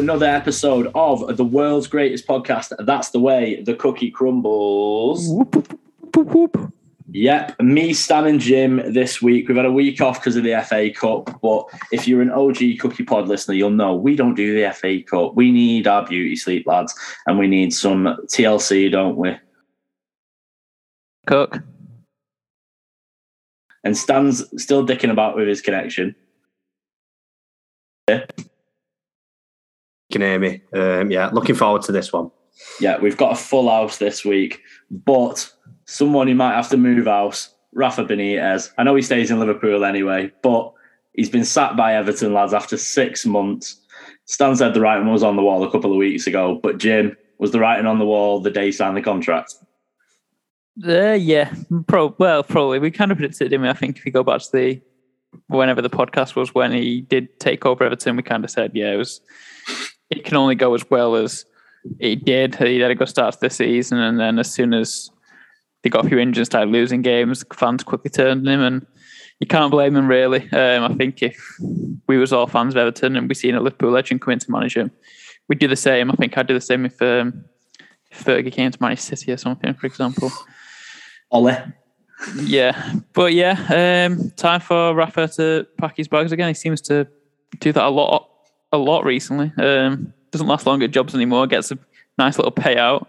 another 0.00 0.26
episode 0.26 0.90
of 0.94 1.36
the 1.36 1.44
world's 1.44 1.86
greatest 1.86 2.26
podcast. 2.26 2.72
That's 2.80 3.10
the 3.10 3.20
way 3.20 3.62
the 3.62 3.74
cookie 3.74 4.10
crumbles. 4.10 5.28
Whoop, 5.28 5.54
whoop, 6.16 6.34
whoop. 6.34 6.72
Yep, 7.12 7.60
me, 7.60 7.92
Stan, 7.92 8.26
and 8.26 8.40
Jim 8.40 8.76
this 8.92 9.20
week. 9.20 9.48
We've 9.48 9.56
had 9.56 9.66
a 9.66 9.72
week 9.72 10.00
off 10.00 10.20
because 10.20 10.36
of 10.36 10.44
the 10.44 10.62
FA 10.64 10.90
Cup, 10.90 11.40
but 11.42 11.66
if 11.90 12.06
you're 12.06 12.22
an 12.22 12.30
OG 12.30 12.78
Cookie 12.78 13.04
Pod 13.04 13.26
listener, 13.26 13.54
you'll 13.54 13.70
know 13.70 13.94
we 13.94 14.14
don't 14.14 14.34
do 14.34 14.54
the 14.54 14.72
FA 14.72 15.02
Cup. 15.02 15.34
We 15.34 15.50
need 15.50 15.88
our 15.88 16.06
beauty 16.06 16.36
sleep, 16.36 16.66
lads, 16.66 16.94
and 17.26 17.38
we 17.38 17.48
need 17.48 17.74
some 17.74 18.04
TLC, 18.26 18.92
don't 18.92 19.16
we? 19.16 19.36
Cook. 21.26 21.58
And 23.82 23.96
Stan's 23.96 24.44
still 24.62 24.86
dicking 24.86 25.10
about 25.10 25.36
with 25.36 25.48
his 25.48 25.60
connection. 25.60 26.14
You 28.08 28.20
can 30.10 30.22
hear 30.22 30.38
me. 30.38 30.62
Um, 30.72 31.10
yeah, 31.10 31.30
looking 31.32 31.54
forward 31.54 31.82
to 31.82 31.92
this 31.92 32.12
one. 32.12 32.30
Yeah, 32.80 32.98
we've 32.98 33.16
got 33.16 33.32
a 33.32 33.36
full 33.36 33.70
house 33.70 33.98
this 33.98 34.24
week, 34.24 34.60
but 34.90 35.50
someone 35.86 36.28
who 36.28 36.34
might 36.34 36.54
have 36.54 36.68
to 36.70 36.76
move 36.76 37.06
house, 37.06 37.54
Rafa 37.72 38.04
Benitez. 38.04 38.70
I 38.76 38.82
know 38.82 38.94
he 38.94 39.02
stays 39.02 39.30
in 39.30 39.38
Liverpool 39.38 39.84
anyway, 39.84 40.32
but 40.42 40.72
he's 41.14 41.30
been 41.30 41.44
sacked 41.44 41.76
by 41.76 41.94
Everton, 41.94 42.34
lads, 42.34 42.52
after 42.52 42.76
six 42.76 43.24
months. 43.24 43.80
Stan 44.26 44.54
said 44.56 44.74
the 44.74 44.80
writing 44.80 45.10
was 45.10 45.22
on 45.22 45.36
the 45.36 45.42
wall 45.42 45.64
a 45.64 45.70
couple 45.70 45.92
of 45.92 45.98
weeks 45.98 46.26
ago, 46.26 46.60
but 46.62 46.78
Jim, 46.78 47.16
was 47.38 47.52
the 47.52 47.60
writing 47.60 47.86
on 47.86 47.98
the 47.98 48.04
wall 48.04 48.40
the 48.40 48.50
day 48.50 48.66
he 48.66 48.72
signed 48.72 48.96
the 48.96 49.02
contract? 49.02 49.54
Uh, 50.86 51.12
yeah, 51.12 51.52
pro- 51.88 52.14
well, 52.18 52.42
probably. 52.42 52.78
We 52.78 52.90
kind 52.90 53.10
of 53.10 53.18
predicted 53.18 53.52
him. 53.52 53.64
I 53.64 53.72
think 53.72 53.98
if 53.98 54.06
you 54.06 54.12
go 54.12 54.22
back 54.22 54.40
to 54.42 54.48
the 54.52 54.80
whenever 55.48 55.82
the 55.82 55.90
podcast 55.90 56.34
was 56.34 56.54
when 56.54 56.72
he 56.72 57.02
did 57.02 57.38
take 57.40 57.66
over 57.66 57.84
Everton, 57.84 58.16
we 58.16 58.22
kind 58.22 58.44
of 58.44 58.50
said, 58.50 58.72
yeah, 58.74 58.92
it 58.92 58.96
was. 58.96 59.20
It 60.10 60.24
can 60.24 60.36
only 60.36 60.54
go 60.54 60.74
as 60.74 60.88
well 60.90 61.14
as 61.14 61.44
it 61.98 62.24
did. 62.24 62.56
He 62.56 62.80
had 62.80 62.90
a 62.90 62.94
good 62.94 63.08
start 63.08 63.34
to 63.34 63.40
the 63.40 63.50
season, 63.50 63.98
and 63.98 64.18
then 64.18 64.38
as 64.38 64.52
soon 64.52 64.74
as 64.74 65.10
they 65.82 65.90
got 65.90 66.04
a 66.04 66.08
few 66.08 66.18
injuries, 66.18 66.48
started 66.48 66.70
losing 66.70 67.02
games, 67.02 67.44
fans 67.54 67.82
quickly 67.82 68.10
turned 68.10 68.46
on 68.46 68.52
him, 68.52 68.60
and 68.60 68.86
you 69.38 69.46
can't 69.46 69.70
blame 69.70 69.96
him 69.96 70.08
really. 70.08 70.42
Um, 70.52 70.84
I 70.84 70.94
think 70.94 71.22
if 71.22 71.38
we 72.06 72.18
was 72.18 72.32
all 72.32 72.46
fans 72.46 72.74
of 72.74 72.78
Everton 72.78 73.16
and 73.16 73.28
we 73.28 73.34
seen 73.34 73.54
a 73.54 73.60
Liverpool 73.60 73.90
legend 73.90 74.20
come 74.20 74.32
in 74.32 74.38
to 74.40 74.50
manage 74.50 74.76
him, 74.76 74.90
we'd 75.48 75.58
do 75.58 75.68
the 75.68 75.76
same. 75.76 76.10
I 76.10 76.14
think 76.14 76.36
I'd 76.36 76.46
do 76.46 76.54
the 76.54 76.60
same 76.60 76.84
if, 76.84 77.00
um, 77.00 77.44
if 78.10 78.24
Fergie 78.24 78.52
came 78.52 78.70
to 78.70 78.78
manage 78.82 79.00
City 79.00 79.32
or 79.32 79.36
something, 79.36 79.72
for 79.74 79.86
example. 79.86 80.30
Ollie. 81.30 81.56
Yeah, 82.36 82.96
but 83.14 83.32
yeah, 83.32 84.06
um, 84.06 84.30
time 84.32 84.60
for 84.60 84.94
Rafa 84.94 85.28
to 85.28 85.66
pack 85.78 85.96
his 85.96 86.08
bags 86.08 86.32
again. 86.32 86.48
He 86.48 86.54
seems 86.54 86.82
to 86.82 87.08
do 87.60 87.72
that 87.72 87.84
a 87.84 87.88
lot, 87.88 88.28
a 88.72 88.78
lot 88.78 89.04
recently. 89.04 89.52
Um, 89.58 90.12
doesn't 90.30 90.46
last 90.46 90.66
long 90.66 90.82
at 90.82 90.90
jobs 90.90 91.14
anymore. 91.14 91.46
Gets 91.46 91.72
a 91.72 91.78
nice 92.18 92.38
little 92.38 92.52
payout. 92.52 93.06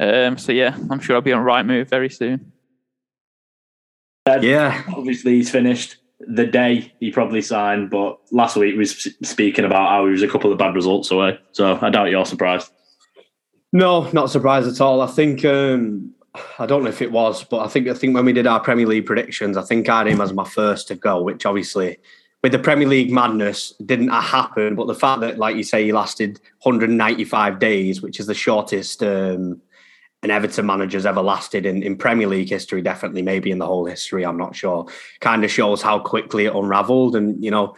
Um, 0.00 0.38
so 0.38 0.52
yeah, 0.52 0.76
I'm 0.90 1.00
sure 1.00 1.16
I'll 1.16 1.22
be 1.22 1.32
on 1.32 1.44
Rightmove 1.44 1.88
very 1.88 2.10
soon. 2.10 2.52
Yeah, 4.26 4.82
Obviously, 4.96 5.34
he's 5.34 5.50
finished 5.50 5.96
the 6.20 6.46
day 6.46 6.92
he 7.00 7.10
probably 7.10 7.42
signed, 7.42 7.90
but 7.90 8.18
last 8.32 8.56
week 8.56 8.72
we 8.72 8.78
was 8.78 9.08
speaking 9.22 9.64
about 9.64 9.90
how 9.90 10.06
he 10.06 10.12
was 10.12 10.22
a 10.22 10.28
couple 10.28 10.50
of 10.50 10.58
bad 10.58 10.74
results 10.74 11.10
away. 11.10 11.38
So 11.52 11.78
I 11.80 11.90
doubt 11.90 12.10
you're 12.10 12.24
surprised. 12.24 12.70
no, 13.72 14.10
not 14.12 14.30
surprised 14.30 14.68
at 14.68 14.80
all. 14.80 15.02
I 15.02 15.06
think 15.08 15.44
um, 15.44 16.14
I 16.58 16.66
don't 16.66 16.82
know 16.82 16.88
if 16.88 17.02
it 17.02 17.12
was, 17.12 17.44
but 17.44 17.60
I 17.60 17.68
think 17.68 17.88
I 17.88 17.94
think 17.94 18.14
when 18.14 18.24
we 18.24 18.32
did 18.32 18.46
our 18.46 18.60
Premier 18.60 18.86
League 18.86 19.06
predictions, 19.06 19.56
I 19.56 19.62
think 19.62 19.88
I 19.88 19.98
had 19.98 20.06
him 20.08 20.20
as 20.20 20.32
my 20.32 20.44
first 20.44 20.88
to 20.88 20.94
go, 20.94 21.20
which 21.22 21.44
obviously 21.44 21.98
with 22.44 22.52
the 22.52 22.58
Premier 22.58 22.86
League 22.86 23.10
madness 23.10 23.72
didn't 23.86 24.10
happen. 24.10 24.74
But 24.74 24.86
the 24.86 24.94
fact 24.94 25.22
that, 25.22 25.38
like 25.38 25.56
you 25.56 25.62
say, 25.62 25.82
he 25.82 25.92
lasted 25.92 26.38
195 26.60 27.58
days, 27.58 28.02
which 28.02 28.20
is 28.20 28.26
the 28.26 28.34
shortest 28.34 29.02
um, 29.02 29.62
an 30.22 30.30
Everton 30.30 30.66
manager's 30.66 31.06
ever 31.06 31.22
lasted 31.22 31.64
in, 31.64 31.82
in 31.82 31.96
Premier 31.96 32.26
League 32.26 32.50
history, 32.50 32.82
definitely, 32.82 33.22
maybe 33.22 33.50
in 33.50 33.56
the 33.56 33.66
whole 33.66 33.86
history, 33.86 34.26
I'm 34.26 34.36
not 34.36 34.54
sure, 34.54 34.86
kind 35.20 35.42
of 35.42 35.50
shows 35.50 35.80
how 35.80 35.98
quickly 35.98 36.44
it 36.44 36.54
unravelled. 36.54 37.16
And, 37.16 37.42
you 37.42 37.50
know, 37.50 37.76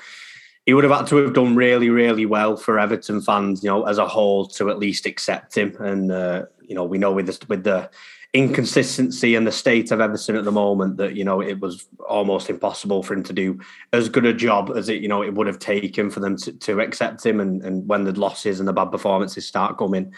he 0.64 0.74
would 0.74 0.82
have 0.82 0.92
had 0.92 1.06
to 1.10 1.16
have 1.18 1.32
done 1.32 1.54
really, 1.54 1.88
really 1.88 2.26
well 2.26 2.56
for 2.56 2.80
Everton 2.80 3.20
fans, 3.20 3.62
you 3.62 3.70
know, 3.70 3.84
as 3.84 3.98
a 3.98 4.08
whole 4.08 4.48
to 4.48 4.68
at 4.68 4.80
least 4.80 5.06
accept 5.06 5.56
him. 5.56 5.76
And, 5.78 6.10
uh, 6.10 6.46
you 6.60 6.74
know, 6.74 6.82
we 6.82 6.98
know 6.98 7.12
with 7.12 7.26
the, 7.26 7.46
with 7.46 7.62
the 7.62 7.88
inconsistency 8.36 9.34
and 9.34 9.46
the 9.46 9.52
state 9.52 9.90
of 9.90 10.00
Everton 10.00 10.36
at 10.36 10.44
the 10.44 10.52
moment 10.52 10.98
that, 10.98 11.16
you 11.16 11.24
know, 11.24 11.40
it 11.40 11.58
was 11.58 11.88
almost 12.06 12.50
impossible 12.50 13.02
for 13.02 13.14
him 13.14 13.22
to 13.22 13.32
do 13.32 13.58
as 13.94 14.10
good 14.10 14.26
a 14.26 14.34
job 14.34 14.70
as 14.76 14.90
it, 14.90 15.00
you 15.00 15.08
know, 15.08 15.22
it 15.22 15.32
would 15.34 15.46
have 15.46 15.58
taken 15.58 16.10
for 16.10 16.20
them 16.20 16.36
to, 16.36 16.52
to 16.52 16.80
accept 16.80 17.24
him. 17.24 17.40
And, 17.40 17.62
and 17.62 17.88
when 17.88 18.04
the 18.04 18.12
losses 18.12 18.60
and 18.60 18.68
the 18.68 18.74
bad 18.74 18.90
performances 18.90 19.48
start 19.48 19.78
coming, 19.78 20.12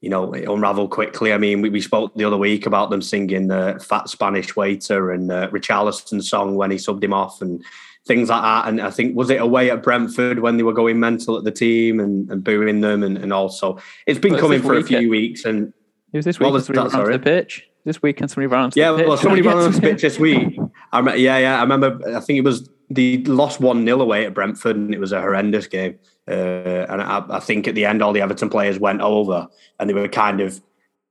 you 0.00 0.10
know, 0.10 0.32
it 0.32 0.48
unraveled 0.48 0.90
quickly. 0.90 1.32
I 1.32 1.38
mean, 1.38 1.60
we, 1.60 1.70
we 1.70 1.80
spoke 1.80 2.14
the 2.14 2.24
other 2.24 2.36
week 2.36 2.66
about 2.66 2.90
them 2.90 3.02
singing 3.02 3.50
uh, 3.50 3.80
Fat 3.80 4.08
Spanish 4.08 4.54
Waiter 4.54 5.10
and 5.10 5.32
uh, 5.32 5.48
Richarlison's 5.50 6.30
song 6.30 6.54
when 6.54 6.70
he 6.70 6.76
subbed 6.76 7.02
him 7.02 7.14
off 7.14 7.42
and 7.42 7.64
things 8.06 8.28
like 8.28 8.42
that. 8.42 8.68
And 8.68 8.80
I 8.80 8.90
think, 8.90 9.16
was 9.16 9.30
it 9.30 9.40
away 9.40 9.70
at 9.70 9.82
Brentford 9.82 10.38
when 10.38 10.56
they 10.56 10.62
were 10.62 10.72
going 10.72 11.00
mental 11.00 11.36
at 11.36 11.42
the 11.42 11.50
team 11.50 11.98
and, 11.98 12.30
and 12.30 12.44
booing 12.44 12.82
them? 12.82 13.02
And, 13.02 13.18
and 13.18 13.32
also, 13.32 13.78
it's 14.06 14.20
been 14.20 14.34
it's 14.34 14.42
coming 14.42 14.62
for 14.62 14.76
a 14.76 14.84
few 14.84 15.10
weeks. 15.10 15.44
And 15.44 15.72
It 16.16 16.20
was 16.20 16.24
this 16.24 16.40
What 16.40 16.46
week. 16.46 16.52
was 16.54 16.66
somebody 16.66 16.88
that, 16.88 16.94
ran 16.94 17.00
onto 17.02 17.12
sorry? 17.12 17.18
the 17.18 17.42
pitch. 17.42 17.68
This 17.84 18.02
weekend, 18.02 18.30
somebody 18.30 18.46
ran 18.46 18.64
onto 18.64 18.80
yeah, 18.80 18.90
the 18.92 18.98
pitch. 18.98 19.06
well, 19.06 19.16
somebody 19.18 19.42
ran 19.42 19.58
on 19.58 19.70
the 19.70 19.80
pitch 19.82 20.00
this 20.00 20.18
week. 20.18 20.58
I 20.92 20.98
remember, 20.98 21.18
yeah, 21.18 21.38
yeah. 21.38 21.58
I 21.58 21.62
remember, 21.62 22.00
I 22.16 22.20
think 22.20 22.38
it 22.38 22.44
was 22.44 22.70
the 22.88 23.22
lost 23.24 23.60
1 23.60 23.84
0 23.84 24.00
away 24.00 24.24
at 24.24 24.32
Brentford 24.32 24.76
and 24.76 24.94
it 24.94 24.98
was 24.98 25.12
a 25.12 25.20
horrendous 25.20 25.66
game. 25.66 25.98
Uh, 26.26 26.86
and 26.88 27.02
I, 27.02 27.22
I 27.28 27.40
think 27.40 27.68
at 27.68 27.74
the 27.74 27.84
end, 27.84 28.02
all 28.02 28.14
the 28.14 28.22
Everton 28.22 28.48
players 28.48 28.78
went 28.78 29.02
over 29.02 29.46
and 29.78 29.90
they 29.90 29.94
were 29.94 30.08
kind 30.08 30.40
of 30.40 30.60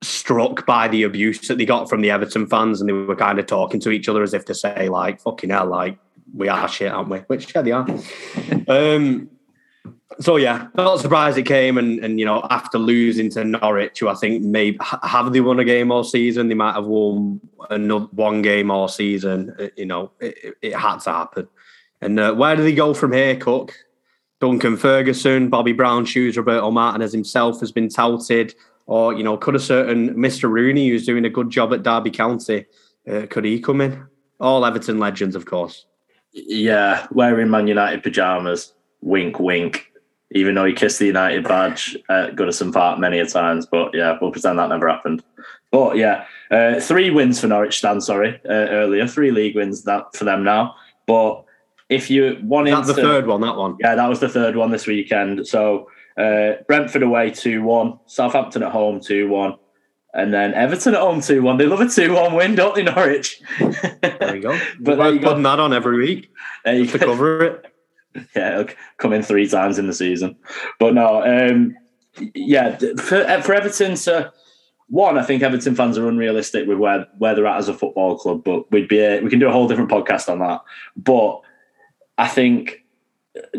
struck 0.01 0.66
by 0.66 0.88
the 0.88 1.03
abuse 1.03 1.47
that 1.47 1.57
they 1.57 1.66
got 1.66 1.87
from 1.87 2.01
the 2.01 2.11
Everton 2.11 2.47
fans, 2.47 2.81
and 2.81 2.89
they 2.89 2.93
were 2.93 3.16
kind 3.16 3.39
of 3.39 3.45
talking 3.45 3.79
to 3.81 3.91
each 3.91 4.09
other 4.09 4.23
as 4.23 4.33
if 4.33 4.45
to 4.45 4.55
say, 4.55 4.89
like, 4.89 5.22
"Fucking 5.22 5.49
hell, 5.49 5.67
like 5.67 5.97
we 6.33 6.47
are 6.47 6.67
shit, 6.67 6.91
aren't 6.91 7.09
we?" 7.09 7.19
Which 7.19 7.53
yeah, 7.53 7.61
they 7.61 7.72
are. 7.72 7.87
um, 8.67 9.29
so 10.19 10.35
yeah, 10.38 10.67
not 10.75 10.99
surprised 10.99 11.38
it 11.38 11.43
came, 11.43 11.77
and 11.77 12.03
and 12.03 12.19
you 12.19 12.25
know 12.25 12.45
after 12.49 12.77
losing 12.77 13.29
to 13.31 13.43
Norwich, 13.43 13.99
who 13.99 14.07
I 14.07 14.13
think 14.16 14.43
maybe 14.43 14.77
have 15.03 15.33
they 15.33 15.41
won 15.41 15.59
a 15.59 15.66
game 15.66 15.91
all 15.91 16.03
season? 16.03 16.47
They 16.47 16.53
might 16.55 16.75
have 16.75 16.85
won 16.85 17.41
another 17.69 18.05
one 18.11 18.41
game 18.41 18.69
all 18.71 18.88
season. 18.88 19.55
uh, 19.59 19.67
You 19.75 19.85
know, 19.85 20.11
it, 20.19 20.55
it- 20.61 20.75
had 20.75 20.99
to 20.99 21.11
happen. 21.11 21.47
And 22.01 22.19
uh, 22.19 22.33
where 22.33 22.55
do 22.55 22.61
they 22.63 22.75
go 22.75 22.93
from 22.93 23.13
here, 23.13 23.35
Cook? 23.35 23.73
Duncan 24.41 24.77
Ferguson, 24.77 25.49
Bobby 25.49 25.71
Brown 25.71 26.05
shoes, 26.05 26.37
Roberto 26.37 26.69
Martinez 26.69 27.13
himself 27.13 27.59
has 27.61 27.72
been 27.72 27.89
touted, 27.89 28.53
or 28.85 29.13
you 29.13 29.23
know, 29.23 29.37
could 29.37 29.55
a 29.55 29.59
certain 29.59 30.13
Mr. 30.13 30.49
Rooney, 30.49 30.89
who's 30.89 31.05
doing 31.05 31.25
a 31.25 31.29
good 31.29 31.49
job 31.49 31.73
at 31.73 31.83
Derby 31.83 32.11
County, 32.11 32.66
uh, 33.09 33.25
could 33.29 33.45
he 33.45 33.59
come 33.59 33.81
in? 33.81 34.05
All 34.39 34.66
Everton 34.66 34.99
legends, 34.99 35.35
of 35.35 35.45
course. 35.45 35.85
Yeah, 36.33 37.07
wearing 37.11 37.49
Man 37.49 37.66
United 37.67 38.03
pajamas. 38.03 38.73
Wink, 39.01 39.39
wink. 39.39 39.91
Even 40.35 40.53
though 40.53 40.66
he 40.66 40.73
kissed 40.73 41.00
the 41.00 41.07
United 41.07 41.44
badge 41.46 41.97
at 42.09 42.35
Goodison 42.35 42.72
Park 42.72 43.00
many 43.00 43.19
a 43.19 43.25
times, 43.25 43.66
but 43.66 43.91
yeah, 43.96 44.18
we'll 44.22 44.31
pretend 44.31 44.59
that 44.59 44.69
never 44.69 44.88
happened. 44.88 45.23
But 45.72 45.97
yeah, 45.97 46.25
uh, 46.51 46.79
three 46.79 47.09
wins 47.09 47.40
for 47.41 47.47
Norwich. 47.47 47.78
Stan, 47.78 48.00
sorry, 48.01 48.40
uh, 48.47 48.68
earlier 48.79 49.07
three 49.07 49.31
league 49.31 49.56
wins 49.56 49.84
that 49.85 50.16
for 50.16 50.25
them 50.25 50.44
now. 50.44 50.75
But 51.07 51.44
if 51.90 52.09
you 52.09 52.38
wanted 52.44 52.73
That's 52.75 52.88
the 52.88 52.94
third 52.96 53.28
one. 53.28 53.41
That 53.41 53.56
one. 53.56 53.78
Yeah, 53.79 53.96
that 53.96 54.07
was 54.09 54.19
the 54.19 54.29
third 54.29 54.56
one 54.56 54.72
this 54.72 54.88
weekend. 54.88 55.47
So 55.47 55.88
uh, 56.18 56.53
Brentford 56.67 57.03
away 57.03 57.31
2 57.31 57.62
1, 57.63 58.00
Southampton 58.06 58.63
at 58.63 58.72
home 58.72 59.00
2 59.00 59.28
1, 59.29 59.56
and 60.13 60.34
then 60.34 60.53
Everton 60.53 60.96
at 60.96 61.02
home 61.02 61.22
2 61.22 61.41
1. 61.41 61.58
They 61.58 61.66
love 61.66 61.82
a 61.82 61.90
2 61.90 62.14
1 62.14 62.34
win, 62.34 62.55
don't 62.55 62.76
they, 62.76 62.84
Norwich? 62.84 63.41
There 63.59 64.34
we 64.34 64.40
go. 64.40 64.58
But 64.79 65.14
you 65.14 65.20
go. 65.20 65.28
putting 65.29 65.43
that 65.43 65.59
on 65.59 65.73
every 65.73 65.97
week 65.97 66.32
There 66.64 66.76
you 66.76 66.85
to 66.87 66.97
go. 66.97 67.05
cover 67.05 67.43
it. 67.43 67.74
Yeah, 68.35 68.62
it'll 68.62 68.76
come 68.97 69.14
in 69.14 69.23
three 69.23 69.47
times 69.47 69.78
in 69.78 69.88
the 69.88 69.94
season. 69.94 70.35
But 70.79 70.94
no, 70.94 71.23
um, 71.23 71.76
yeah, 72.34 72.78
for, 72.97 73.17
uh, 73.17 73.41
for 73.41 73.53
Everton 73.53 73.96
to. 73.96 74.32
One, 74.88 75.17
I 75.17 75.23
think 75.23 75.41
Everton 75.41 75.73
fans 75.76 75.97
are 75.97 76.08
unrealistic 76.08 76.67
with 76.67 76.78
where, 76.78 77.08
where 77.17 77.34
they're 77.34 77.47
at 77.47 77.58
as 77.58 77.67
a 77.67 77.73
football 77.73 78.17
club, 78.17 78.44
but 78.44 78.72
we'd 78.72 78.88
be 78.88 79.00
a, 79.00 79.20
we 79.20 79.32
can 79.32 79.40
do 79.40 79.47
a 79.47 79.52
whole 79.52 79.67
different 79.67 79.90
podcast 79.90 80.29
on 80.29 80.40
that. 80.40 80.62
But 80.96 81.41
I 82.20 82.28
think 82.28 82.84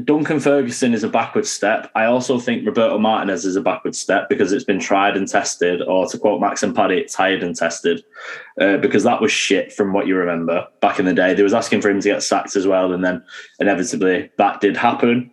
Duncan 0.04 0.40
Ferguson 0.40 0.94
is 0.94 1.04
a 1.04 1.08
backward 1.08 1.46
step. 1.46 1.90
I 1.94 2.06
also 2.06 2.38
think 2.38 2.66
Roberto 2.66 2.98
Martinez 2.98 3.44
is 3.44 3.56
a 3.56 3.60
backward 3.60 3.94
step 3.94 4.28
because 4.28 4.52
it's 4.52 4.64
been 4.64 4.80
tried 4.80 5.16
and 5.16 5.28
tested, 5.28 5.82
or 5.82 6.06
to 6.06 6.18
quote 6.18 6.40
Max 6.40 6.62
and 6.62 6.74
Paddy, 6.74 7.04
tried 7.04 7.42
and 7.42 7.54
tested, 7.54 8.02
uh, 8.60 8.78
because 8.78 9.02
that 9.02 9.20
was 9.20 9.32
shit 9.32 9.72
from 9.72 9.92
what 9.92 10.06
you 10.06 10.16
remember 10.16 10.66
back 10.80 10.98
in 10.98 11.04
the 11.04 11.12
day. 11.12 11.34
They 11.34 11.42
was 11.42 11.54
asking 11.54 11.82
for 11.82 11.90
him 11.90 12.00
to 12.00 12.08
get 12.08 12.22
sacked 12.22 12.56
as 12.56 12.66
well, 12.66 12.92
and 12.92 13.04
then 13.04 13.22
inevitably 13.60 14.30
that 14.38 14.60
did 14.60 14.76
happen. 14.76 15.30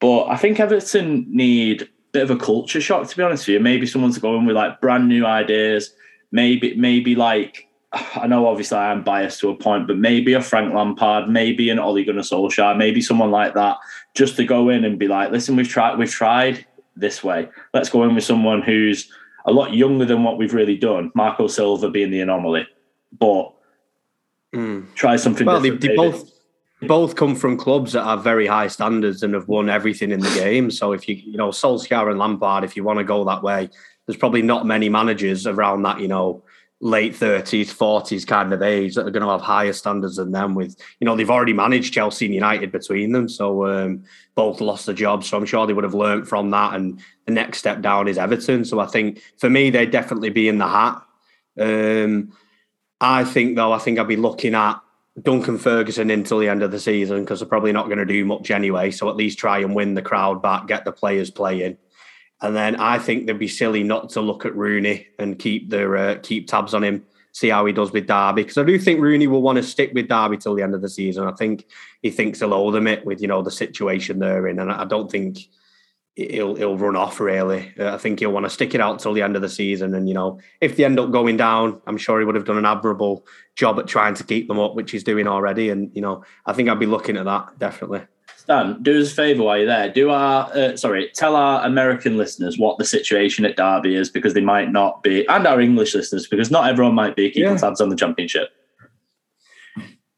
But 0.00 0.26
I 0.28 0.36
think 0.36 0.58
Everton 0.58 1.26
need 1.28 1.82
a 1.82 1.86
bit 2.12 2.22
of 2.22 2.30
a 2.30 2.36
culture 2.36 2.80
shock, 2.80 3.08
to 3.08 3.16
be 3.16 3.22
honest 3.22 3.46
with 3.46 3.54
you. 3.54 3.60
Maybe 3.60 3.86
someone 3.86 4.12
to 4.12 4.20
go 4.20 4.36
in 4.36 4.46
with 4.46 4.56
like 4.56 4.80
brand 4.80 5.08
new 5.08 5.26
ideas. 5.26 5.92
Maybe, 6.30 6.74
maybe 6.76 7.14
like 7.14 7.68
I 7.92 8.26
know 8.26 8.46
obviously 8.46 8.78
I 8.78 8.90
am 8.90 9.02
biased 9.02 9.40
to 9.40 9.50
a 9.50 9.56
point, 9.56 9.86
but 9.86 9.98
maybe 9.98 10.32
a 10.32 10.40
Frank 10.40 10.72
Lampard, 10.72 11.28
maybe 11.28 11.68
an 11.68 11.78
Ole 11.78 12.04
Gunnar 12.04 12.22
Solskjaer, 12.22 12.76
maybe 12.76 13.02
someone 13.02 13.30
like 13.30 13.54
that, 13.54 13.76
just 14.14 14.36
to 14.36 14.44
go 14.44 14.70
in 14.70 14.84
and 14.84 14.98
be 14.98 15.08
like, 15.08 15.30
listen, 15.30 15.56
we've 15.56 15.68
tried, 15.68 15.98
we've 15.98 16.10
tried 16.10 16.64
this 16.96 17.22
way. 17.22 17.48
Let's 17.74 17.90
go 17.90 18.04
in 18.04 18.14
with 18.14 18.24
someone 18.24 18.62
who's 18.62 19.10
a 19.44 19.52
lot 19.52 19.74
younger 19.74 20.04
than 20.06 20.22
what 20.22 20.38
we've 20.38 20.54
really 20.54 20.76
done. 20.76 21.12
Marco 21.14 21.48
Silva 21.48 21.90
being 21.90 22.10
the 22.10 22.20
anomaly, 22.20 22.66
but 23.18 23.52
mm. 24.54 24.86
try 24.94 25.16
something. 25.16 25.46
Well, 25.46 25.60
they, 25.60 25.70
they 25.70 25.94
both 25.94 26.30
they 26.80 26.86
both 26.86 27.14
come 27.14 27.36
from 27.36 27.56
clubs 27.58 27.92
that 27.92 28.04
have 28.04 28.24
very 28.24 28.46
high 28.46 28.68
standards 28.68 29.22
and 29.22 29.34
have 29.34 29.48
won 29.48 29.68
everything 29.68 30.10
in 30.12 30.20
the 30.20 30.30
game. 30.34 30.70
So 30.70 30.92
if 30.92 31.08
you 31.08 31.16
you 31.16 31.36
know 31.36 31.48
Solskjaer 31.48 32.10
and 32.10 32.18
Lampard, 32.18 32.64
if 32.64 32.76
you 32.76 32.84
want 32.84 32.98
to 32.98 33.04
go 33.04 33.24
that 33.24 33.42
way, 33.42 33.68
there's 34.06 34.16
probably 34.16 34.42
not 34.42 34.66
many 34.66 34.88
managers 34.88 35.46
around 35.46 35.82
that 35.82 36.00
you 36.00 36.08
know 36.08 36.42
late 36.82 37.14
30s, 37.14 37.72
40s 37.72 38.26
kind 38.26 38.52
of 38.52 38.60
age 38.60 38.96
that 38.96 39.06
are 39.06 39.10
going 39.12 39.22
to 39.22 39.30
have 39.30 39.40
higher 39.40 39.72
standards 39.72 40.16
than 40.16 40.32
them. 40.32 40.56
With 40.56 40.76
you 40.98 41.04
know, 41.04 41.14
they've 41.14 41.30
already 41.30 41.52
managed 41.52 41.94
Chelsea 41.94 42.26
and 42.26 42.34
United 42.34 42.72
between 42.72 43.12
them, 43.12 43.28
so 43.28 43.66
um, 43.66 44.02
both 44.34 44.60
lost 44.60 44.86
the 44.86 44.92
job. 44.92 45.22
So 45.22 45.36
I'm 45.36 45.46
sure 45.46 45.64
they 45.64 45.72
would 45.72 45.84
have 45.84 45.94
learned 45.94 46.28
from 46.28 46.50
that. 46.50 46.74
And 46.74 47.00
the 47.26 47.32
next 47.32 47.58
step 47.58 47.82
down 47.82 48.08
is 48.08 48.18
Everton. 48.18 48.64
So 48.64 48.80
I 48.80 48.86
think 48.86 49.22
for 49.38 49.48
me, 49.48 49.70
they'd 49.70 49.92
definitely 49.92 50.30
be 50.30 50.48
in 50.48 50.58
the 50.58 50.68
hat. 50.68 51.02
Um, 51.58 52.32
I 53.00 53.24
think 53.24 53.54
though, 53.54 53.72
I 53.72 53.78
think 53.78 54.00
I'd 54.00 54.08
be 54.08 54.16
looking 54.16 54.54
at 54.54 54.80
Duncan 55.20 55.58
Ferguson 55.58 56.10
until 56.10 56.40
the 56.40 56.48
end 56.48 56.64
of 56.64 56.72
the 56.72 56.80
season 56.80 57.20
because 57.20 57.38
they're 57.38 57.48
probably 57.48 57.72
not 57.72 57.86
going 57.86 57.98
to 57.98 58.04
do 58.04 58.24
much 58.24 58.50
anyway. 58.50 58.90
So 58.90 59.08
at 59.08 59.16
least 59.16 59.38
try 59.38 59.58
and 59.58 59.74
win 59.74 59.94
the 59.94 60.02
crowd 60.02 60.42
back, 60.42 60.66
get 60.66 60.84
the 60.84 60.92
players 60.92 61.30
playing. 61.30 61.76
And 62.42 62.56
then 62.56 62.76
I 62.76 62.98
think 62.98 63.26
they'd 63.26 63.38
be 63.38 63.48
silly 63.48 63.84
not 63.84 64.10
to 64.10 64.20
look 64.20 64.44
at 64.44 64.54
Rooney 64.54 65.06
and 65.18 65.38
keep 65.38 65.70
their 65.70 65.96
uh, 65.96 66.18
keep 66.22 66.48
tabs 66.48 66.74
on 66.74 66.82
him, 66.82 67.04
see 67.30 67.48
how 67.48 67.64
he 67.64 67.72
does 67.72 67.92
with 67.92 68.08
Derby. 68.08 68.42
Because 68.42 68.58
I 68.58 68.64
do 68.64 68.78
think 68.78 69.00
Rooney 69.00 69.28
will 69.28 69.42
want 69.42 69.56
to 69.56 69.62
stick 69.62 69.92
with 69.94 70.08
Derby 70.08 70.38
till 70.38 70.56
the 70.56 70.62
end 70.62 70.74
of 70.74 70.82
the 70.82 70.88
season. 70.88 71.26
I 71.26 71.32
think 71.32 71.66
he 72.02 72.10
thinks 72.10 72.40
he'll 72.40 72.52
owe 72.52 72.72
them 72.72 72.88
it 72.88 73.06
with 73.06 73.22
you 73.22 73.28
know 73.28 73.42
the 73.42 73.50
situation 73.52 74.18
they're 74.18 74.48
in, 74.48 74.58
and 74.58 74.72
I 74.72 74.84
don't 74.84 75.10
think 75.10 75.38
he'll 76.16 76.56
he'll 76.56 76.76
run 76.76 76.96
off 76.96 77.20
really. 77.20 77.72
Uh, 77.78 77.94
I 77.94 77.98
think 77.98 78.18
he'll 78.18 78.32
want 78.32 78.46
to 78.46 78.50
stick 78.50 78.74
it 78.74 78.80
out 78.80 78.98
till 78.98 79.12
the 79.12 79.22
end 79.22 79.36
of 79.36 79.42
the 79.42 79.48
season. 79.48 79.94
And 79.94 80.08
you 80.08 80.14
know, 80.14 80.40
if 80.60 80.76
they 80.76 80.84
end 80.84 80.98
up 80.98 81.12
going 81.12 81.36
down, 81.36 81.80
I'm 81.86 81.96
sure 81.96 82.18
he 82.18 82.26
would 82.26 82.34
have 82.34 82.44
done 82.44 82.58
an 82.58 82.66
admirable 82.66 83.24
job 83.54 83.78
at 83.78 83.86
trying 83.86 84.14
to 84.14 84.24
keep 84.24 84.48
them 84.48 84.58
up, 84.58 84.74
which 84.74 84.90
he's 84.90 85.04
doing 85.04 85.28
already. 85.28 85.70
And 85.70 85.90
you 85.94 86.02
know, 86.02 86.24
I 86.44 86.52
think 86.54 86.68
I'd 86.68 86.80
be 86.80 86.86
looking 86.86 87.16
at 87.16 87.24
that 87.24 87.58
definitely. 87.58 88.02
Stan, 88.42 88.82
do 88.82 89.00
us 89.00 89.12
a 89.12 89.14
favour 89.14 89.44
while 89.44 89.56
you're 89.56 89.66
there. 89.66 89.88
Do 89.88 90.10
our 90.10 90.50
uh, 90.52 90.76
sorry, 90.76 91.10
tell 91.14 91.36
our 91.36 91.64
American 91.64 92.16
listeners 92.16 92.58
what 92.58 92.76
the 92.76 92.84
situation 92.84 93.44
at 93.44 93.56
Derby 93.56 93.94
is 93.94 94.10
because 94.10 94.34
they 94.34 94.40
might 94.40 94.72
not 94.72 95.00
be, 95.04 95.24
and 95.28 95.46
our 95.46 95.60
English 95.60 95.94
listeners 95.94 96.26
because 96.26 96.50
not 96.50 96.68
everyone 96.68 96.92
might 96.92 97.14
be 97.14 97.30
keeping 97.30 97.52
yeah. 97.52 97.56
tabs 97.56 97.80
on 97.80 97.88
the 97.88 97.94
championship. 97.94 98.48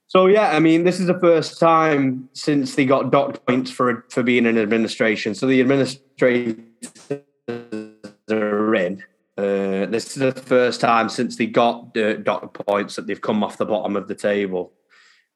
So 0.07 0.25
yeah, 0.25 0.55
I 0.55 0.59
mean, 0.59 0.85
this 0.85 0.99
is 0.99 1.05
the 1.05 1.19
first 1.19 1.59
time 1.59 2.27
since 2.33 2.73
they 2.73 2.85
got 2.85 3.11
docked 3.11 3.45
points 3.45 3.69
for 3.69 4.03
for 4.09 4.23
being 4.23 4.47
in 4.47 4.57
administration. 4.57 5.35
So 5.35 5.45
the 5.45 5.61
administrators 5.61 6.57
are 8.31 8.75
in. 8.75 9.03
Uh, 9.37 9.85
this 9.85 10.07
is 10.07 10.15
the 10.15 10.31
first 10.31 10.81
time 10.81 11.09
since 11.09 11.35
they 11.35 11.45
got 11.45 11.95
uh, 11.95 12.13
docked 12.13 12.65
points 12.65 12.95
that 12.95 13.05
they've 13.05 13.21
come 13.21 13.43
off 13.43 13.57
the 13.57 13.67
bottom 13.67 13.95
of 13.95 14.07
the 14.07 14.15
table. 14.15 14.73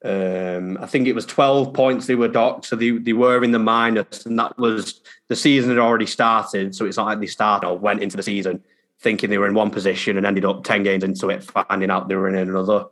Um, 0.04 0.78
I 0.80 0.86
think 0.86 1.08
it 1.08 1.14
was 1.14 1.26
12 1.26 1.74
points 1.74 2.08
they 2.08 2.16
were 2.16 2.30
docked, 2.30 2.66
so 2.66 2.76
they, 2.76 2.92
they 2.92 3.14
were 3.14 3.44
in 3.44 3.52
the 3.52 3.60
minus, 3.60 4.26
and 4.26 4.40
that 4.40 4.58
was 4.58 5.02
the 5.28 5.36
season 5.36 5.70
had 5.70 5.80
already 5.80 6.06
started. 6.06 6.74
So 6.74 6.86
it's 6.86 6.98
not 6.98 7.08
like 7.08 7.20
they 7.20 7.26
started 7.26 7.68
or 7.68 7.78
went 7.78 8.02
into 8.02 8.18
the 8.18 8.24
season 8.24 8.64
thinking 9.02 9.30
they 9.30 9.38
were 9.38 9.48
in 9.48 9.54
one 9.54 9.72
position 9.72 10.18
and 10.18 10.26
ended 10.26 10.46
up 10.46 10.64
10 10.64 10.84
games 10.84 11.04
into 11.04 11.30
it, 11.30 11.44
finding 11.44 11.90
out 11.90 12.10
they 12.10 12.16
were 12.16 12.28
in 12.28 12.36
another. 12.36 12.86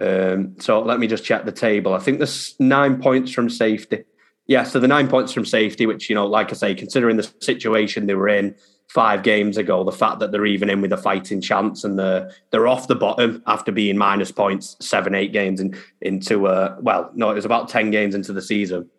Um, 0.00 0.56
so 0.58 0.80
let 0.80 0.98
me 0.98 1.06
just 1.06 1.24
check 1.24 1.44
the 1.44 1.52
table. 1.52 1.94
I 1.94 2.00
think 2.00 2.18
there's 2.18 2.56
nine 2.58 3.00
points 3.00 3.30
from 3.32 3.48
safety. 3.48 4.04
Yeah, 4.46 4.64
so 4.64 4.80
the 4.80 4.88
nine 4.88 5.08
points 5.08 5.32
from 5.32 5.44
safety, 5.44 5.86
which, 5.86 6.10
you 6.10 6.16
know, 6.16 6.26
like 6.26 6.50
I 6.50 6.54
say, 6.54 6.74
considering 6.74 7.16
the 7.16 7.30
situation 7.40 8.06
they 8.06 8.14
were 8.14 8.28
in, 8.28 8.56
five 8.92 9.22
games 9.22 9.56
ago, 9.56 9.82
the 9.84 9.90
fact 9.90 10.18
that 10.18 10.32
they're 10.32 10.44
even 10.44 10.68
in 10.68 10.82
with 10.82 10.92
a 10.92 10.98
fighting 10.98 11.40
chance 11.40 11.82
and 11.82 11.98
they're 11.98 12.30
they're 12.50 12.68
off 12.68 12.88
the 12.88 12.94
bottom 12.94 13.42
after 13.46 13.72
being 13.72 13.96
minus 13.96 14.30
points 14.30 14.76
seven, 14.80 15.14
eight 15.14 15.32
games 15.32 15.60
in, 15.60 15.74
into 16.02 16.46
uh 16.46 16.76
well, 16.78 17.10
no, 17.14 17.30
it 17.30 17.34
was 17.34 17.46
about 17.46 17.70
ten 17.70 17.90
games 17.90 18.14
into 18.14 18.34
the 18.34 18.42
season. 18.42 18.90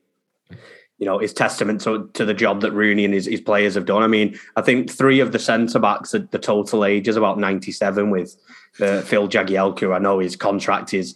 You 1.03 1.09
know, 1.09 1.19
is 1.19 1.33
testament 1.33 1.81
to, 1.81 2.09
to 2.13 2.23
the 2.23 2.33
job 2.33 2.61
that 2.61 2.71
Rooney 2.71 3.03
and 3.03 3.13
his, 3.13 3.25
his 3.25 3.41
players 3.41 3.75
have 3.75 3.83
done. 3.83 4.03
I 4.03 4.07
mean, 4.07 4.39
I 4.55 4.61
think 4.61 4.89
three 4.89 5.19
of 5.19 5.33
the 5.33 5.37
centre 5.37 5.77
backs, 5.77 6.11
the, 6.11 6.19
the 6.31 6.39
total 6.39 6.85
age 6.85 7.09
is 7.09 7.17
about 7.17 7.37
97 7.37 8.09
with 8.09 8.37
uh, 8.79 9.01
Phil 9.01 9.27
Jagielka. 9.27 9.93
I 9.93 9.99
know 9.99 10.19
his 10.19 10.37
contract 10.37 10.93
is 10.93 11.15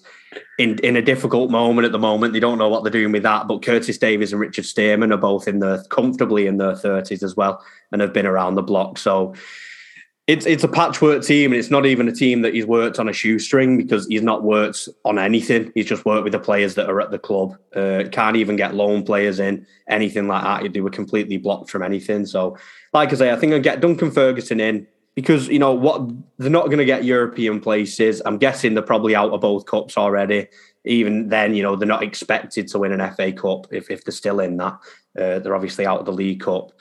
in 0.60 0.78
in 0.80 0.98
a 0.98 1.02
difficult 1.02 1.52
moment 1.52 1.86
at 1.86 1.94
the 1.94 2.00
moment. 2.00 2.34
They 2.34 2.42
don't 2.42 2.58
know 2.58 2.68
what 2.68 2.84
they're 2.84 2.92
doing 2.92 3.14
with 3.14 3.24
that. 3.24 3.48
But 3.48 3.64
Curtis 3.64 3.98
Davies 3.98 4.34
and 4.34 4.42
Richard 4.42 4.66
Stearman 4.66 5.14
are 5.14 5.18
both 5.18 5.48
in 5.48 5.60
the 5.60 5.86
comfortably 5.90 6.48
in 6.48 6.58
their 6.58 6.76
thirties 6.76 7.24
as 7.24 7.38
well, 7.38 7.64
and 7.94 8.02
have 8.02 8.12
been 8.12 8.28
around 8.28 8.56
the 8.56 8.64
block. 8.64 8.98
So 8.98 9.36
it's 10.28 10.46
it's 10.46 10.64
a 10.66 10.68
patchwork 10.68 11.24
team, 11.24 11.54
and 11.54 11.60
it's 11.60 11.72
not 11.72 11.86
even 11.86 12.10
a 12.10 12.12
team 12.12 12.42
that 12.42 12.54
he's 12.54 12.66
worked 12.66 13.00
on 13.00 13.08
a 13.08 13.14
shoestring 13.14 13.78
because 13.78 14.06
he's 14.08 14.22
not 14.22 14.44
worked 14.44 14.90
on 15.06 15.18
anything. 15.18 15.72
He's 15.74 15.86
just 15.86 16.06
worked 16.06 16.26
with 16.26 16.34
the 16.34 16.40
players 16.40 16.76
that 16.76 16.90
are 16.90 17.00
at 17.00 17.12
the 17.12 17.20
club. 17.20 17.58
Uh, 17.74 18.04
can't 18.12 18.36
even 18.36 18.58
get 18.58 18.76
loan 18.76 19.04
players 19.04 19.40
in 19.40 19.66
anything 19.88 20.28
like 20.28 20.44
that. 20.44 20.74
They 20.74 20.82
were 20.82 20.90
completely 20.90 21.38
blocked 21.38 21.70
from 21.70 21.82
anything. 21.82 22.26
So, 22.26 22.58
like 22.94 23.14
I 23.14 23.16
say, 23.16 23.32
I 23.32 23.38
think 23.38 23.54
I'll 23.54 23.62
get 23.62 23.80
Duncan 23.80 24.12
Ferguson 24.12 24.60
in 24.60 24.86
because 25.16 25.48
you 25.48 25.60
know 25.60 25.74
what 25.74 26.10
they're 26.38 26.50
not 26.50 26.66
going 26.66 26.80
to 26.80 26.86
get 26.86 27.06
European 27.06 27.62
places. 27.62 28.22
I'm 28.26 28.38
guessing 28.38 28.74
they're 28.74 28.84
probably 28.84 29.16
out 29.16 29.32
of 29.32 29.40
both 29.40 29.66
cups 29.66 29.98
already. 29.98 30.48
Even 30.84 31.30
then, 31.30 31.56
you 31.56 31.64
know 31.64 31.78
they're 31.78 31.88
not 31.88 32.04
expected 32.04 32.68
to 32.68 32.80
win 32.80 32.92
an 32.92 33.14
FA 33.14 33.32
Cup 33.32 33.68
if 33.72 33.90
if 33.90 34.04
they're 34.04 34.12
still 34.12 34.42
in 34.42 34.58
that. 34.58 34.74
Uh, 35.18 35.40
they're 35.40 35.56
obviously 35.56 35.86
out 35.86 36.02
of 36.02 36.06
the 36.06 36.12
League 36.12 36.42
Cup. 36.42 36.74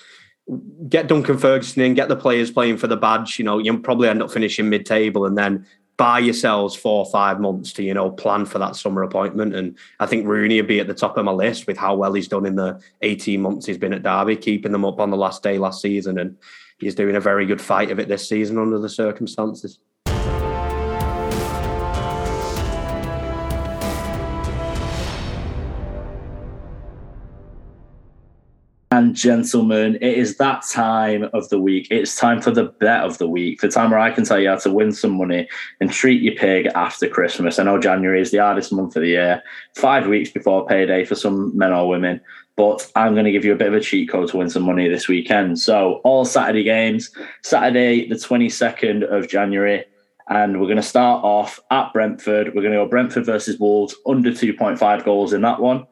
Get 0.89 1.09
Duncan 1.09 1.39
Ferguson 1.39 1.83
in, 1.83 1.95
get 1.95 2.09
the 2.09 2.17
players 2.17 2.51
playing 2.51 2.77
for 2.77 2.87
the 2.87 2.97
badge. 2.97 3.39
You 3.39 3.45
know 3.45 3.59
you'll 3.59 3.81
probably 3.81 4.09
end 4.09 4.23
up 4.23 4.31
finishing 4.31 4.69
mid-table, 4.69 5.27
and 5.27 5.37
then 5.37 5.67
buy 5.97 6.19
yourselves 6.19 6.75
four 6.75 7.05
or 7.05 7.11
five 7.11 7.41
months 7.41 7.73
to 7.73 7.83
you 7.83 7.95
know 7.95 8.11
plan 8.11 8.45
for 8.45 8.59
that 8.59 8.77
summer 8.77 9.03
appointment. 9.03 9.55
And 9.55 9.77
I 9.99 10.07
think 10.07 10.27
Rooney 10.27 10.61
would 10.61 10.69
be 10.69 10.81
at 10.81 10.87
the 10.87 10.95
top 10.95 11.17
of 11.17 11.25
my 11.25 11.33
list 11.33 11.67
with 11.67 11.77
how 11.77 11.97
well 11.97 12.13
he's 12.13 12.29
done 12.29 12.47
in 12.47 12.57
the 12.57 12.81
18 13.03 13.41
months 13.41 13.67
he's 13.67 13.79
been 13.79 13.95
at 13.95 14.03
Derby, 14.03 14.37
keeping 14.37 14.73
them 14.73 14.85
up 14.85 15.01
on 15.01 15.11
the 15.11 15.17
last 15.17 15.43
day 15.43 15.59
last 15.59 15.81
season 15.81 16.19
and 16.19 16.37
he's 16.79 16.95
doing 16.95 17.17
a 17.17 17.21
very 17.21 17.47
good 17.47 17.61
fight 17.61 17.91
of 17.91 17.99
it 17.99 18.09
this 18.09 18.29
season 18.29 18.59
under 18.59 18.79
the 18.79 18.89
circumstances. 18.89 19.79
And 28.97 29.15
gentlemen, 29.15 29.97
it 29.97 30.17
is 30.17 30.39
that 30.39 30.63
time 30.63 31.29
of 31.35 31.47
the 31.51 31.59
week. 31.59 31.87
It's 31.91 32.17
time 32.17 32.41
for 32.41 32.51
the 32.51 32.65
bet 32.65 33.05
of 33.05 33.19
the 33.19 33.29
week, 33.29 33.61
the 33.61 33.69
time 33.69 33.91
where 33.91 34.01
I 34.01 34.11
can 34.11 34.25
tell 34.25 34.39
you 34.39 34.49
how 34.49 34.57
to 34.57 34.73
win 34.73 34.91
some 34.91 35.19
money 35.19 35.47
and 35.81 35.93
treat 35.93 36.23
your 36.23 36.35
pig 36.35 36.69
after 36.75 37.07
Christmas. 37.07 37.59
I 37.59 37.65
know 37.65 37.79
January 37.79 38.23
is 38.23 38.31
the 38.31 38.39
hardest 38.39 38.73
month 38.73 38.97
of 38.97 39.03
the 39.03 39.09
year, 39.09 39.43
five 39.75 40.07
weeks 40.07 40.31
before 40.31 40.67
payday 40.67 41.05
for 41.05 41.15
some 41.15 41.57
men 41.57 41.73
or 41.73 41.89
women 41.89 42.21
but 42.57 42.91
I'm 42.97 43.13
going 43.13 43.27
to 43.27 43.33
give 43.33 43.45
you 43.45 43.53
a 43.53 43.57
bit 43.57 43.69
of 43.69 43.75
a 43.75 43.81
cheat 43.81 44.09
code 44.09 44.31
to 44.31 44.39
win 44.39 44.49
some 44.49 44.63
money 44.63 44.89
this 44.89 45.09
weekend. 45.09 45.59
So, 45.59 46.01
all 46.05 46.25
Saturday 46.25 46.63
games, 46.63 47.11
Saturday, 47.43 48.09
the 48.09 48.15
22nd 48.15 49.03
of 49.13 49.29
January, 49.29 49.85
and 50.31 50.59
we're 50.59 50.67
going 50.67 50.77
to 50.77 50.83
start 50.83 51.23
off 51.23 51.61
at 51.71 51.93
Brentford. 51.93 52.55
We're 52.55 52.63
going 52.63 52.73
to 52.73 52.79
go 52.79 52.89
Brentford 52.89 53.27
versus 53.27 53.59
Wolves, 53.59 53.95
under 54.07 54.31
2.5 54.31 55.05
goals 55.05 55.35
in 55.35 55.43
that 55.43 55.61
one. 55.61 55.87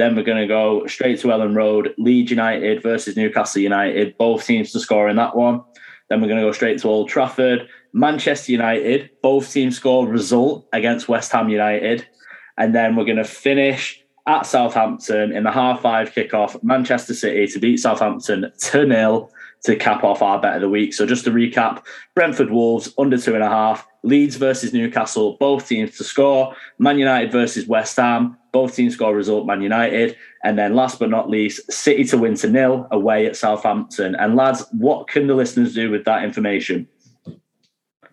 Then 0.00 0.16
we're 0.16 0.22
going 0.22 0.40
to 0.40 0.46
go 0.46 0.86
straight 0.86 1.20
to 1.20 1.28
Elland 1.28 1.54
Road, 1.54 1.94
Leeds 1.98 2.30
United 2.30 2.82
versus 2.82 3.18
Newcastle 3.18 3.60
United, 3.60 4.16
both 4.16 4.46
teams 4.46 4.72
to 4.72 4.80
score 4.80 5.10
in 5.10 5.16
that 5.16 5.36
one. 5.36 5.60
Then 6.08 6.22
we're 6.22 6.28
going 6.28 6.40
to 6.40 6.46
go 6.46 6.52
straight 6.52 6.80
to 6.80 6.88
Old 6.88 7.10
Trafford, 7.10 7.68
Manchester 7.92 8.50
United, 8.50 9.10
both 9.22 9.52
teams 9.52 9.76
score 9.76 10.08
result 10.08 10.66
against 10.72 11.10
West 11.10 11.30
Ham 11.32 11.50
United. 11.50 12.08
And 12.56 12.74
then 12.74 12.96
we're 12.96 13.04
going 13.04 13.18
to 13.18 13.24
finish 13.24 14.02
at 14.26 14.46
Southampton 14.46 15.32
in 15.32 15.44
the 15.44 15.50
half 15.50 15.82
five 15.82 16.14
kickoff, 16.14 16.62
Manchester 16.64 17.12
City 17.12 17.46
to 17.48 17.58
beat 17.58 17.76
Southampton 17.76 18.50
2 18.58 18.88
0 18.88 19.28
to 19.64 19.76
cap 19.76 20.02
off 20.02 20.22
our 20.22 20.40
bet 20.40 20.54
of 20.54 20.62
the 20.62 20.70
week. 20.70 20.94
So 20.94 21.04
just 21.04 21.24
to 21.24 21.30
recap, 21.30 21.84
Brentford 22.14 22.50
Wolves 22.50 22.94
under 22.96 23.18
two 23.18 23.34
and 23.34 23.44
a 23.44 23.50
half, 23.50 23.86
Leeds 24.02 24.36
versus 24.36 24.72
Newcastle, 24.72 25.36
both 25.38 25.68
teams 25.68 25.98
to 25.98 26.04
score, 26.04 26.56
Man 26.78 26.98
United 26.98 27.30
versus 27.30 27.66
West 27.66 27.98
Ham, 27.98 28.38
both 28.52 28.74
teams 28.74 28.94
score 28.94 29.14
result, 29.14 29.46
Man 29.46 29.62
United. 29.62 30.16
And 30.44 30.58
then 30.58 30.74
last 30.74 30.98
but 30.98 31.10
not 31.10 31.28
least, 31.28 31.70
City 31.70 32.04
to 32.04 32.18
win 32.18 32.34
to 32.36 32.48
nil 32.48 32.86
away 32.90 33.26
at 33.26 33.36
Southampton. 33.36 34.14
And 34.14 34.36
lads, 34.36 34.64
what 34.72 35.08
can 35.08 35.26
the 35.26 35.34
listeners 35.34 35.74
do 35.74 35.90
with 35.90 36.04
that 36.04 36.24
information? 36.24 36.88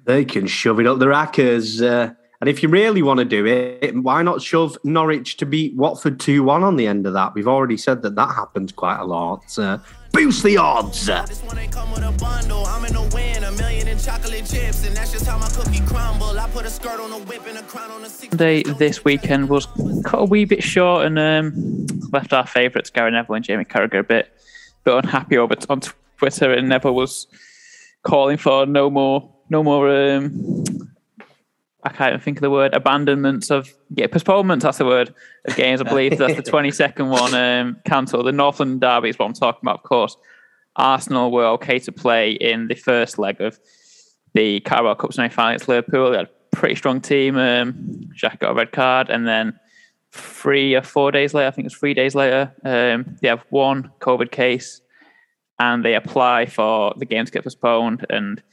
They 0.06 0.26
can 0.26 0.48
shove 0.48 0.80
it 0.80 0.88
up 0.88 1.00
the 1.00 1.08
rackers. 1.08 1.82
Uh, 1.82 2.14
and 2.40 2.50
if 2.50 2.62
you 2.62 2.70
really 2.70 3.02
want 3.02 3.20
to 3.20 3.26
do 3.26 3.46
it, 3.46 3.96
why 3.98 4.22
not 4.22 4.42
shove 4.42 4.78
Norwich 4.84 5.38
to 5.38 5.46
beat 5.46 5.76
Watford 5.76 6.20
2 6.20 6.44
1 6.44 6.64
on 6.64 6.76
the 6.76 6.88
end 6.88 7.08
of 7.08 7.14
that? 7.14 7.34
We've 7.34 7.48
already 7.48 7.78
said 7.78 8.04
that 8.04 8.16
that 8.16 8.36
happens 8.36 8.72
quite 8.72 9.00
a 9.00 9.06
lot. 9.06 9.58
Uh, 9.58 9.80
boost 10.28 10.44
the 10.44 10.58
odds. 10.58 11.06
Day 18.36 18.64
this 18.64 19.06
weekend 19.06 19.48
was 19.48 19.68
cut 20.04 20.18
a 20.18 20.26
wee 20.26 20.44
bit 20.44 20.62
short 20.62 21.06
and 21.06 21.18
um, 21.18 21.88
left 22.12 22.34
our 22.34 22.46
favourites 22.46 22.90
Gary 22.90 23.12
Neville 23.12 23.36
and 23.36 23.46
Jamie 23.46 23.64
Carragher 23.64 24.00
a 24.00 24.04
bit, 24.04 24.38
bit 24.84 24.96
unhappy 24.96 25.38
over 25.38 25.56
on 25.70 25.80
Twitter, 26.18 26.52
and 26.52 26.68
Neville 26.68 26.94
was 26.94 27.28
calling 28.04 28.36
for 28.36 28.66
no 28.66 28.90
more, 28.90 29.34
no 29.50 29.64
more. 29.64 29.90
Um, 29.90 30.87
I 31.88 31.94
can't 31.94 32.10
even 32.10 32.22
think 32.22 32.38
of 32.38 32.42
the 32.42 32.50
word 32.50 32.74
abandonments 32.74 33.50
of 33.50 33.74
yeah 33.96 34.08
postponements. 34.08 34.64
That's 34.64 34.78
the 34.78 34.86
word 34.86 35.14
of 35.46 35.56
games. 35.56 35.80
I 35.80 35.86
believe 35.86 36.18
that's 36.18 36.36
the 36.36 36.44
twenty 36.44 36.72
second 36.72 37.10
one 37.10 37.34
um, 37.34 37.78
cancelled. 37.86 38.26
The 38.26 38.32
North 38.32 38.60
London 38.60 38.80
derby 38.80 39.10
is 39.10 39.18
what 39.18 39.26
I'm 39.26 39.34
talking 39.34 39.62
about. 39.64 39.78
Of 39.78 39.84
course, 39.84 40.18
Arsenal 40.76 41.32
were 41.32 41.46
okay 41.46 41.80
to 41.80 41.92
play 41.92 42.32
in 42.32 42.68
the 42.68 42.76
first 42.76 43.18
leg 43.18 43.40
of 43.40 43.58
the 44.34 44.60
Carabao 44.60 44.96
Cup 44.96 45.14
semi 45.14 45.30
final 45.30 45.52
against 45.52 45.70
Liverpool. 45.70 46.12
They 46.12 46.18
had 46.18 46.28
a 46.28 46.56
pretty 46.56 46.76
strong 46.76 47.00
team. 47.00 47.38
Um, 47.38 48.10
Jack 48.14 48.42
got 48.42 48.52
a 48.52 48.56
red 48.56 48.74
card, 48.74 49.10
and 49.10 49.26
then 49.26 49.58
three 50.12 50.76
or 50.76 50.82
four 50.82 51.12
days 51.12 51.34
later, 51.34 51.48
I 51.48 51.52
think 51.52 51.66
it 51.66 51.72
was 51.72 51.78
three 51.78 51.94
days 51.94 52.16
later, 52.16 52.54
um, 52.66 53.18
they 53.22 53.30
have 53.30 53.46
one 53.50 53.92
COVID 54.02 54.32
case, 54.32 54.82
and 55.58 55.86
they 55.86 55.96
apply 55.96 56.48
for 56.48 56.94
the 56.98 57.06
game 57.06 57.26
to 57.26 57.32
get 57.32 57.44
postponed. 57.44 58.06
And 58.10 58.44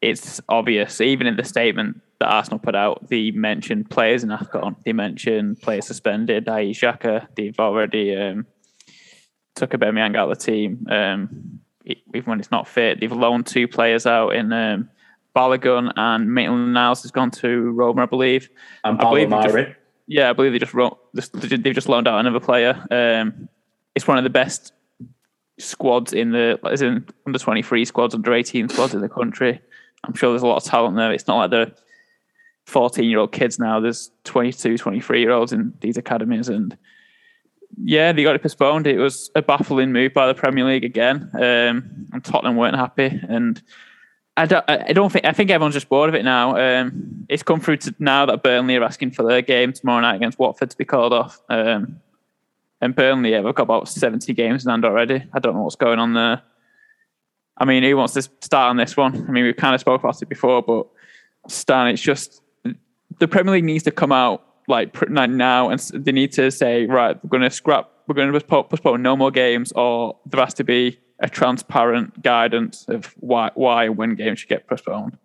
it's 0.00 0.40
obvious, 0.48 1.02
even 1.02 1.26
in 1.26 1.36
the 1.36 1.44
statement 1.44 2.00
that 2.18 2.28
Arsenal 2.28 2.58
put 2.58 2.74
out, 2.74 3.08
they 3.08 3.30
mentioned 3.30 3.90
players 3.90 4.24
in 4.24 4.30
AFCON, 4.30 4.76
they 4.84 4.92
mentioned 4.92 5.60
players 5.60 5.86
suspended, 5.86 6.48
i.e. 6.48 6.72
Xhaka, 6.72 7.26
they've 7.36 7.58
already 7.58 8.16
um, 8.16 8.46
took 9.54 9.74
a 9.74 9.78
Aubameyang 9.78 10.16
out 10.16 10.30
of 10.30 10.38
the 10.38 10.44
team. 10.44 10.86
Um, 10.88 11.60
even 11.84 12.30
when 12.30 12.40
it's 12.40 12.50
not 12.50 12.66
fit, 12.66 13.00
they've 13.00 13.12
loaned 13.12 13.46
two 13.46 13.68
players 13.68 14.06
out 14.06 14.30
in 14.30 14.52
um, 14.52 14.90
Balogun 15.34 15.92
and 15.96 16.32
Maitland 16.32 16.72
Niles 16.72 17.02
has 17.02 17.10
gone 17.10 17.30
to 17.32 17.70
Roma, 17.70 18.02
I 18.02 18.06
believe. 18.06 18.48
And 18.84 18.98
I 19.00 19.02
believe 19.02 19.30
just, 19.30 19.76
yeah, 20.06 20.30
I 20.30 20.32
believe 20.32 20.52
they 20.52 20.58
just 20.58 20.74
wrote, 20.74 20.98
they've 21.14 21.74
just 21.74 21.88
loaned 21.88 22.08
out 22.08 22.18
another 22.18 22.40
player. 22.40 22.84
Um, 22.90 23.48
it's 23.94 24.08
one 24.08 24.18
of 24.18 24.24
the 24.24 24.30
best 24.30 24.72
squads 25.58 26.12
in 26.12 26.32
the 26.32 26.58
as 26.70 26.82
in 26.82 27.06
under 27.26 27.38
23 27.38 27.84
squads, 27.84 28.14
under 28.14 28.34
18 28.34 28.68
squads 28.68 28.94
in 28.94 29.00
the 29.00 29.08
country. 29.08 29.60
I'm 30.04 30.14
sure 30.14 30.30
there's 30.30 30.42
a 30.42 30.46
lot 30.46 30.58
of 30.58 30.64
talent 30.64 30.96
there. 30.96 31.12
It's 31.12 31.26
not 31.26 31.36
like 31.36 31.50
the 31.50 31.74
14 32.66 33.08
year 33.08 33.18
old 33.18 33.32
kids 33.32 33.58
now. 33.58 33.80
There's 33.80 34.10
22, 34.24 34.78
23 34.78 35.20
year 35.20 35.30
olds 35.30 35.52
in 35.52 35.72
these 35.80 35.96
academies. 35.96 36.48
And 36.48 36.76
yeah, 37.82 38.12
they 38.12 38.22
got 38.22 38.36
it 38.36 38.42
postponed. 38.42 38.86
It 38.86 38.98
was 38.98 39.30
a 39.34 39.42
baffling 39.42 39.92
move 39.92 40.12
by 40.12 40.26
the 40.26 40.34
Premier 40.34 40.64
League 40.64 40.84
again. 40.84 41.30
Um, 41.34 42.08
and 42.12 42.24
Tottenham 42.24 42.56
weren't 42.56 42.76
happy. 42.76 43.20
And 43.28 43.62
I 44.36 44.46
don't, 44.46 44.64
I 44.68 44.92
don't 44.92 45.10
think, 45.10 45.24
I 45.24 45.32
think 45.32 45.50
everyone's 45.50 45.74
just 45.74 45.88
bored 45.88 46.08
of 46.08 46.14
it 46.14 46.24
now. 46.24 46.56
Um, 46.56 47.26
it's 47.28 47.42
come 47.42 47.60
through 47.60 47.78
to 47.78 47.94
now 47.98 48.26
that 48.26 48.42
Burnley 48.42 48.76
are 48.76 48.84
asking 48.84 49.12
for 49.12 49.22
their 49.22 49.42
game 49.42 49.72
tomorrow 49.72 50.00
night 50.00 50.16
against 50.16 50.38
Watford 50.38 50.70
to 50.70 50.76
be 50.76 50.84
called 50.84 51.12
off. 51.12 51.40
Um, 51.48 52.00
and 52.80 52.94
Burnley, 52.94 53.30
yeah, 53.30 53.40
we've 53.40 53.54
got 53.54 53.62
about 53.62 53.88
70 53.88 54.34
games 54.34 54.64
in 54.64 54.70
hand 54.70 54.84
already. 54.84 55.24
I 55.32 55.38
don't 55.38 55.54
know 55.54 55.62
what's 55.62 55.76
going 55.76 55.98
on 55.98 56.12
there. 56.14 56.42
I 57.56 57.64
mean, 57.64 57.82
who 57.82 57.96
wants 57.96 58.12
to 58.14 58.22
start 58.22 58.70
on 58.70 58.76
this 58.76 58.96
one? 58.96 59.14
I 59.16 59.30
mean, 59.30 59.44
we've 59.44 59.56
kind 59.56 59.74
of 59.74 59.80
spoke 59.80 60.02
about 60.02 60.20
it 60.20 60.28
before, 60.28 60.62
but 60.62 60.86
Stan, 61.48 61.88
it's 61.88 62.02
just 62.02 62.42
the 63.18 63.28
Premier 63.28 63.54
League 63.54 63.64
needs 63.64 63.84
to 63.84 63.90
come 63.90 64.12
out 64.12 64.44
like 64.68 65.08
now 65.10 65.68
and 65.68 65.80
they 65.94 66.12
need 66.12 66.32
to 66.32 66.50
say, 66.50 66.86
right, 66.86 67.22
we're 67.22 67.28
going 67.28 67.42
to 67.42 67.50
scrap, 67.50 67.90
we're 68.06 68.14
going 68.14 68.32
to 68.32 68.40
postpone 68.40 69.02
no 69.02 69.16
more 69.16 69.30
games, 69.30 69.72
or 69.72 70.18
there 70.26 70.44
has 70.44 70.54
to 70.54 70.64
be 70.64 70.98
a 71.20 71.28
transparent 71.28 72.22
guidance 72.22 72.84
of 72.88 73.14
why, 73.18 73.50
why 73.54 73.84
and 73.84 73.96
when 73.96 74.14
games 74.14 74.40
should 74.40 74.48
get 74.48 74.66
postponed. 74.66 75.16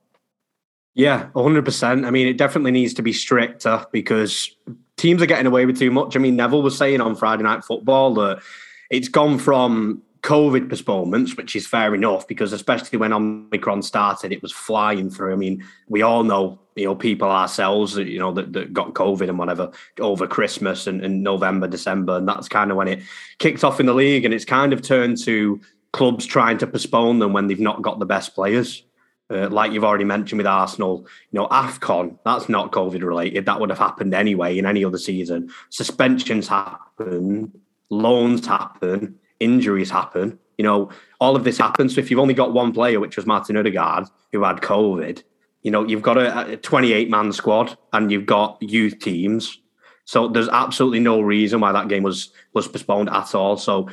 Yeah, 0.94 1.30
100%. 1.34 2.06
I 2.06 2.12
mean, 2.12 2.28
it 2.28 2.38
definitely 2.38 2.72
needs 2.72 2.94
to 2.96 3.02
be 3.02 3.14
stricter 3.14 3.86
because 3.92 4.54
teams 4.98 5.22
are 5.22 5.26
getting 5.26 5.48
away 5.48 5.66
with 5.66 5.80
too 5.80 5.90
much. 5.90 6.16
I 6.16 6.20
mean, 6.20 6.36
Neville 6.36 6.62
was 6.62 6.78
saying 6.78 7.02
on 7.02 7.16
Friday 7.16 7.44
Night 7.44 7.64
Football 7.64 8.14
that 8.16 8.42
it's 8.90 9.08
gone 9.08 9.40
from 9.40 10.02
COVID 10.24 10.70
postponements, 10.70 11.36
which 11.36 11.56
is 11.56 11.66
fair 11.66 11.96
enough 11.96 12.28
because 12.28 12.54
especially 12.54 13.00
when 13.00 13.12
Omicron 13.12 13.82
started, 13.82 14.32
it 14.32 14.42
was 14.42 14.52
flying 14.52 15.10
through. 15.10 15.34
I 15.34 15.36
mean, 15.36 15.64
we 15.88 16.04
all 16.04 16.24
know, 16.24 16.60
you 16.76 16.86
know, 16.86 16.96
people 16.96 17.30
ourselves, 17.30 17.98
you 17.98 18.20
know, 18.20 18.32
that, 18.34 18.54
that 18.54 18.72
got 18.72 18.94
COVID 18.94 19.30
and 19.30 19.40
whatever 19.40 19.72
over 20.00 20.28
Christmas 20.28 20.86
and, 20.86 21.04
and 21.04 21.24
November, 21.24 21.68
December. 21.68 22.18
And 22.18 22.28
that's 22.28 22.48
kind 22.48 22.70
of 22.70 22.78
when 22.78 22.88
it 22.88 23.02
kicked 23.40 23.64
off 23.64 23.80
in 23.80 23.88
the 23.88 23.96
league. 23.96 24.24
And 24.24 24.34
it's 24.34 24.46
kind 24.46 24.74
of 24.74 24.84
turned 24.84 25.18
to 25.24 25.60
clubs 25.92 26.26
trying 26.26 26.60
to 26.60 26.68
postpone 26.68 27.18
them 27.20 27.34
when 27.34 27.48
they've 27.48 27.60
not 27.60 27.82
got 27.82 27.98
the 27.98 28.06
best 28.06 28.36
players. 28.36 28.84
Uh, 29.32 29.50
like 29.50 29.72
you've 29.72 29.84
already 29.84 30.04
mentioned 30.04 30.38
with 30.38 30.48
Arsenal, 30.48 31.08
you 31.32 31.40
know, 31.40 31.48
AFCON, 31.48 32.18
that's 32.26 32.50
not 32.50 32.72
COVID 32.74 33.02
related. 33.02 33.46
That 33.46 33.60
would 33.60 33.70
have 33.70 33.80
happened 33.80 34.14
anyway 34.14 34.58
in 34.58 34.66
any 34.66 34.84
other 34.84 34.98
season. 34.98 35.50
Suspensions 35.70 36.50
happen, 36.50 37.52
loans 37.90 38.46
happen, 38.46 39.18
injuries 39.42 39.90
happen. 39.90 40.40
You 40.58 40.64
know, 40.64 40.90
all 41.20 41.36
of 41.36 41.44
this 41.44 41.58
happens. 41.58 41.96
So 41.96 42.00
if 42.00 42.10
you've 42.10 42.20
only 42.20 42.34
got 42.34 42.54
one 42.54 42.72
player, 42.72 43.00
which 43.00 43.18
was 43.18 43.26
Martin 43.26 43.58
Odegaard, 43.58 44.08
who 44.32 44.44
had 44.44 44.58
COVID, 44.58 45.24
you 45.64 45.72
know, 45.72 45.86
you've 45.86 46.02
got 46.02 46.18
a, 46.18 46.54
a 46.54 46.58
28 46.58 47.10
man 47.10 47.34
squad 47.34 47.78
and 47.92 48.12
you've 48.12 48.26
got 48.26 48.58
youth 48.62 49.00
teams. 49.00 49.60
So 50.06 50.28
there's 50.28 50.50
absolutely 50.50 51.00
no 51.00 51.22
reason 51.22 51.60
why 51.60 51.72
that 51.72 51.88
game 51.88 52.04
was 52.04 52.32
was 52.54 52.68
postponed 52.68 53.10
at 53.10 53.36
all. 53.36 53.58
So 53.58 53.90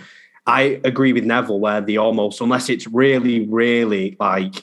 I 0.47 0.81
agree 0.85 1.13
with 1.13 1.25
Neville 1.25 1.61
where 1.61 1.81
the 1.81 1.99
almost, 1.99 2.41
unless 2.41 2.69
it's 2.69 2.87
really, 2.87 3.47
really 3.47 4.17
like 4.19 4.63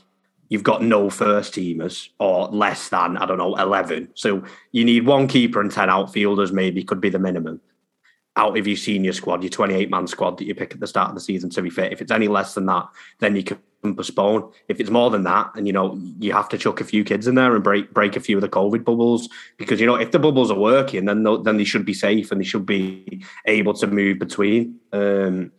you've 0.50 0.64
got 0.64 0.82
no 0.82 1.10
first 1.10 1.54
teamers 1.54 2.10
or 2.20 2.48
less 2.48 2.90
than, 2.90 3.18
I 3.18 3.26
don't 3.26 3.38
know, 3.38 3.56
11. 3.56 4.10
So 4.16 4.44
you 4.72 4.84
need 4.84 5.06
one 5.06 5.28
keeper 5.28 5.62
and 5.62 5.72
10 5.72 5.90
outfielders, 5.90 6.52
maybe 6.52 6.84
could 6.84 7.02
be 7.02 7.10
the 7.10 7.20
minimum 7.20 7.62
out 8.38 8.58
of 8.58 8.68
your 8.68 8.76
senior 8.76 9.14
squad, 9.14 9.44
your 9.44 9.50
28 9.50 9.90
man 9.90 10.08
squad 10.08 10.38
that 10.38 10.46
you 10.46 10.56
pick 10.56 10.74
at 10.74 10.80
the 10.80 10.88
start 10.88 11.10
of 11.10 11.16
the 11.16 11.22
season, 11.22 11.50
to 11.52 11.62
be 11.62 11.70
fair. 11.70 11.92
If 11.92 12.02
it's 12.02 12.12
any 12.12 12.28
less 12.28 12.54
than 12.54 12.66
that, 12.66 12.88
then 13.20 13.36
you 13.36 13.44
can 13.44 13.60
postpone. 13.96 14.52
If 14.68 14.80
it's 14.80 14.90
more 14.90 15.10
than 15.10 15.24
that, 15.24 15.52
and 15.56 15.68
you 15.68 15.74
know, 15.74 16.00
you 16.20 16.34
have 16.34 16.50
to 16.50 16.58
chuck 16.58 16.82
a 16.82 16.86
few 16.86 17.04
kids 17.04 17.28
in 17.28 17.36
there 17.36 17.56
and 17.56 17.64
break 17.64 17.94
break 17.94 18.16
a 18.16 18.20
few 18.20 18.38
of 18.38 18.42
the 18.42 18.50
COVID 18.50 18.84
bubbles 18.84 19.30
because 19.58 19.80
you 19.80 19.86
know, 19.86 19.96
if 19.96 20.12
the 20.12 20.20
bubbles 20.20 20.52
are 20.52 20.58
working, 20.58 21.06
then 21.06 21.24
then 21.44 21.58
they 21.58 21.64
should 21.64 21.86
be 21.86 21.94
safe 21.94 22.32
and 22.32 22.42
they 22.42 22.46
should 22.46 22.66
be 22.66 23.24
able 23.46 23.74
to 23.76 23.88
move 23.88 24.20
between. 24.20 24.80
Um, 24.92 25.52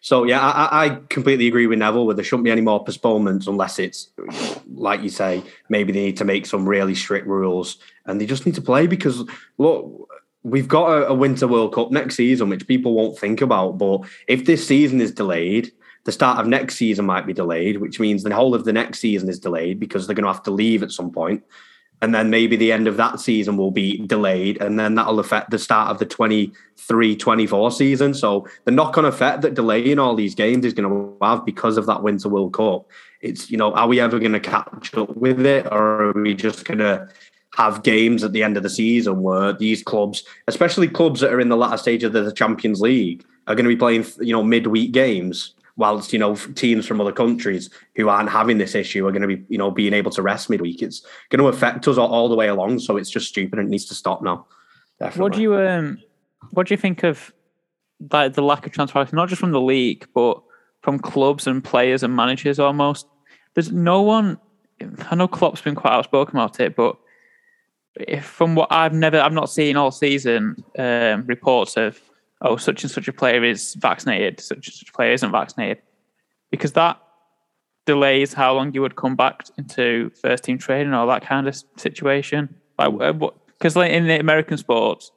so 0.00 0.24
yeah, 0.24 0.40
I, 0.40 0.84
I, 0.84 0.88
completely 1.08 1.46
agree 1.46 1.66
with 1.66 1.78
Neville. 1.78 2.06
Where 2.06 2.14
there 2.14 2.24
shouldn't 2.24 2.44
be 2.44 2.50
any 2.50 2.60
more 2.60 2.84
postponements 2.84 3.46
unless 3.46 3.78
it's 3.78 4.10
like 4.70 5.02
you 5.02 5.08
say, 5.08 5.42
maybe 5.68 5.92
they 5.92 6.04
need 6.04 6.18
to 6.18 6.24
make 6.24 6.46
some 6.46 6.68
really 6.68 6.94
strict 6.94 7.26
rules, 7.26 7.78
and 8.04 8.20
they 8.20 8.26
just 8.26 8.44
need 8.44 8.54
to 8.56 8.62
play 8.62 8.86
because 8.86 9.24
look, 9.56 10.08
we've 10.46 10.68
got 10.68 10.90
a, 10.90 11.08
a, 11.08 11.14
Winter 11.14 11.48
World 11.48 11.74
Cup 11.74 11.90
next 11.90 12.14
season, 12.14 12.48
which 12.48 12.68
people 12.68 12.94
won't 12.94 13.18
think 13.18 13.40
about. 13.40 13.78
But 13.78 14.02
if 14.28 14.44
this 14.44 14.66
season 14.66 15.00
is 15.00 15.12
delayed, 15.12 15.72
the 16.04 16.12
start 16.12 16.38
of 16.38 16.46
next 16.46 16.76
season 16.76 17.04
might 17.04 17.26
be 17.26 17.32
delayed, 17.32 17.78
which 17.78 17.98
means 17.98 18.22
the 18.22 18.32
whole 18.32 18.54
of 18.54 18.64
the 18.64 18.72
next 18.72 19.00
season 19.00 19.28
is 19.28 19.40
delayed 19.40 19.80
because 19.80 20.06
they're 20.06 20.14
going 20.14 20.24
to 20.24 20.32
have 20.32 20.44
to 20.44 20.52
leave 20.52 20.84
at 20.84 20.92
some 20.92 21.10
point. 21.10 21.42
And 22.00 22.14
then 22.14 22.30
maybe 22.30 22.54
the 22.56 22.70
end 22.70 22.86
of 22.86 22.96
that 22.98 23.18
season 23.18 23.56
will 23.56 23.72
be 23.72 23.98
delayed. 24.06 24.60
And 24.62 24.78
then 24.78 24.94
that'll 24.94 25.18
affect 25.18 25.50
the 25.50 25.58
start 25.58 25.90
of 25.90 25.98
the 25.98 26.06
23 26.06 27.16
24 27.16 27.70
season. 27.72 28.14
So 28.14 28.46
the 28.66 28.70
knock 28.70 28.96
on 28.98 29.04
effect 29.04 29.42
that 29.42 29.54
delaying 29.54 29.98
all 29.98 30.14
these 30.14 30.36
games 30.36 30.64
is 30.64 30.74
going 30.74 30.88
to 30.88 31.26
have 31.26 31.44
because 31.44 31.76
of 31.76 31.86
that 31.86 32.04
Winter 32.04 32.28
World 32.28 32.52
Cup. 32.52 32.88
It's, 33.20 33.50
you 33.50 33.56
know, 33.56 33.72
are 33.72 33.88
we 33.88 33.98
ever 33.98 34.20
going 34.20 34.32
to 34.32 34.40
catch 34.40 34.94
up 34.94 35.16
with 35.16 35.44
it 35.44 35.66
or 35.72 36.10
are 36.10 36.12
we 36.12 36.34
just 36.34 36.66
going 36.66 36.78
to 36.78 37.08
have 37.56 37.82
games 37.82 38.22
at 38.22 38.32
the 38.32 38.42
end 38.42 38.58
of 38.58 38.62
the 38.62 38.70
season 38.70 39.22
where 39.22 39.52
these 39.54 39.82
clubs, 39.82 40.24
especially 40.46 40.86
clubs 40.86 41.20
that 41.20 41.32
are 41.32 41.40
in 41.40 41.48
the 41.48 41.56
latter 41.56 41.78
stage 41.78 42.04
of 42.04 42.12
the 42.12 42.30
Champions 42.32 42.82
League, 42.82 43.24
are 43.46 43.54
going 43.54 43.64
to 43.64 43.70
be 43.70 43.76
playing, 43.76 44.04
you 44.20 44.32
know, 44.32 44.42
midweek 44.42 44.92
games, 44.92 45.54
whilst 45.76 46.12
you 46.12 46.18
know 46.18 46.34
teams 46.34 46.86
from 46.86 47.00
other 47.00 47.12
countries 47.12 47.70
who 47.94 48.08
aren't 48.08 48.30
having 48.30 48.58
this 48.58 48.74
issue 48.74 49.06
are 49.06 49.12
going 49.12 49.22
to 49.22 49.28
be, 49.28 49.42
you 49.48 49.56
know, 49.56 49.70
being 49.70 49.94
able 49.94 50.10
to 50.10 50.22
rest 50.22 50.50
midweek. 50.50 50.82
It's 50.82 51.00
going 51.30 51.40
to 51.40 51.48
affect 51.48 51.88
us 51.88 51.96
all, 51.96 52.12
all 52.12 52.28
the 52.28 52.34
way 52.34 52.48
along. 52.48 52.80
So 52.80 52.98
it's 52.98 53.10
just 53.10 53.28
stupid 53.28 53.58
and 53.58 53.68
it 53.68 53.70
needs 53.70 53.86
to 53.86 53.94
stop 53.94 54.22
now. 54.22 54.46
Definitely. 54.98 55.22
What 55.22 55.32
do 55.32 55.40
you 55.40 55.58
um, 55.58 55.98
what 56.50 56.66
do 56.66 56.74
you 56.74 56.78
think 56.78 57.04
of 57.04 57.32
like 58.10 58.34
the 58.34 58.42
lack 58.42 58.66
of 58.66 58.72
transparency, 58.72 59.16
not 59.16 59.28
just 59.28 59.40
from 59.40 59.52
the 59.52 59.60
league, 59.60 60.06
but 60.14 60.42
from 60.82 60.98
clubs 60.98 61.46
and 61.46 61.64
players 61.64 62.02
and 62.02 62.14
managers 62.14 62.58
almost? 62.58 63.06
There's 63.54 63.72
no 63.72 64.02
one. 64.02 64.38
I 65.10 65.14
know 65.14 65.26
Klopp's 65.26 65.62
been 65.62 65.74
quite 65.74 65.94
outspoken 65.94 66.36
about 66.36 66.60
it, 66.60 66.76
but 66.76 66.96
from 68.22 68.54
what 68.54 68.68
I've 68.70 68.92
never, 68.92 69.18
I've 69.20 69.32
not 69.32 69.50
seen 69.50 69.76
all 69.76 69.90
season 69.90 70.62
um, 70.78 71.26
reports 71.26 71.76
of 71.76 72.00
oh 72.42 72.56
such 72.56 72.82
and 72.82 72.90
such 72.90 73.08
a 73.08 73.12
player 73.12 73.42
is 73.44 73.74
vaccinated, 73.74 74.40
such 74.40 74.66
and 74.68 74.74
such 74.74 74.88
a 74.88 74.92
player 74.92 75.12
isn't 75.12 75.32
vaccinated, 75.32 75.82
because 76.50 76.72
that 76.72 77.00
delays 77.86 78.32
how 78.32 78.52
long 78.52 78.74
you 78.74 78.82
would 78.82 78.96
come 78.96 79.16
back 79.16 79.46
into 79.56 80.10
first 80.20 80.44
team 80.44 80.58
training 80.58 80.92
or 80.92 81.06
that 81.06 81.24
kind 81.24 81.48
of 81.48 81.56
situation. 81.76 82.54
Like 82.78 82.92
what 82.92 83.34
because 83.46 83.76
like 83.76 83.92
in 83.92 84.06
the 84.06 84.20
American 84.20 84.58
sports, 84.58 85.10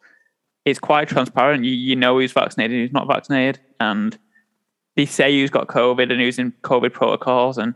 it's 0.66 0.80
quite 0.80 1.08
transparent. 1.08 1.66
You 1.66 1.72
you 1.72 1.96
know 1.96 2.18
who's 2.18 2.32
vaccinated, 2.32 2.72
and 2.76 2.82
who's 2.82 2.94
not 2.94 3.08
vaccinated, 3.08 3.60
and 3.80 4.18
they 4.96 5.06
say 5.06 5.38
who's 5.38 5.50
got 5.50 5.68
COVID 5.68 6.12
and 6.12 6.22
who's 6.22 6.40
in 6.40 6.54
COVID 6.64 6.94
protocols, 6.94 7.58
and 7.58 7.74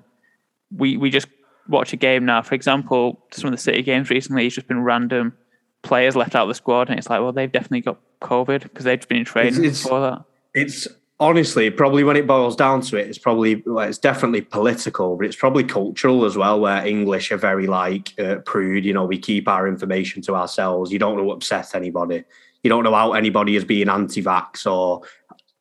we 0.72 0.96
we 0.96 1.10
just 1.10 1.28
watch 1.68 1.94
a 1.94 1.98
game 1.98 2.26
now, 2.26 2.42
for 2.42 2.56
example, 2.56 3.26
some 3.32 3.48
of 3.48 3.52
the 3.52 3.58
City 3.62 3.82
games 3.82 4.10
recently, 4.10 4.46
it's 4.46 4.56
just 4.56 4.68
been 4.68 4.84
random 4.84 5.34
players 5.82 6.16
left 6.16 6.36
out 6.36 6.44
of 6.44 6.48
the 6.48 6.56
squad, 6.56 6.90
and 6.90 6.98
it's 6.98 7.10
like, 7.10 7.22
well, 7.22 7.32
they've 7.32 7.52
definitely 7.52 7.82
got 7.82 8.00
COVID 8.22 8.64
because 8.64 8.86
they've 8.86 9.08
been 9.08 9.20
in 9.20 9.26
training 9.26 9.64
it's, 9.64 9.84
before 9.84 10.02
that. 10.02 10.24
It's 10.54 10.88
honestly, 11.20 11.70
probably 11.70 12.04
when 12.04 12.16
it 12.16 12.28
boils 12.28 12.56
down 12.56 12.82
to 12.82 12.98
it, 12.98 13.08
it's 13.08 13.18
probably 13.18 13.64
well, 13.66 13.88
it's 13.88 13.98
definitely 13.98 14.42
political, 14.42 15.16
but 15.16 15.26
it's 15.26 15.36
probably 15.36 15.64
cultural 15.64 16.26
as 16.26 16.38
well. 16.38 16.60
Where 16.60 16.86
English 16.86 17.32
are 17.32 17.38
very 17.38 17.68
like 17.68 18.14
uh, 18.20 18.38
prude. 18.46 18.86
You 18.86 18.94
know, 18.94 19.06
we 19.06 19.18
keep 19.18 19.48
our 19.48 19.68
information 19.68 20.22
to 20.24 20.36
ourselves. 20.36 20.92
You 20.92 21.00
don't 21.00 21.16
want 21.16 21.28
to 21.28 21.32
upset 21.32 21.76
anybody. 21.76 22.24
You 22.64 22.70
don't 22.70 22.84
know 22.84 22.94
how 22.94 23.14
anybody 23.14 23.58
is 23.58 23.66
being 23.66 23.90
anti-vax 23.90 24.66
or 24.72 25.02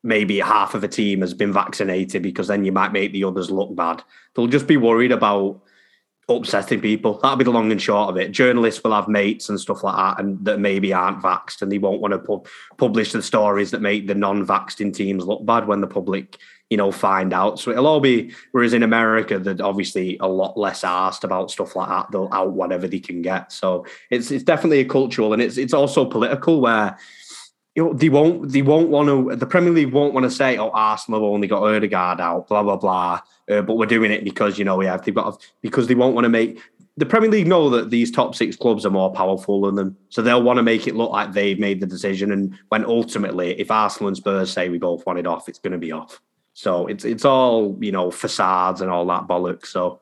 maybe 0.04 0.38
half 0.38 0.74
of 0.74 0.84
a 0.84 0.88
team 0.88 1.20
has 1.20 1.34
been 1.34 1.52
vaccinated 1.52 2.22
because 2.22 2.48
then 2.48 2.64
you 2.64 2.72
might 2.72 2.92
make 2.92 3.12
the 3.12 3.24
others 3.24 3.50
look 3.50 3.74
bad. 3.74 4.02
They'll 4.34 4.46
just 4.46 4.66
be 4.66 4.76
worried 4.76 5.12
about 5.12 5.60
upsetting 6.28 6.80
people. 6.80 7.18
That'll 7.18 7.36
be 7.36 7.44
the 7.44 7.50
long 7.50 7.72
and 7.72 7.82
short 7.82 8.10
of 8.10 8.16
it. 8.16 8.30
Journalists 8.30 8.82
will 8.82 8.94
have 8.94 9.08
mates 9.08 9.48
and 9.48 9.60
stuff 9.60 9.82
like 9.82 9.96
that, 9.96 10.22
and 10.22 10.44
that 10.44 10.60
maybe 10.60 10.92
aren't 10.92 11.22
vaxxed, 11.22 11.62
and 11.62 11.70
they 11.70 11.78
won't 11.78 12.00
want 12.00 12.12
to 12.12 12.18
pu- 12.18 12.44
publish 12.76 13.12
the 13.12 13.22
stories 13.22 13.70
that 13.70 13.82
make 13.82 14.06
the 14.06 14.14
non-vaxxed 14.14 14.80
in 14.80 14.92
teams 14.92 15.24
look 15.24 15.44
bad 15.44 15.66
when 15.66 15.80
the 15.80 15.86
public, 15.86 16.38
you 16.70 16.76
know, 16.76 16.92
find 16.92 17.32
out. 17.32 17.58
So 17.58 17.70
it'll 17.70 17.86
all 17.86 18.00
be. 18.00 18.32
Whereas 18.52 18.72
in 18.72 18.82
America, 18.82 19.38
that 19.38 19.60
obviously 19.60 20.16
a 20.20 20.28
lot 20.28 20.56
less 20.56 20.84
asked 20.84 21.24
about 21.24 21.50
stuff 21.50 21.74
like 21.76 21.88
that. 21.88 22.06
They'll 22.12 22.32
out 22.32 22.52
whatever 22.52 22.86
they 22.86 23.00
can 23.00 23.22
get. 23.22 23.52
So 23.52 23.84
it's 24.10 24.30
it's 24.30 24.44
definitely 24.44 24.80
a 24.80 24.84
cultural, 24.84 25.32
and 25.32 25.42
it's 25.42 25.58
it's 25.58 25.74
also 25.74 26.04
political 26.04 26.60
where 26.60 26.96
they 27.74 28.08
won't 28.08 28.50
they 28.50 28.62
won't 28.62 28.90
want 28.90 29.08
to 29.08 29.34
the 29.36 29.46
Premier 29.46 29.72
League 29.72 29.92
won't 29.92 30.12
want 30.14 30.24
to 30.24 30.30
say, 30.30 30.58
oh, 30.58 30.70
Arsenal 30.70 31.24
only 31.24 31.48
got 31.48 31.62
Odegaard 31.62 32.20
out, 32.20 32.48
blah 32.48 32.62
blah 32.62 32.76
blah. 32.76 33.20
Uh, 33.50 33.62
but 33.62 33.76
we're 33.76 33.86
doing 33.86 34.10
it 34.10 34.24
because 34.24 34.58
you 34.58 34.64
know 34.64 34.76
we 34.76 34.86
have 34.86 35.04
they've 35.04 35.14
got 35.14 35.42
because 35.62 35.86
they 35.86 35.94
won't 35.94 36.14
want 36.14 36.24
to 36.24 36.28
make 36.28 36.60
the 36.96 37.06
Premier 37.06 37.30
League 37.30 37.46
know 37.46 37.70
that 37.70 37.90
these 37.90 38.10
top 38.10 38.34
six 38.34 38.54
clubs 38.54 38.84
are 38.84 38.90
more 38.90 39.12
powerful 39.12 39.62
than 39.62 39.74
them, 39.76 39.96
so 40.10 40.20
they'll 40.20 40.42
want 40.42 40.58
to 40.58 40.62
make 40.62 40.86
it 40.86 40.94
look 40.94 41.10
like 41.10 41.32
they've 41.32 41.58
made 41.58 41.80
the 41.80 41.86
decision. 41.86 42.32
And 42.32 42.58
when 42.68 42.84
ultimately, 42.84 43.58
if 43.58 43.70
Arsenal 43.70 44.08
and 44.08 44.16
Spurs 44.16 44.52
say 44.52 44.68
we 44.68 44.78
both 44.78 45.06
want 45.06 45.18
it 45.18 45.26
off, 45.26 45.48
it's 45.48 45.58
going 45.58 45.72
to 45.72 45.78
be 45.78 45.92
off. 45.92 46.20
So 46.52 46.86
it's 46.86 47.04
it's 47.04 47.24
all 47.24 47.78
you 47.80 47.92
know 47.92 48.10
facades 48.10 48.82
and 48.82 48.90
all 48.90 49.06
that 49.06 49.26
bollocks. 49.26 49.66
So 49.68 50.00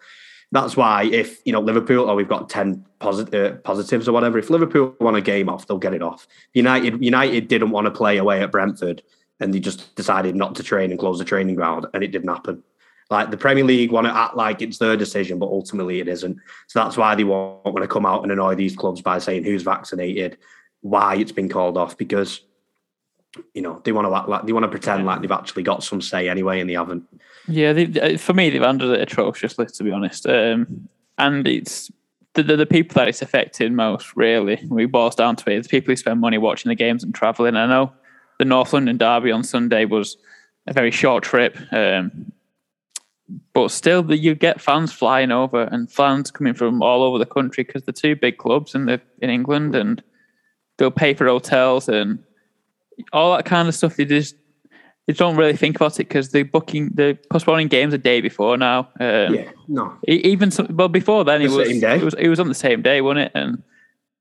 that's 0.53 0.77
why 0.77 1.05
if 1.05 1.41
you 1.45 1.53
know 1.53 1.61
Liverpool 1.61 2.07
or 2.07 2.13
oh, 2.13 2.15
we've 2.17 2.29
got 2.29 2.49
ten 2.49 2.85
positive 2.99 3.55
uh, 3.55 3.57
positives 3.59 4.09
or 4.09 4.13
whatever, 4.13 4.39
if 4.39 4.51
Liverpool 4.51 4.97
want 5.01 5.17
a 5.17 5.21
game 5.21 5.49
off, 5.49 5.67
they'll 5.67 5.79
get 5.79 5.95
it 5.95 6.03
off. 6.03 6.27
United 6.55 7.03
United 7.03 7.49
didn't 7.49 7.71
want 7.71 7.87
to 7.87 7.91
play 7.91 8.17
away 8.17 8.43
at 8.43 8.51
Brentford, 8.51 9.03
and 9.39 9.55
they 9.55 9.61
just 9.61 9.95
decided 9.95 10.35
not 10.35 10.55
to 10.57 10.63
train 10.63 10.91
and 10.91 10.99
close 10.99 11.19
the 11.19 11.25
training 11.25 11.55
ground, 11.55 11.87
and 11.95 12.03
it 12.03 12.09
didn't 12.09 12.29
happen. 12.29 12.63
Like 13.11 13.31
the 13.31 13.37
Premier 13.37 13.65
League 13.65 13.91
want 13.91 14.07
to 14.07 14.17
act 14.17 14.37
like 14.37 14.63
it's 14.63 14.79
their 14.79 14.97
decision, 14.97 15.39
but 15.39 15.47
ultimately 15.47 15.99
it 15.99 16.07
isn't. 16.07 16.39
So 16.69 16.79
that's 16.79 16.97
why 16.97 17.17
they 17.17 17.25
won't 17.25 17.65
want 17.65 17.83
to 17.83 17.89
come 17.89 18.07
out 18.07 18.23
and 18.23 18.31
annoy 18.31 18.55
these 18.55 18.77
clubs 18.77 19.03
by 19.03 19.19
saying 19.19 19.43
who's 19.43 19.63
vaccinated, 19.63 20.39
why 20.81 21.17
it's 21.17 21.33
been 21.33 21.49
called 21.49 21.77
off, 21.77 21.99
because 21.99 22.41
you 23.55 23.63
know 23.63 23.81
they 23.85 23.93
want 23.93 24.07
to 24.07 24.09
like 24.09 24.47
they 24.47 24.53
want 24.53 24.65
to 24.65 24.69
pretend 24.69 25.07
like 25.07 25.21
they've 25.21 25.31
actually 25.31 25.63
got 25.63 25.83
some 25.83 26.01
say 26.01 26.29
anyway, 26.29 26.61
and 26.61 26.69
they 26.69 26.75
haven't. 26.75 27.05
Yeah, 27.47 27.73
they, 27.73 28.17
for 28.17 28.35
me, 28.35 28.51
they've 28.51 28.63
handled 28.63 28.93
it 28.93 29.01
atrociously, 29.01 29.67
to 29.67 29.85
be 29.85 29.91
honest. 29.91 30.27
Um, 30.27 30.89
and 31.19 31.47
it's 31.47 31.91
the, 32.35 32.43
the, 32.43 32.57
the, 32.57 32.67
people 32.67 32.95
that 32.95 33.09
it's 33.09 33.23
affected 33.23 33.73
most, 33.73 34.15
really. 34.17 34.61
We 34.69 34.87
boils 34.87 35.15
down 35.15 35.37
to 35.37 35.51
it, 35.51 35.63
the 35.63 35.69
people 35.69 35.93
who 35.93 35.97
spend 35.97 36.21
money 36.21 36.39
watching 36.39 36.69
the 36.69 36.75
games 36.75 37.03
and 37.03 37.15
travelling. 37.15 37.57
I 37.57 37.67
know 37.67 37.93
the 38.39 38.45
North 38.45 38.73
London 38.73 38.97
derby 38.97 39.33
on 39.33 39.43
Sunday 39.43 39.85
was 39.85 40.17
a 40.67 40.73
very 40.73 40.91
short 40.91 41.25
trip, 41.25 41.59
um, 41.73 42.33
but 43.53 43.71
still, 43.71 44.03
the, 44.03 44.17
you 44.17 44.35
get 44.35 44.61
fans 44.61 44.93
flying 44.93 45.31
over 45.31 45.63
and 45.63 45.91
fans 45.91 46.31
coming 46.31 46.55
from 46.55 46.83
all 46.83 47.03
over 47.03 47.19
the 47.19 47.27
country 47.27 47.65
because 47.65 47.85
the 47.85 47.93
two 47.93 48.17
big 48.17 48.39
clubs 48.39 48.75
in 48.75 48.87
the 48.87 49.01
in 49.23 49.31
England, 49.31 49.75
and 49.75 50.03
they'll 50.79 50.91
pay 50.91 51.15
for 51.15 51.27
hotels 51.27 51.89
and 51.89 52.23
all 53.13 53.37
that 53.37 53.45
kind 53.45 53.69
of 53.69 53.75
stuff. 53.75 53.97
They 53.97 54.05
just 54.05 54.37
they 55.07 55.13
don't 55.15 55.37
really 55.37 55.57
think 55.57 55.77
about 55.77 55.99
it 55.99 56.09
because 56.09 56.31
they're 56.31 56.45
booking, 56.45 56.91
they're 56.95 57.15
postponing 57.15 57.69
games 57.69 57.93
a 57.95 57.99
day 57.99 58.21
before 58.21 58.57
now. 58.57 58.89
Um, 59.01 59.35
yeah, 59.35 59.51
no. 59.67 59.97
Even 60.07 60.51
some, 60.51 60.69
well, 60.71 60.89
before 60.89 61.25
then, 61.25 61.41
the 61.41 61.47
it 61.47 61.51
was 61.51 61.69
it 61.69 62.05
was 62.05 62.15
it 62.15 62.29
was 62.29 62.41
on 62.41 62.49
the 62.49 62.55
same 62.55 62.83
day, 62.83 63.01
wasn't 63.01 63.27
it? 63.27 63.33
And 63.35 63.63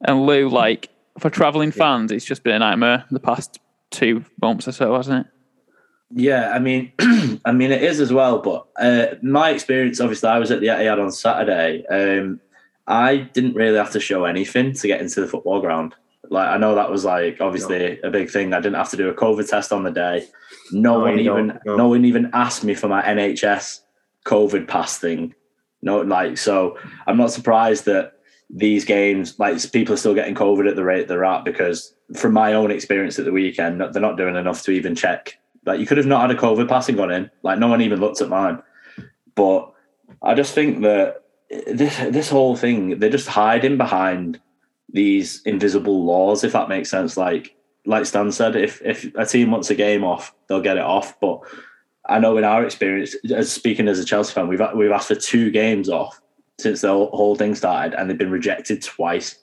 and 0.01 0.25
Lou, 0.25 0.49
like 0.49 0.89
for 1.19 1.29
traveling 1.29 1.71
fans, 1.71 2.12
it's 2.12 2.25
just 2.25 2.43
been 2.43 2.55
a 2.55 2.60
nightmare 2.60 3.05
the 3.12 3.19
past 3.19 3.60
two 3.91 4.23
months 4.41 4.67
or 4.67 4.71
so, 4.71 4.95
hasn't 4.95 5.25
it? 5.25 5.34
Yeah, 6.12 6.49
I 6.49 6.60
mean, 6.60 6.91
I 7.45 7.51
mean 7.51 7.71
it 7.71 7.84
is 7.84 7.99
as 7.99 8.12
well. 8.12 8.39
But 8.39 8.67
uh, 8.79 9.15
my 9.21 9.51
experience, 9.51 9.99
obviously, 9.99 10.29
I 10.29 10.39
was 10.39 10.51
at 10.51 10.60
the 10.60 10.67
Etihad 10.67 11.01
on 11.01 11.12
Saturday. 11.12 11.86
Um, 11.88 12.39
I 12.88 13.17
didn't 13.17 13.53
really 13.53 13.77
have 13.77 13.91
to 13.91 13.99
show 13.99 14.25
anything 14.25 14.73
to 14.73 14.88
get 14.88 15.01
into 15.01 15.21
the 15.21 15.27
football 15.27 15.62
ground. 15.62 15.93
Like 16.29 16.49
I 16.49 16.57
know 16.57 16.75
that 16.75 16.91
was 16.91 17.05
like 17.05 17.41
obviously 17.41 17.99
no. 18.01 18.09
a 18.09 18.11
big 18.11 18.29
thing. 18.29 18.53
I 18.53 18.59
didn't 18.59 18.75
have 18.75 18.91
to 18.91 18.97
do 18.97 19.09
a 19.09 19.13
COVID 19.13 19.49
test 19.49 19.71
on 19.71 19.83
the 19.83 19.91
day. 19.91 20.27
No, 20.71 20.93
no 20.93 20.99
one 20.99 21.19
even 21.19 21.59
no. 21.65 21.75
no 21.75 21.87
one 21.89 22.05
even 22.05 22.29
asked 22.33 22.63
me 22.63 22.75
for 22.75 22.87
my 22.87 23.01
NHS 23.01 23.81
COVID 24.25 24.67
pass 24.67 24.97
thing. 24.97 25.33
No, 25.81 26.01
like 26.01 26.37
so 26.37 26.77
I'm 27.07 27.17
not 27.17 27.31
surprised 27.31 27.85
that 27.85 28.13
these 28.49 28.85
games, 28.85 29.37
like 29.39 29.71
people 29.71 29.93
are 29.93 29.97
still 29.97 30.15
getting 30.15 30.35
COVID 30.35 30.69
at 30.69 30.75
the 30.75 30.83
rate 30.83 31.07
they're 31.07 31.25
at 31.25 31.45
because 31.45 31.93
from 32.15 32.33
my 32.33 32.53
own 32.53 32.71
experience 32.71 33.19
at 33.19 33.25
the 33.25 33.31
weekend, 33.31 33.79
they're 33.79 34.01
not 34.01 34.17
doing 34.17 34.35
enough 34.35 34.63
to 34.63 34.71
even 34.71 34.95
check. 34.95 35.37
Like 35.65 35.79
you 35.79 35.85
could 35.85 35.97
have 35.97 36.07
not 36.07 36.21
had 36.21 36.31
a 36.31 36.39
COVID 36.39 36.67
passing 36.67 36.95
gone 36.95 37.11
in. 37.11 37.29
Like 37.43 37.59
no 37.59 37.67
one 37.67 37.81
even 37.81 37.99
looked 37.99 38.21
at 38.21 38.29
mine. 38.29 38.61
But 39.35 39.71
I 40.21 40.33
just 40.33 40.53
think 40.53 40.81
that 40.81 41.23
eh, 41.51 41.61
this 41.67 41.97
this 41.97 42.29
whole 42.29 42.55
thing, 42.55 42.99
they're 42.99 43.09
just 43.09 43.27
hiding 43.27 43.77
behind 43.77 44.39
these 44.93 45.41
invisible 45.43 46.04
laws, 46.06 46.43
if 46.43 46.54
that 46.54 46.69
makes 46.69 46.89
sense. 46.89 47.17
Like 47.17 47.56
like 47.86 48.06
Stan 48.06 48.32
said, 48.32 48.56
if 48.56 48.82
if 48.84 49.13
a 49.15 49.25
team 49.25 49.52
wants 49.52 49.69
a 49.69 49.75
game 49.75 50.04
off, 50.04 50.34
they'll 50.47 50.62
get 50.62 50.78
it 50.78 50.84
off. 50.84 51.19
But 51.19 51.41
I 52.08 52.19
know 52.19 52.38
in 52.38 52.43
our 52.43 52.65
experience, 52.65 53.15
as 53.34 53.52
speaking 53.52 53.88
as 53.88 53.99
a 53.99 54.06
Chelsea 54.06 54.34
fan, 54.34 54.47
we've 54.47 54.62
we've 54.75 54.91
asked 54.91 55.08
for 55.08 55.15
two 55.15 55.52
games 55.52 55.89
off 55.89 56.21
since 56.60 56.82
the 56.82 56.89
whole 56.89 57.36
thing 57.36 57.56
started, 57.56 57.97
and 57.97 58.10
they've 58.10 58.17
been 58.17 58.32
rejected 58.32 58.82
twice. 58.82 59.38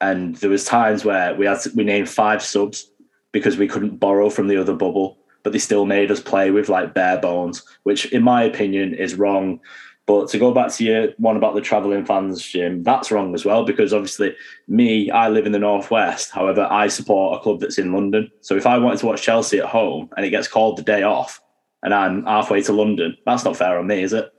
And 0.00 0.36
there 0.36 0.50
was 0.50 0.64
times 0.64 1.04
where 1.04 1.34
we 1.34 1.46
had 1.46 1.60
to, 1.60 1.70
we 1.74 1.82
named 1.82 2.10
five 2.10 2.42
subs 2.42 2.90
because 3.32 3.56
we 3.56 3.68
couldn't 3.68 3.98
borrow 3.98 4.28
from 4.28 4.48
the 4.48 4.56
other 4.58 4.74
bubble, 4.74 5.18
but 5.42 5.52
they 5.52 5.58
still 5.58 5.86
made 5.86 6.10
us 6.10 6.20
play 6.20 6.50
with 6.50 6.68
like 6.68 6.92
bare 6.92 7.18
bones, 7.18 7.62
which 7.84 8.12
in 8.12 8.22
my 8.22 8.42
opinion 8.42 8.94
is 8.94 9.14
wrong. 9.14 9.60
But 10.06 10.28
to 10.30 10.38
go 10.38 10.52
back 10.52 10.72
to 10.74 10.84
your 10.84 11.08
one 11.18 11.36
about 11.36 11.54
the 11.54 11.60
travelling 11.60 12.04
fans, 12.04 12.40
Jim, 12.40 12.84
that's 12.84 13.10
wrong 13.10 13.34
as 13.34 13.44
well 13.44 13.64
because 13.64 13.92
obviously, 13.92 14.36
me, 14.68 15.10
I 15.10 15.28
live 15.28 15.46
in 15.46 15.52
the 15.52 15.58
northwest. 15.58 16.30
However, 16.30 16.68
I 16.70 16.86
support 16.86 17.38
a 17.38 17.42
club 17.42 17.60
that's 17.60 17.78
in 17.78 17.92
London. 17.92 18.30
So 18.40 18.56
if 18.56 18.66
I 18.66 18.78
wanted 18.78 19.00
to 19.00 19.06
watch 19.06 19.22
Chelsea 19.22 19.58
at 19.58 19.64
home 19.64 20.08
and 20.16 20.24
it 20.24 20.30
gets 20.30 20.46
called 20.46 20.78
the 20.78 20.82
day 20.82 21.02
off, 21.02 21.40
and 21.82 21.92
I'm 21.92 22.24
halfway 22.24 22.62
to 22.62 22.72
London, 22.72 23.16
that's 23.26 23.44
not 23.44 23.56
fair 23.56 23.78
on 23.78 23.86
me, 23.86 24.02
is 24.02 24.12
it? 24.12 24.30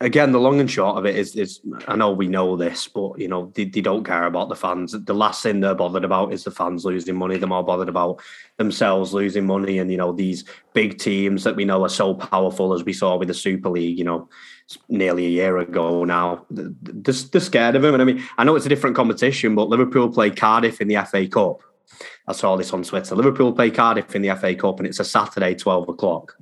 Again, 0.00 0.32
the 0.32 0.40
long 0.40 0.60
and 0.60 0.70
short 0.70 0.96
of 0.96 1.06
it 1.06 1.16
is, 1.16 1.34
is 1.34 1.60
I 1.86 1.96
know 1.96 2.12
we 2.12 2.28
know 2.28 2.56
this, 2.56 2.86
but 2.88 3.18
you 3.18 3.28
know 3.28 3.50
they, 3.54 3.64
they, 3.64 3.80
don't 3.80 4.04
care 4.04 4.24
about 4.24 4.48
the 4.48 4.54
fans. 4.54 4.92
The 4.92 5.14
last 5.14 5.42
thing 5.42 5.60
they're 5.60 5.74
bothered 5.74 6.04
about 6.04 6.32
is 6.32 6.44
the 6.44 6.50
fans 6.50 6.84
losing 6.84 7.16
money. 7.16 7.36
They're 7.36 7.48
more 7.48 7.64
bothered 7.64 7.88
about 7.88 8.20
themselves 8.56 9.12
losing 9.12 9.46
money, 9.46 9.78
and 9.78 9.90
you 9.90 9.96
know 9.96 10.12
these 10.12 10.44
big 10.72 10.98
teams 10.98 11.44
that 11.44 11.56
we 11.56 11.64
know 11.64 11.82
are 11.84 11.88
so 11.88 12.14
powerful, 12.14 12.74
as 12.74 12.84
we 12.84 12.92
saw 12.92 13.16
with 13.16 13.28
the 13.28 13.34
Super 13.34 13.68
League. 13.68 13.98
You 13.98 14.04
know, 14.04 14.28
nearly 14.88 15.26
a 15.26 15.30
year 15.30 15.58
ago 15.58 16.04
now. 16.04 16.46
They're, 16.50 16.70
they're 16.72 17.40
scared 17.40 17.74
of 17.74 17.82
them, 17.82 17.94
and 17.94 18.02
I 18.02 18.06
mean, 18.06 18.22
I 18.36 18.44
know 18.44 18.56
it's 18.56 18.66
a 18.66 18.70
different 18.70 18.96
competition, 18.96 19.54
but 19.54 19.68
Liverpool 19.68 20.10
played 20.10 20.36
Cardiff 20.36 20.80
in 20.80 20.88
the 20.88 21.04
FA 21.04 21.26
Cup. 21.26 21.62
I 22.26 22.32
saw 22.32 22.56
this 22.56 22.72
on 22.72 22.82
Twitter. 22.82 23.16
Liverpool 23.16 23.52
play 23.52 23.70
Cardiff 23.70 24.14
in 24.14 24.22
the 24.22 24.36
FA 24.36 24.54
Cup, 24.54 24.78
and 24.78 24.86
it's 24.86 25.00
a 25.00 25.04
Saturday, 25.04 25.54
twelve 25.54 25.88
o'clock. 25.88 26.36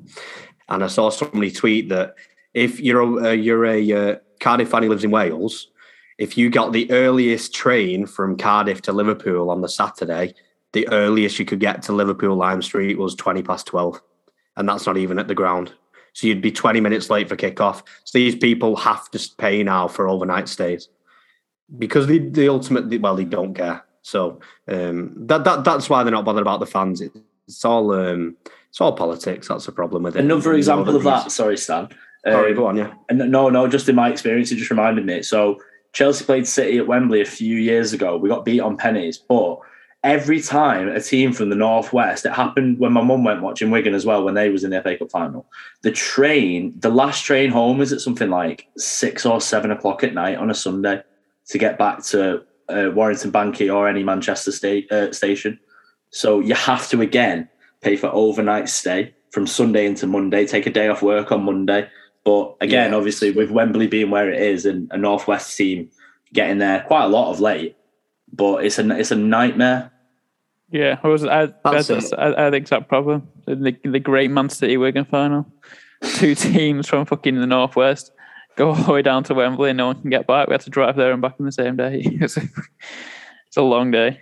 And 0.69 0.83
I 0.83 0.89
saw 0.89 1.11
somebody 1.11 1.53
tweet 1.53 1.89
that 1.91 2.17
if 2.57 2.81
you're 2.81 3.03
a, 3.03 3.29
uh, 3.29 3.33
you're 3.33 3.67
a 3.67 3.93
uh, 3.93 4.17
Cardiff 4.41 4.71
fan 4.71 4.83
who 4.83 4.89
lives 4.89 5.05
in 5.05 5.11
Wales, 5.11 5.69
if 6.17 6.39
you 6.39 6.49
got 6.49 6.73
the 6.73 6.91
earliest 6.91 7.55
train 7.55 8.07
from 8.07 8.39
Cardiff 8.39 8.81
to 8.83 8.93
Liverpool 8.93 9.51
on 9.51 9.61
the 9.61 9.69
Saturday, 9.69 10.35
the 10.73 10.89
earliest 10.89 11.39
you 11.39 11.45
could 11.45 11.61
get 11.61 11.83
to 11.83 11.93
Liverpool 11.93 12.35
Lime 12.35 12.63
Street 12.63 12.97
was 12.99 13.15
20 13.15 13.43
past 13.43 13.67
12. 13.67 14.01
And 14.57 14.67
that's 14.67 14.87
not 14.87 14.97
even 14.97 15.19
at 15.19 15.29
the 15.29 15.35
ground. 15.35 15.75
So 16.15 16.27
you'd 16.27 16.41
be 16.41 16.51
20 16.51 16.81
minutes 16.81 17.11
late 17.11 17.29
for 17.29 17.37
kickoff. 17.37 17.83
So 18.05 18.19
these 18.19 18.35
people 18.35 18.75
have 18.77 19.11
to 19.11 19.31
pay 19.37 19.63
now 19.63 19.87
for 19.87 20.09
overnight 20.09 20.49
stays 20.49 20.89
because 21.77 22.07
the 22.07 22.21
the 22.21 22.49
ultimate, 22.49 23.01
well, 23.03 23.17
they 23.17 23.25
don't 23.25 23.53
care. 23.53 23.85
So 24.01 24.41
um, 24.67 25.13
that, 25.27 25.45
that 25.45 25.65
that's 25.65 25.91
why 25.91 26.03
they're 26.05 26.13
not 26.13 26.25
bothered 26.25 26.41
about 26.41 26.61
the 26.61 26.67
fans. 26.67 27.03
It's 27.03 27.65
all 27.67 27.93
um, 27.93 28.37
it's 28.71 28.81
all 28.81 28.95
politics. 28.95 29.49
That's 29.49 29.67
the 29.67 29.73
problem 29.73 30.05
with 30.05 30.17
it. 30.17 30.25
Another 30.25 30.55
example 30.55 30.97
of 30.97 31.03
that. 31.03 31.31
Sorry, 31.31 31.59
Stan. 31.59 31.91
Sorry, 32.27 32.51
um, 32.51 32.57
go 32.57 32.67
on, 32.67 32.77
yeah. 32.77 32.93
And 33.09 33.19
no, 33.31 33.49
no, 33.49 33.69
just 33.69 33.89
in 33.89 33.95
my 33.95 34.11
experience, 34.11 34.51
it 34.51 34.57
just 34.57 34.71
reminded 34.71 35.07
me. 35.07 35.23
So 35.23 35.61
Chelsea 35.93 36.25
played 36.25 36.47
City 36.47 36.79
at 36.79 36.87
Wembley 36.87 37.21
a 37.21 37.27
few 37.27 37.57
years 37.57 37.93
ago. 37.93 38.17
We 38.17 38.29
got 38.29 38.45
beat 38.45 38.61
on 38.61 38.77
pennies, 38.77 39.19
but 39.19 39.61
every 40.03 40.41
time 40.41 40.89
a 40.89 41.01
team 41.01 41.33
from 41.33 41.51
the 41.51 41.57
northwest, 41.57 42.27
it 42.27 42.33
happened 42.33 42.79
when 42.79 42.93
my 42.93 43.03
mum 43.03 43.25
went 43.25 43.43
watching 43.43 43.71
Wigan 43.71 43.95
as 43.95 44.05
well 44.05 44.25
when 44.25 44.35
they 44.35 44.51
was 44.51 44.65
in 44.65 44.71
the 44.71 44.83
FA 44.83 44.97
Cup 44.97 45.11
final. 45.11 45.47
The 45.83 45.93
train, 45.93 46.75
the 46.79 46.91
last 46.91 47.25
train 47.25 47.51
home 47.51 47.81
is 47.81 47.93
at 47.93 48.01
something 48.01 48.31
like 48.31 48.67
six 48.77 49.25
or 49.25 49.41
seven 49.41 49.71
o'clock 49.71 50.05
at 50.05 50.15
night 50.15 50.39
on 50.39 50.51
a 50.51 50.55
Sunday 50.55 51.03
to 51.49 51.59
get 51.59 51.79
back 51.79 52.03
to 52.05 52.43
uh, 52.69 52.91
Warrington 52.93 53.31
Bank 53.31 53.57
Quay 53.57 53.69
or 53.69 53.89
any 53.89 54.03
Manchester 54.03 54.53
state 54.53 54.91
uh, 54.91 55.13
station. 55.13 55.59
So 56.11 56.41
you 56.41 56.55
have 56.55 56.89
to 56.89 57.01
again 57.01 57.49
pay 57.81 57.97
for 57.97 58.09
overnight 58.09 58.69
stay 58.69 59.15
from 59.31 59.47
Sunday 59.47 59.87
into 59.87 60.07
Monday, 60.07 60.47
take 60.47 60.67
a 60.67 60.71
day 60.71 60.89
off 60.89 61.03
work 61.03 61.33
on 61.33 61.45
Monday. 61.45 61.89
But 62.27 62.57
again, 62.61 62.91
Yeah. 62.91 62.97
obviously, 62.97 63.31
with 63.31 63.53
Wembley 63.53 63.87
being 63.87 64.11
where 64.11 64.29
it 64.29 64.43
is 64.43 64.67
and 64.67 64.91
a 64.91 64.99
Northwest 64.99 65.57
team 65.57 65.89
getting 66.35 66.59
there 66.59 66.81
quite 66.81 67.05
a 67.05 67.09
lot 67.09 67.31
of 67.31 67.39
late, 67.39 67.77
but 68.33 68.65
it's 68.65 68.81
a 68.81 68.91
it's 68.99 69.13
a 69.13 69.17
nightmare. 69.17 69.93
Yeah, 70.73 70.99
I 71.05 71.07
was. 71.07 71.25
I, 71.25 71.47
That's 71.65 71.87
that's. 71.87 72.13
I, 72.13 72.33
I 72.35 72.43
had 72.43 72.53
the 72.53 72.57
exact 72.57 72.89
problem. 72.89 73.29
The, 73.47 73.77
the 73.85 74.01
great 74.01 74.33
Man 74.33 74.49
City 74.49 74.77
Wigan 74.77 75.05
final. 75.05 75.47
Two 76.17 76.35
teams 76.35 76.89
from 76.89 77.07
fucking 77.07 77.37
the 77.41 77.47
northwest 77.47 78.11
go 78.57 78.71
all 78.71 78.75
the 78.75 78.93
way 78.93 79.03
down 79.03 79.23
to 79.25 79.35
Wembley, 79.35 79.71
and 79.71 79.77
no 79.77 79.87
one 79.87 80.01
can 80.01 80.11
get 80.11 80.27
back. 80.27 80.49
We 80.49 80.55
had 80.55 80.63
to 80.63 80.71
drive 80.71 80.97
there 80.97 81.13
and 81.13 81.23
back 81.23 81.37
in 81.39 81.47
the 81.47 81.53
same 81.53 81.77
day. 81.77 82.03
It's 82.21 82.37
a, 82.37 82.43
it's 83.47 83.57
a 83.57 83.63
long 83.63 83.93
day. 83.93 84.21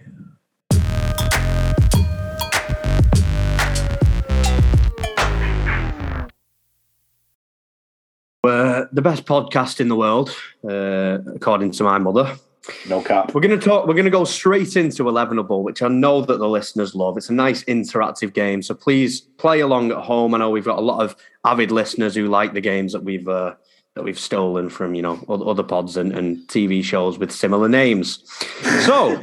The 8.94 9.02
best 9.02 9.24
podcast 9.26 9.80
in 9.80 9.88
the 9.88 9.96
world, 9.96 10.30
uh, 10.64 11.18
according 11.35 11.72
to 11.72 11.83
my 11.83 11.98
mother. 11.98 12.37
No 12.88 13.02
cap. 13.02 13.35
We're 13.35 13.42
going 13.42 13.59
to 13.59 13.62
talk. 13.62 13.87
We're 13.87 13.94
going 13.94 14.04
to 14.07 14.11
go 14.11 14.24
straight 14.24 14.76
into 14.76 15.02
Elevenable, 15.04 15.62
which 15.62 15.83
I 15.83 15.88
know 15.88 16.22
that 16.22 16.38
the 16.38 16.48
listeners 16.48 16.94
love. 16.94 17.18
It's 17.18 17.28
a 17.28 17.35
nice 17.35 17.62
interactive 17.64 18.33
game, 18.33 18.62
so 18.62 18.74
please 18.74 19.20
play 19.20 19.61
along 19.61 19.90
at 19.90 19.98
home. 19.98 20.35
I 20.35 20.38
know 20.38 20.48
we've 20.48 20.64
got 20.64 20.78
a 20.78 20.83
lot 20.83 21.04
of 21.04 21.16
avid 21.44 21.70
listeners 21.70 22.14
who 22.14 22.28
like 22.28 22.54
the 22.54 22.62
games 22.62 22.92
that 22.92 23.02
we've 23.02 23.28
uh, 23.28 23.57
that 23.96 24.04
we've 24.04 24.18
stolen 24.18 24.70
from 24.70 24.94
you 24.94 25.02
know 25.02 25.22
other 25.28 25.64
pods 25.64 25.96
and, 25.96 26.12
and 26.12 26.38
TV 26.48 26.83
shows 26.83 27.18
with 27.18 27.33
similar 27.33 27.68
names. 27.68 28.22
So 28.87 29.20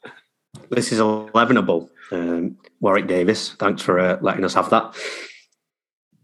this 0.70 0.90
is 0.90 0.98
Elevenable. 0.98 1.90
Um, 2.10 2.56
Warwick 2.80 3.06
Davis, 3.06 3.52
thanks 3.58 3.82
for 3.82 4.00
uh, 4.00 4.18
letting 4.20 4.44
us 4.44 4.54
have 4.54 4.70
that. 4.70 4.96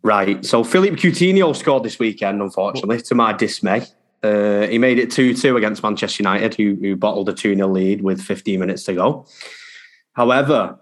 Right, 0.05 0.45
so 0.45 0.63
Philippe 0.63 0.97
Coutinho 0.97 1.57
scored 1.57 1.83
this 1.83 1.99
weekend, 1.99 2.43
unfortunately, 2.43 3.01
to 3.01 3.15
my 3.15 3.33
dismay. 3.33 3.87
Uh, 4.23 4.67
he 4.67 4.77
made 4.79 4.99
it 4.99 5.11
2 5.11 5.35
2 5.35 5.57
against 5.57 5.83
Manchester 5.83 6.23
United, 6.23 6.55
who, 6.55 6.77
who 6.81 6.95
bottled 6.95 7.29
a 7.31 7.33
2 7.33 7.55
0 7.55 7.69
lead 7.69 8.03
with 8.03 8.21
15 8.21 8.61
minutes 8.61 8.85
to 8.85 8.93
go. 8.95 9.27
However, 10.13 10.79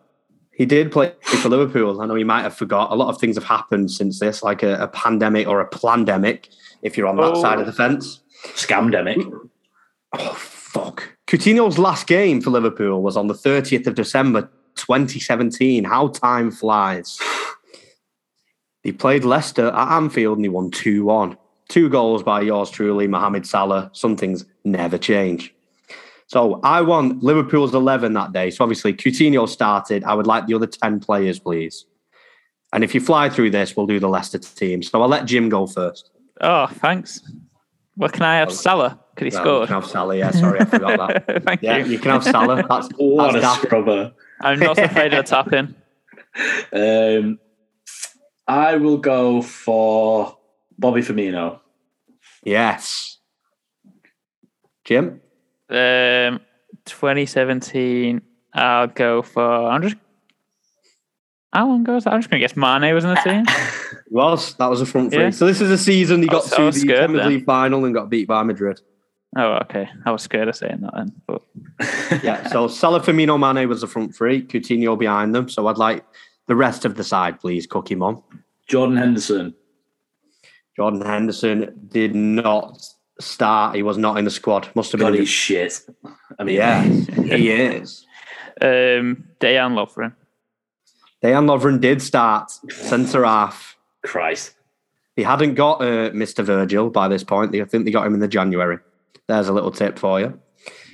he 0.52 0.66
did 0.66 0.90
play 0.90 1.12
for 1.22 1.48
Liverpool. 1.48 2.00
I 2.00 2.06
know 2.06 2.16
you 2.16 2.26
might 2.26 2.42
have 2.42 2.56
forgot. 2.56 2.90
A 2.90 2.96
lot 2.96 3.08
of 3.08 3.20
things 3.20 3.36
have 3.36 3.44
happened 3.44 3.92
since 3.92 4.18
this, 4.18 4.42
like 4.42 4.64
a, 4.64 4.74
a 4.82 4.88
pandemic 4.88 5.46
or 5.46 5.60
a 5.60 5.68
plandemic, 5.70 6.48
if 6.82 6.96
you're 6.96 7.06
on 7.06 7.16
that 7.16 7.32
Oh. 7.36 7.40
side 7.40 7.60
of 7.60 7.66
the 7.66 7.72
fence. 7.72 8.20
Scamdemic. 8.54 9.24
Oh, 10.18 10.32
fuck. 10.34 11.16
Coutinho's 11.28 11.78
last 11.78 12.08
game 12.08 12.40
for 12.40 12.50
Liverpool 12.50 13.02
was 13.02 13.16
on 13.16 13.28
the 13.28 13.34
30th 13.34 13.86
of 13.86 13.94
December 13.94 14.50
2017. 14.74 15.84
How 15.84 16.08
time 16.08 16.50
flies. 16.50 17.18
He 18.82 18.92
played 18.92 19.24
Leicester 19.24 19.68
at 19.68 19.92
Anfield 19.92 20.38
and 20.38 20.44
he 20.44 20.48
won 20.48 20.70
2 20.70 21.04
1. 21.04 21.36
Two 21.68 21.88
goals 21.88 22.22
by 22.22 22.40
yours 22.42 22.70
truly, 22.70 23.06
Mohamed 23.06 23.46
Salah. 23.46 23.90
Some 23.92 24.16
things 24.16 24.44
never 24.64 24.98
change. 24.98 25.54
So 26.26 26.60
I 26.64 26.80
want 26.80 27.22
Liverpool's 27.22 27.74
11 27.74 28.14
that 28.14 28.32
day. 28.32 28.50
So 28.50 28.64
obviously, 28.64 28.92
Coutinho 28.94 29.48
started. 29.48 30.02
I 30.04 30.14
would 30.14 30.26
like 30.26 30.46
the 30.46 30.54
other 30.54 30.66
10 30.66 31.00
players, 31.00 31.38
please. 31.38 31.84
And 32.72 32.82
if 32.82 32.94
you 32.94 33.00
fly 33.00 33.28
through 33.28 33.50
this, 33.50 33.76
we'll 33.76 33.86
do 33.86 34.00
the 34.00 34.08
Leicester 34.08 34.38
team. 34.38 34.82
So 34.82 35.00
I'll 35.02 35.08
let 35.08 35.26
Jim 35.26 35.48
go 35.50 35.66
first. 35.66 36.10
Oh, 36.40 36.66
thanks. 36.66 37.20
Well, 37.96 38.08
can 38.08 38.22
I 38.22 38.36
have 38.38 38.50
Salah? 38.50 38.98
Because 39.14 39.34
he 39.34 39.38
Well, 39.38 39.44
you 39.44 39.50
scored. 39.50 39.68
can 39.68 39.74
have 39.82 39.86
Salah. 39.90 40.16
Yeah, 40.16 40.30
sorry, 40.30 40.60
I 40.60 40.64
forgot 40.64 41.08
that. 41.26 41.44
Thank 41.44 41.62
Yeah, 41.62 41.76
you. 41.78 41.84
you 41.92 41.98
can 41.98 42.12
have 42.12 42.24
Salah. 42.24 42.64
That's, 42.66 42.88
What 42.96 43.30
a 43.30 43.32
that's 43.40 43.44
daft. 43.44 43.62
scrubber. 43.66 44.12
I'm 44.40 44.58
not 44.58 44.78
afraid 44.78 45.14
of 45.14 45.24
tapping. 45.26 45.74
Um, 46.72 47.38
I 48.52 48.76
will 48.76 48.98
go 48.98 49.40
for 49.40 50.36
Bobby 50.78 51.00
Firmino. 51.00 51.60
Yes. 52.44 53.16
Jim? 54.84 55.20
Um, 55.70 56.40
2017. 56.84 58.20
I'll 58.52 58.88
go 58.88 59.22
for. 59.22 59.42
I'm 59.70 59.80
just. 59.82 59.96
Alan 61.54 61.82
goes. 61.84 62.06
I'm 62.06 62.20
just 62.20 62.30
going 62.30 62.40
to 62.42 62.46
guess 62.46 62.56
Mane 62.56 62.94
was 62.94 63.04
in 63.04 63.10
the 63.10 63.16
team. 63.16 63.44
Was. 64.10 64.54
That 64.56 64.68
was 64.68 64.82
a 64.82 64.86
front 64.86 65.10
three. 65.12 65.22
Yeah. 65.22 65.30
So 65.30 65.46
this 65.46 65.62
is 65.62 65.70
a 65.70 65.78
season 65.78 66.20
he 66.20 66.28
got 66.28 66.42
was- 66.42 66.50
to 66.52 66.64
the 66.64 66.72
scared 66.72 66.98
Champions. 67.06 67.28
League 67.28 67.44
final 67.46 67.86
and 67.86 67.94
got 67.94 68.10
beat 68.10 68.28
by 68.28 68.42
Madrid. 68.42 68.78
Oh, 69.34 69.52
okay. 69.62 69.88
I 70.04 70.10
was 70.10 70.20
scared 70.20 70.48
of 70.48 70.56
saying 70.56 70.80
that 70.82 70.92
then. 70.94 71.12
But 71.26 71.42
Yeah, 72.22 72.46
so 72.48 72.68
Salah, 72.68 73.00
Firmino, 73.00 73.38
Mane 73.40 73.66
was 73.66 73.80
the 73.80 73.86
front 73.86 74.14
three. 74.14 74.42
Coutinho 74.42 74.98
behind 74.98 75.34
them. 75.34 75.48
So 75.48 75.66
I'd 75.68 75.78
like 75.78 76.04
the 76.48 76.54
rest 76.56 76.84
of 76.84 76.96
the 76.96 77.04
side, 77.04 77.40
please, 77.40 77.66
cook 77.66 77.90
him 77.90 78.02
on. 78.02 78.22
Jordan 78.68 78.96
Henderson. 78.96 79.54
Jordan 80.76 81.02
Henderson 81.02 81.88
did 81.88 82.14
not 82.14 82.82
start. 83.20 83.76
He 83.76 83.82
was 83.82 83.98
not 83.98 84.16
in 84.18 84.24
the 84.24 84.30
squad. 84.30 84.68
Must 84.74 84.92
have 84.92 85.00
God, 85.00 85.12
been. 85.12 85.20
he's 85.20 85.28
shit. 85.28 85.80
I 86.38 86.44
mean, 86.44 86.56
yeah, 86.56 86.82
he 86.82 87.50
is. 87.50 88.06
um, 88.60 89.24
Dejan 89.40 89.74
Lovren. 89.74 90.14
Dejan 91.22 91.44
Lovren 91.46 91.80
did 91.80 92.00
start 92.02 92.50
centre 92.70 93.24
half. 93.24 93.76
Christ. 94.02 94.54
He 95.14 95.22
hadn't 95.22 95.54
got 95.54 95.80
uh, 95.82 96.10
Mr. 96.10 96.42
Virgil 96.42 96.88
by 96.90 97.06
this 97.06 97.22
point. 97.22 97.54
I 97.54 97.64
think 97.64 97.84
they 97.84 97.90
got 97.90 98.06
him 98.06 98.14
in 98.14 98.20
the 98.20 98.26
January. 98.28 98.78
There's 99.28 99.48
a 99.48 99.52
little 99.52 99.70
tip 99.70 99.98
for 99.98 100.18
you. 100.20 100.40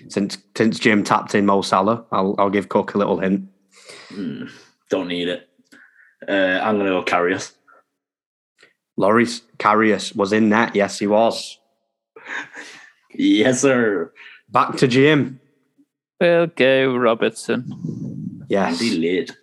Since 0.09 0.39
since 0.57 0.79
Jim 0.79 1.05
tapped 1.05 1.35
in 1.35 1.47
Mo 1.47 1.63
Salah, 1.63 2.05
I'll 2.11 2.35
I'll 2.39 2.51
give 2.51 2.69
Cook 2.69 2.95
a 2.95 2.99
little 2.99 3.19
hint. 3.21 3.49
Mm, 4.11 4.51
don't 4.91 5.09
need 5.09 5.29
it. 5.29 5.49
Uh, 6.29 6.61
I'm 6.63 6.77
going 6.79 6.87
to 6.87 6.93
go 6.93 7.05
Karius. 7.05 7.53
Loris 8.99 9.43
Karius 9.59 10.15
was 10.15 10.33
in 10.33 10.49
net. 10.49 10.75
Yes, 10.75 10.99
he 10.99 11.07
was. 11.07 11.59
Yes, 13.15 13.63
sir. 13.63 14.13
Back 14.51 14.77
to 14.79 14.89
Jim. 14.89 15.41
We'll 16.21 16.49
go 16.49 16.97
Robertson. 16.97 18.45
Yes. 18.49 18.81
Andy 18.83 18.99
Lid. 18.99 19.37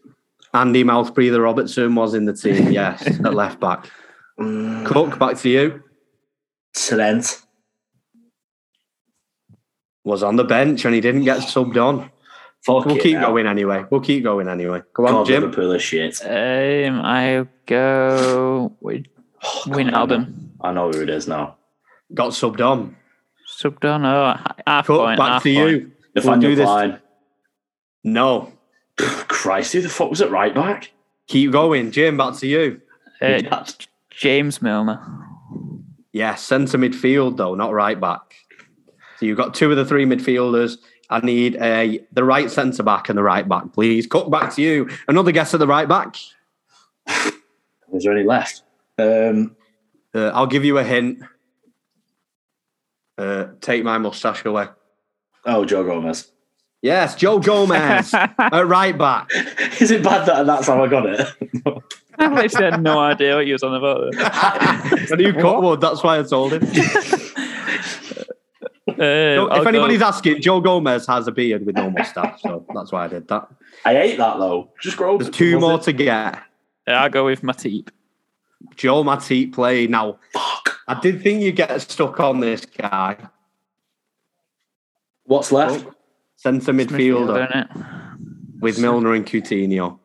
Andy 0.54 0.84
Mouth 0.84 1.14
Breather 1.16 1.42
Robertson 1.42 1.96
was 1.96 2.14
in 2.14 2.26
the 2.26 2.34
team. 2.34 2.72
Yes, 2.72 3.08
at 3.08 3.34
left 3.34 3.60
back. 3.62 3.90
Mm, 4.40 4.86
Cook, 4.86 5.18
back 5.18 5.38
to 5.38 5.50
you. 5.50 5.84
Trent. 6.76 7.42
Was 10.04 10.22
on 10.22 10.36
the 10.36 10.44
bench 10.44 10.84
and 10.86 10.94
he 10.94 11.02
didn't 11.02 11.24
get 11.24 11.40
subbed 11.40 11.78
on. 11.78 12.12
Fuck 12.66 12.86
We'll 12.86 12.98
keep 12.98 13.14
now. 13.16 13.28
going 13.30 13.48
anyway. 13.48 13.86
We'll 13.90 14.02
keep 14.02 14.24
going 14.24 14.48
anyway. 14.50 14.82
Go 14.94 15.06
on, 15.08 15.14
God, 15.14 15.26
Jim. 15.28 15.44
Liverpool 15.44 15.72
is 15.72 15.82
shit. 15.82 16.20
Um, 16.26 17.00
I'll 17.02 17.48
go 17.66 18.74
with 18.82 19.06
Oh, 19.46 19.64
God, 19.68 19.94
I 19.94 20.06
know- 20.06 20.28
I 20.62 20.74
know 20.74 20.90
who 20.92 21.02
it 21.02 21.10
is 21.10 21.28
now. 21.28 21.58
Got 22.14 22.32
subbed 22.32 22.62
on. 22.66 22.96
Subbed 23.62 23.86
on. 23.86 24.06
Oh, 24.06 24.36
half 24.66 24.88
Cook, 24.88 25.02
point. 25.02 25.18
back 25.20 25.28
half 25.30 25.44
to 25.44 25.56
point. 25.56 25.70
you. 25.72 25.92
Nathaniel 26.16 26.40
do 26.52 26.56
this. 26.56 26.66
Klein. 26.66 27.00
No. 28.04 28.52
Christ, 28.98 29.74
who 29.74 29.82
the 29.82 29.90
fuck 29.90 30.10
was 30.10 30.22
it 30.22 30.32
right 30.32 30.54
back? 30.56 30.92
Keep 31.28 31.52
going. 31.52 31.92
Jim, 31.92 32.18
back 32.18 32.36
to 32.38 32.48
you. 32.48 32.82
Uh, 33.22 33.66
James 34.10 34.62
Milner. 34.62 35.02
Yes, 36.14 36.42
centre 36.44 36.78
midfield 36.78 37.36
though, 37.38 37.56
not 37.56 37.74
right 37.74 38.00
back. 38.00 38.22
So 39.18 39.26
you've 39.26 39.38
got 39.38 39.54
two 39.54 39.70
of 39.70 39.78
the 39.78 39.86
three 39.86 40.06
midfielders. 40.06 40.78
I 41.10 41.20
need 41.20 41.56
a 41.58 42.00
the 42.14 42.24
right 42.24 42.50
centre 42.50 42.84
back 42.84 43.10
and 43.10 43.18
the 43.18 43.24
right 43.24 43.48
back, 43.48 43.74
please. 43.74 44.08
Cook 44.08 44.32
back 44.32 44.54
to 44.56 44.62
you. 44.62 44.90
Another 45.10 45.32
guess 45.32 45.54
at 45.54 45.60
the 45.60 45.68
right 45.68 45.88
back. 45.90 46.16
Is 47.94 48.04
there 48.04 48.16
any 48.16 48.26
left? 48.26 48.64
Um, 48.98 49.56
Uh, 50.14 50.32
I'll 50.34 50.48
give 50.48 50.64
you 50.64 50.78
a 50.78 50.84
hint. 50.84 51.20
Uh, 53.18 53.48
take 53.62 53.84
my 53.84 53.98
mustache 53.98 54.46
away. 54.46 54.68
oh, 55.46 55.66
Joe 55.66 55.84
Gomez. 55.84 56.32
Yes, 56.82 57.16
Joe 57.16 57.40
Gomez 57.40 58.14
at 58.14 58.68
right 58.68 58.98
back. 58.98 59.30
Is 59.82 59.92
it 59.92 60.04
bad 60.04 60.26
that 60.28 60.46
that's 60.46 60.68
how 60.68 60.84
I 60.84 60.88
got 60.88 61.06
it? 61.08 61.28
I 62.20 62.28
literally 62.28 62.72
had 62.72 62.82
no 62.84 63.00
idea 63.00 63.36
what 63.36 63.46
you 63.48 63.54
was 63.54 63.64
on 63.64 63.74
about. 63.76 64.12
There. 64.12 64.22
I 64.24 65.16
knew 65.18 65.34
Cutwood, 65.34 65.82
that's 65.82 66.02
why 66.04 66.20
I 66.20 66.24
told 66.24 66.54
him. 66.54 66.62
No, 68.98 69.50
I'll 69.50 69.58
if 69.58 69.64
go- 69.64 69.70
anybody's 69.70 70.02
asking, 70.02 70.42
Joe 70.42 70.62
Gomez 70.62 71.06
has 71.08 71.28
a 71.28 71.32
beard 71.32 71.66
with 71.66 71.76
no 71.76 71.90
mustache, 71.90 72.40
so 72.42 72.66
that's 72.74 72.92
why 72.94 73.06
I 73.06 73.08
did 73.10 73.28
that. 73.28 73.48
I 73.84 73.94
hate 73.94 74.18
that 74.18 74.38
though. 74.38 74.70
Just 74.82 74.96
grow. 74.96 75.18
There's 75.18 75.30
two 75.32 75.60
more 75.60 75.80
to 75.80 75.92
get. 75.92 76.08
Yeah, 76.88 77.02
I'll 77.04 77.10
go 77.10 77.26
with 77.26 77.42
Matip. 77.42 77.90
Joe 78.76 79.04
Matip 79.04 79.54
played. 79.54 79.90
Now, 79.90 80.20
Fuck. 80.34 80.80
I 80.88 81.00
did 81.00 81.22
think 81.22 81.42
you 81.42 81.52
get 81.52 81.82
stuck 81.82 82.20
on 82.20 82.40
this 82.40 82.66
guy. 82.66 83.18
What's 85.26 85.52
left? 85.52 85.86
Oh, 85.88 85.94
centre 86.36 86.74
midfielder 86.74 87.50
Midfielder, 87.50 88.60
with 88.60 88.80
Milner 88.80 89.14
and 89.14 89.26
Coutinho. 89.26 90.00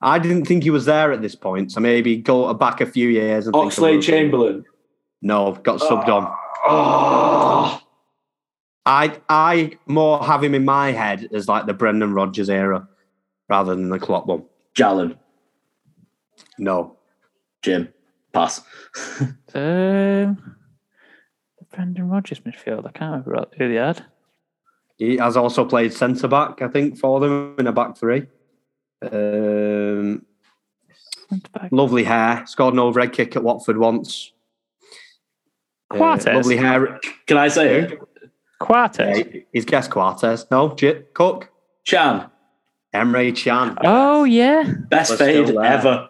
I 0.00 0.18
didn't 0.18 0.44
think 0.44 0.62
he 0.62 0.70
was 0.70 0.84
there 0.84 1.10
at 1.12 1.22
this 1.22 1.34
point, 1.34 1.72
so 1.72 1.80
maybe 1.80 2.16
go 2.18 2.52
back 2.54 2.80
a 2.80 2.86
few 2.86 3.08
years. 3.08 3.46
And 3.46 3.54
think 3.54 3.64
of 3.66 3.72
Oxlade 3.72 3.80
Liverpool. 3.80 4.02
Chamberlain. 4.02 4.64
No, 5.22 5.52
got 5.62 5.80
subbed 5.80 6.08
on. 6.08 6.32
Oh, 6.68 7.80
I 8.84 9.18
I 9.28 9.78
more 9.86 10.22
have 10.22 10.44
him 10.44 10.54
in 10.54 10.64
my 10.64 10.92
head 10.92 11.28
as 11.32 11.48
like 11.48 11.66
the 11.66 11.74
Brendan 11.74 12.12
Rodgers 12.14 12.48
era. 12.50 12.86
rather 13.48 13.74
than 13.74 13.88
the 13.88 13.98
Klopp 13.98 14.26
one. 14.26 14.44
Jalen, 14.76 15.16
No. 16.58 16.96
Jim, 17.62 17.92
pass. 18.32 18.62
Um, 19.54 20.56
Brendan 21.72 22.08
Rodgers 22.10 22.40
midfield. 22.40 22.86
I 22.86 22.90
can't 22.92 23.24
remember 23.26 23.48
who 23.56 23.68
they 23.68 23.76
had. 23.76 24.04
He 24.98 25.16
has 25.16 25.36
also 25.36 25.64
played 25.64 25.92
centre 25.94 26.28
back, 26.28 26.60
I 26.60 26.68
think, 26.68 26.98
for 26.98 27.20
them 27.20 27.54
in 27.58 27.66
a 27.66 27.72
back 27.72 27.96
three. 27.96 28.26
Um, 29.02 30.24
Centre-back. 31.30 31.70
lovely 31.72 32.04
hair. 32.04 32.44
Scored 32.46 32.74
an 32.74 32.80
overhead 32.80 33.12
kick 33.12 33.34
at 33.36 33.42
Watford 33.42 33.78
once. 33.78 34.32
Uh, 35.90 35.96
Quartes? 35.96 36.26
lovely 36.26 36.56
hair. 36.56 37.00
Can 37.26 37.36
I 37.38 37.48
say 37.48 37.80
it? 37.80 37.98
Quartes. 38.60 38.98
Yeah, 39.18 39.40
he's 39.52 39.64
guessed 39.64 39.90
Quartes. 39.90 40.46
No, 40.50 40.74
Jit 40.74 41.14
Cook. 41.14 41.50
Chan, 41.84 42.30
Emre 42.96 43.36
Can. 43.36 43.76
Oh 43.84 44.24
yeah. 44.24 44.72
best 44.88 45.10
We're 45.12 45.16
fade 45.18 45.56
ever. 45.56 46.08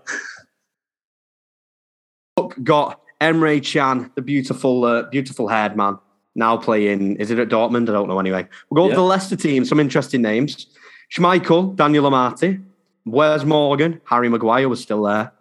Got 2.63 3.01
Emre 3.21 3.63
Can, 3.63 4.11
the 4.15 4.23
beautiful, 4.23 4.85
uh, 4.85 5.03
beautiful 5.11 5.49
haired 5.49 5.77
man, 5.77 5.99
now 6.35 6.57
playing. 6.57 7.17
Is 7.17 7.31
it 7.31 7.39
at 7.39 7.49
Dortmund? 7.49 7.89
I 7.89 7.93
don't 7.93 8.09
know. 8.09 8.19
Anyway, 8.19 8.47
we'll 8.71 8.83
go 8.83 8.89
Yeah. 8.89 8.95
to 8.95 9.01
the 9.01 9.07
Leicester 9.07 9.37
team. 9.37 9.65
Some 9.65 9.81
interesting 9.81 10.23
names: 10.23 10.67
Schmeichel, 11.13 11.75
Daniel 11.77 12.09
Amartey, 12.11 12.63
Wes 13.05 13.45
Morgan? 13.45 14.01
Harry 14.05 14.29
Maguire 14.29 14.69
was 14.69 14.81
still 14.81 15.03
there. 15.03 15.33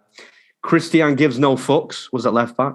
Christian 0.62 1.14
gives 1.14 1.38
no 1.38 1.54
fucks 1.56 2.12
was 2.12 2.26
at 2.26 2.32
left 2.34 2.56
back. 2.56 2.74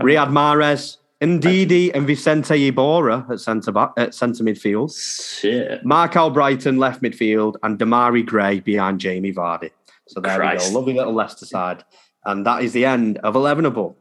Riyad 0.00 0.28
Mahrez, 0.30 0.98
Ndidi, 1.22 1.90
and 1.94 2.06
Vicente 2.06 2.70
Iborra 2.70 3.28
at 3.30 3.40
centre 3.40 3.72
back 3.72 3.92
at 3.96 4.14
centre 4.14 4.44
midfield. 4.44 4.94
Shit. 5.40 5.84
Marc 5.84 6.12
Albrighton 6.12 6.78
left 6.78 7.02
midfield, 7.02 7.54
and 7.62 7.78
Demarai 7.78 8.24
Gray 8.24 8.60
behind 8.60 9.00
Jamie 9.00 9.32
Vardy. 9.32 9.70
So 10.08 10.20
there 10.20 10.36
Christ. 10.36 10.68
we 10.68 10.72
go. 10.72 10.78
Lovely 10.78 10.94
little 10.94 11.14
Leicester 11.14 11.46
side. 11.46 11.84
And 12.26 12.44
that 12.44 12.62
is 12.62 12.72
the 12.72 12.84
end 12.84 13.18
of 13.18 13.34
Elevenable. 13.34 13.94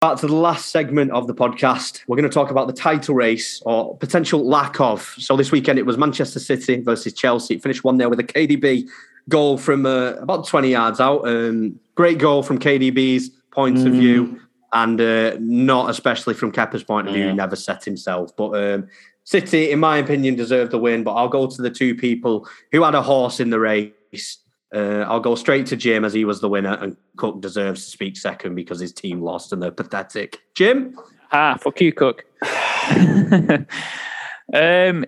Back 0.00 0.16
to 0.20 0.28
the 0.28 0.34
last 0.34 0.70
segment 0.70 1.10
of 1.10 1.26
the 1.26 1.34
podcast. 1.34 2.02
We're 2.06 2.16
going 2.16 2.28
to 2.28 2.32
talk 2.32 2.52
about 2.52 2.68
the 2.68 2.72
title 2.72 3.16
race 3.16 3.60
or 3.66 3.96
potential 3.98 4.48
lack 4.48 4.80
of. 4.80 5.02
So 5.18 5.36
this 5.36 5.50
weekend 5.50 5.78
it 5.78 5.86
was 5.86 5.98
Manchester 5.98 6.38
City 6.38 6.80
versus 6.80 7.12
Chelsea. 7.12 7.56
It 7.56 7.62
finished 7.62 7.82
1 7.82 7.98
0 7.98 8.08
with 8.08 8.20
a 8.20 8.24
KDB 8.24 8.88
goal 9.28 9.58
from 9.58 9.86
uh, 9.86 10.12
about 10.14 10.46
20 10.46 10.70
yards 10.70 11.00
out. 11.00 11.26
Um, 11.28 11.78
great 11.94 12.18
goal 12.18 12.42
from 12.42 12.58
KDB's 12.58 13.28
point 13.50 13.78
of 13.78 13.92
Mm. 13.92 13.98
view 14.00 14.40
and 14.72 15.00
uh, 15.00 15.36
not 15.40 15.90
especially 15.90 16.34
from 16.34 16.52
Kepa's 16.52 16.84
point 16.84 17.08
of 17.08 17.14
view. 17.14 17.22
He 17.24 17.28
Yeah. 17.28 17.34
never 17.34 17.56
set 17.56 17.84
himself. 17.84 18.36
But 18.36 18.50
um, 18.62 18.88
City, 19.24 19.70
in 19.70 19.78
my 19.80 19.98
opinion, 19.98 20.34
deserved 20.36 20.70
the 20.72 20.78
win. 20.78 21.02
But 21.04 21.12
I'll 21.14 21.28
go 21.28 21.46
to 21.46 21.62
the 21.62 21.70
two 21.70 21.94
people 21.94 22.46
who 22.72 22.82
had 22.82 22.94
a 22.94 23.02
horse 23.02 23.40
in 23.40 23.50
the 23.50 23.58
race. 23.60 24.38
Uh, 24.74 25.04
I'll 25.08 25.20
go 25.20 25.34
straight 25.34 25.66
to 25.66 25.76
Jim 25.76 26.04
as 26.04 26.12
he 26.12 26.24
was 26.26 26.40
the 26.40 26.48
winner, 26.48 26.76
and 26.80 26.96
Cook 27.16 27.40
deserves 27.40 27.84
to 27.84 27.90
speak 27.90 28.16
second 28.18 28.54
because 28.54 28.78
his 28.80 28.92
team 28.92 29.22
lost 29.22 29.52
and 29.52 29.62
they're 29.62 29.70
pathetic. 29.70 30.38
Jim, 30.54 30.94
Ah, 31.32 31.56
fuck 31.60 31.78
you, 31.80 31.92
Cook. 31.92 32.24
um, 34.54 35.04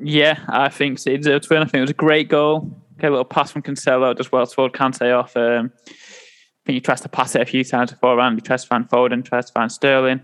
yeah, 0.00 0.38
I 0.48 0.68
think 0.68 0.98
City 0.98 1.16
deserved 1.18 1.44
to 1.44 1.54
win. 1.54 1.62
I 1.62 1.64
think 1.66 1.74
it 1.76 1.80
was 1.82 1.90
a 1.90 1.94
great 1.94 2.28
goal. 2.28 2.70
Okay, 2.98 3.08
a 3.08 3.10
little 3.10 3.24
pass 3.24 3.50
from 3.50 3.62
Cancelo, 3.62 4.16
just 4.16 4.30
well 4.30 4.46
towards 4.46 4.74
Kante 4.74 5.16
off. 5.16 5.36
Um, 5.36 5.72
I 5.86 6.66
think 6.66 6.76
he 6.76 6.80
tries 6.80 7.00
to 7.02 7.08
pass 7.08 7.34
it 7.34 7.42
a 7.42 7.46
few 7.46 7.64
times 7.64 7.90
beforehand. 7.90 8.36
He 8.36 8.40
tries 8.40 8.62
to 8.62 8.68
find 8.68 8.88
Foden, 8.88 9.24
tries 9.24 9.46
to 9.46 9.52
find 9.52 9.70
Sterling. 9.70 10.20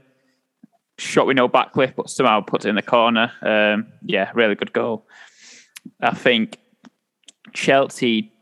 Shot 0.99 1.27
with 1.27 1.37
no 1.37 1.49
backlift, 1.49 1.97
but 1.97 2.11
somehow 2.11 2.41
puts 2.41 2.65
it 2.65 2.69
in 2.69 2.77
the 2.77 2.83
corner. 2.83 3.33
Um, 3.43 3.93
yeah, 4.05 4.31
really 4.35 4.55
good 4.55 4.73
goal. 4.73 5.07
I 6.01 6.15
think 6.15 6.59
Chelsea 7.53 8.33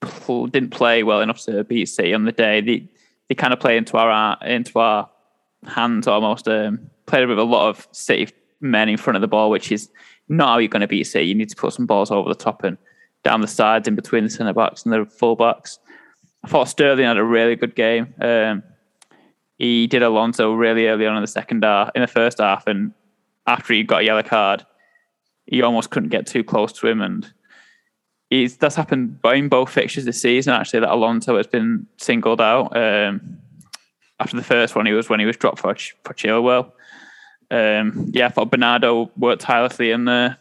didn't 0.00 0.70
play 0.70 1.02
well 1.02 1.20
enough 1.20 1.42
to 1.42 1.64
beat 1.64 1.86
City 1.86 2.14
on 2.14 2.24
the 2.24 2.32
day. 2.32 2.60
They 2.60 2.88
they 3.28 3.34
kind 3.34 3.52
of 3.52 3.60
play 3.60 3.76
into 3.76 3.96
our 3.96 4.38
into 4.44 4.78
our 4.78 5.10
hands 5.66 6.06
almost. 6.06 6.48
Um, 6.48 6.90
played 7.06 7.28
with 7.28 7.38
a 7.38 7.44
lot 7.44 7.68
of 7.68 7.88
City 7.92 8.32
men 8.60 8.88
in 8.88 8.96
front 8.96 9.16
of 9.16 9.20
the 9.20 9.28
ball, 9.28 9.50
which 9.50 9.70
is 9.70 9.90
not 10.28 10.48
how 10.48 10.58
you're 10.58 10.68
going 10.68 10.80
to 10.80 10.88
beat 10.88 11.04
City. 11.04 11.26
You 11.26 11.34
need 11.34 11.50
to 11.50 11.56
put 11.56 11.72
some 11.72 11.86
balls 11.86 12.10
over 12.10 12.28
the 12.28 12.34
top 12.34 12.64
and 12.64 12.78
down 13.26 13.40
the 13.40 13.48
sides 13.48 13.88
in 13.88 13.96
between 13.96 14.22
the 14.22 14.30
centre 14.30 14.52
backs 14.52 14.84
and 14.84 14.92
the 14.92 15.04
full 15.04 15.34
backs. 15.34 15.80
I 16.44 16.48
thought 16.48 16.68
Sterling 16.68 17.04
had 17.04 17.18
a 17.18 17.24
really 17.24 17.56
good 17.56 17.74
game. 17.74 18.14
Um, 18.20 18.62
he 19.58 19.88
did 19.88 20.04
Alonso 20.04 20.52
really 20.52 20.86
early 20.86 21.08
on 21.08 21.16
in 21.16 21.22
the 21.22 21.26
second 21.26 21.64
half, 21.64 21.90
in 21.96 22.02
the 22.02 22.06
first 22.06 22.38
half, 22.38 22.68
and 22.68 22.92
after 23.48 23.74
he 23.74 23.82
got 23.82 24.02
a 24.02 24.04
yellow 24.04 24.22
card, 24.22 24.64
he 25.46 25.60
almost 25.60 25.90
couldn't 25.90 26.10
get 26.10 26.24
too 26.28 26.44
close 26.44 26.72
to 26.74 26.86
him. 26.86 27.00
And 27.00 27.32
he's 28.30 28.56
that's 28.58 28.76
happened 28.76 29.18
in 29.24 29.48
both 29.48 29.70
fixtures 29.70 30.04
this 30.04 30.22
season. 30.22 30.52
Actually, 30.52 30.80
that 30.80 30.92
Alonso 30.92 31.36
has 31.36 31.48
been 31.48 31.88
singled 31.96 32.40
out. 32.40 32.76
Um, 32.76 33.38
after 34.20 34.36
the 34.36 34.44
first 34.44 34.76
one, 34.76 34.86
he 34.86 34.92
was 34.92 35.08
when 35.08 35.18
he 35.18 35.26
was 35.26 35.36
dropped 35.36 35.58
for 35.58 35.74
for 36.04 36.14
Chilwell. 36.14 36.70
Um, 37.50 38.12
yeah, 38.14 38.26
I 38.26 38.28
thought 38.28 38.52
Bernardo 38.52 39.10
worked 39.16 39.42
tirelessly 39.42 39.90
in 39.90 40.04
there. 40.04 40.38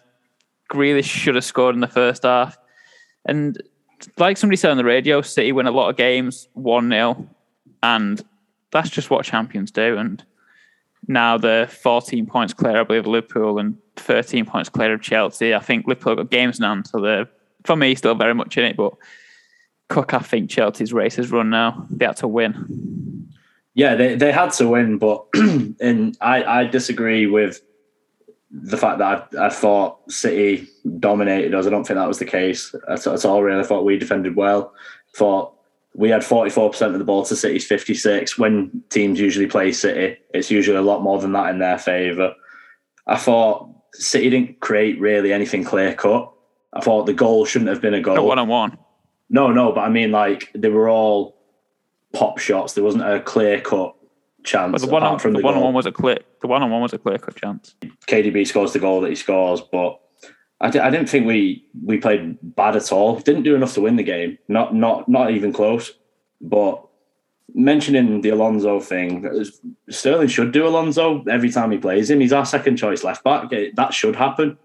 Grealish 0.72 1.06
should 1.06 1.36
have 1.36 1.46
scored 1.46 1.74
in 1.74 1.82
the 1.82 1.88
first 1.88 2.24
half. 2.24 2.58
And 3.26 3.62
like 4.18 4.38
somebody 4.38 4.58
said 4.58 4.72
on 4.72 4.78
the 4.78 4.86
radio, 4.86 5.22
City 5.22 5.52
win 5.52 5.68
a 5.68 5.72
lot 5.72 5.90
of 5.90 5.98
games 5.98 6.48
1 6.54 6.90
0. 6.90 7.28
And 7.84 8.24
that's 8.72 8.90
just 8.90 9.10
what 9.10 9.26
champions 9.26 9.72
do. 9.72 9.98
And 9.98 10.24
now 11.08 11.38
they're 11.38 11.68
14 11.68 12.26
points 12.26 12.54
clear, 12.54 12.80
I 12.80 12.84
believe, 12.84 13.02
of 13.02 13.08
Liverpool 13.08 13.60
and 13.60 13.78
13 13.96 14.46
points 14.46 14.70
clear 14.70 14.94
of 14.94 15.02
Chelsea. 15.02 15.54
I 15.54 15.60
think 15.60 15.88
Liverpool 15.88 16.16
got 16.16 16.32
games 16.32 16.60
now, 16.60 16.82
so 16.84 17.00
they're, 17.00 17.30
for 17.64 17.76
me, 17.76 17.96
still 17.96 18.16
very 18.16 18.34
much 18.34 18.58
in 18.58 18.66
it. 18.66 18.78
But 18.78 18.94
Cook, 19.90 20.14
I 20.14 20.20
think 20.20 20.50
Chelsea's 20.50 20.94
race 20.94 21.16
has 21.16 21.32
run 21.32 21.50
now. 21.50 21.86
They 21.90 22.06
had 22.06 22.18
to 22.18 22.28
win. 22.28 23.32
Yeah, 23.76 23.96
they, 23.96 24.16
they 24.16 24.32
had 24.32 24.52
to 24.54 24.68
win, 24.68 24.98
but 24.98 25.26
and 25.36 26.18
I, 26.22 26.44
I 26.44 26.64
disagree 26.66 27.28
with 27.28 27.62
the 28.52 28.78
fact 28.78 29.00
that 29.00 29.28
I, 29.38 29.48
I 29.48 29.50
thought 29.50 30.12
City 30.12 30.68
dominated 31.00 31.54
us. 31.54 31.66
I 31.66 31.70
don't 31.70 31.86
think 31.86 31.98
that 31.98 32.08
was 32.08 32.20
the 32.20 32.26
case 32.26 32.74
at, 32.90 33.06
at 33.08 33.26
all. 33.26 33.44
Really, 33.44 33.60
I 33.60 33.64
thought 33.64 33.86
we 33.86 33.98
defended 33.98 34.36
well. 34.36 34.74
Thought 35.16 35.54
we 35.94 36.10
had 36.10 36.24
forty 36.24 36.50
four 36.50 36.70
percent 36.70 36.94
of 36.94 37.00
the 37.00 37.06
ball 37.06 37.26
to 37.26 37.36
City's 37.36 37.66
fifty 37.66 37.94
six. 37.94 38.38
When 38.38 38.84
teams 38.90 39.20
usually 39.20 39.48
play 39.48 39.72
City, 39.72 40.18
it's 40.34 40.52
usually 40.52 40.78
a 40.78 40.82
lot 40.82 41.02
more 41.02 41.20
than 41.20 41.34
that 41.34 41.50
in 41.50 41.60
their 41.60 41.78
favour. 41.78 42.34
I 43.08 43.18
thought 43.18 43.70
City 43.94 44.30
didn't 44.30 44.60
create 44.60 45.00
really 45.00 45.32
anything 45.32 45.64
clear 45.64 45.94
cut. 45.94 46.32
I 46.74 46.82
thought 46.82 47.06
the 47.06 47.14
goal 47.14 47.46
shouldn't 47.46 47.70
have 47.70 47.82
been 47.82 47.94
a 47.94 48.02
goal. 48.02 48.16
Not 48.16 48.26
one 48.26 48.40
on 48.40 48.48
one. 48.48 48.78
No, 49.30 49.52
no, 49.52 49.72
but 49.72 49.82
I 49.82 49.90
mean, 49.90 50.12
like 50.12 50.52
they 50.54 50.70
were 50.70 50.90
all 50.90 51.36
pop 52.14 52.38
shots. 52.38 52.74
There 52.74 52.84
wasn't 52.84 53.10
a 53.10 53.20
clear 53.22 53.60
cut 53.60 53.95
chance 54.46 54.72
But 54.72 54.82
the 54.82 54.88
one 54.88 55.04
on, 55.04 55.20
from 55.20 55.34
the, 55.34 55.40
the 55.40 55.46
one 55.46 55.56
on 55.56 55.62
one 55.62 55.74
was 55.74 55.86
a 55.86 55.92
clear. 55.92 56.20
The 56.42 56.48
one 56.48 56.64
on 56.64 56.72
one 56.72 56.82
was 56.82 56.94
a 56.94 56.98
clear 56.98 57.18
cut 57.18 57.36
chance. 57.36 57.76
KDB 58.08 58.48
scores 58.48 58.74
the 58.74 58.80
goal 58.80 59.02
that 59.02 59.10
he 59.10 59.16
scores, 59.16 59.62
but 59.62 60.00
I, 60.62 60.70
didn't 60.70 61.08
think 61.08 61.28
we 61.28 61.66
we 61.84 61.98
played 61.98 62.38
bad 62.56 62.76
at 62.76 62.92
all. 62.92 63.20
Didn't 63.20 63.44
do 63.44 63.56
enough 63.56 63.74
to 63.74 63.82
win 63.82 63.98
the 63.98 64.04
game. 64.04 64.38
Not 64.48 64.74
not 64.74 65.10
not 65.10 65.32
even 65.32 65.52
close. 65.52 65.92
But 66.42 66.86
mentioning 67.54 68.22
the 68.22 68.30
Alonso 68.30 68.80
thing, 68.80 69.46
Sterling 69.90 70.28
should 70.28 70.52
do 70.52 70.68
Alonso 70.68 71.24
every 71.26 71.50
time 71.50 71.72
he 71.72 71.78
plays 71.78 72.10
him. 72.10 72.20
He's 72.20 72.34
our 72.34 72.46
second 72.46 72.78
choice 72.78 73.04
left 73.04 73.24
back. 73.24 73.50
That 73.76 73.94
should 73.94 74.16
happen. 74.16 74.58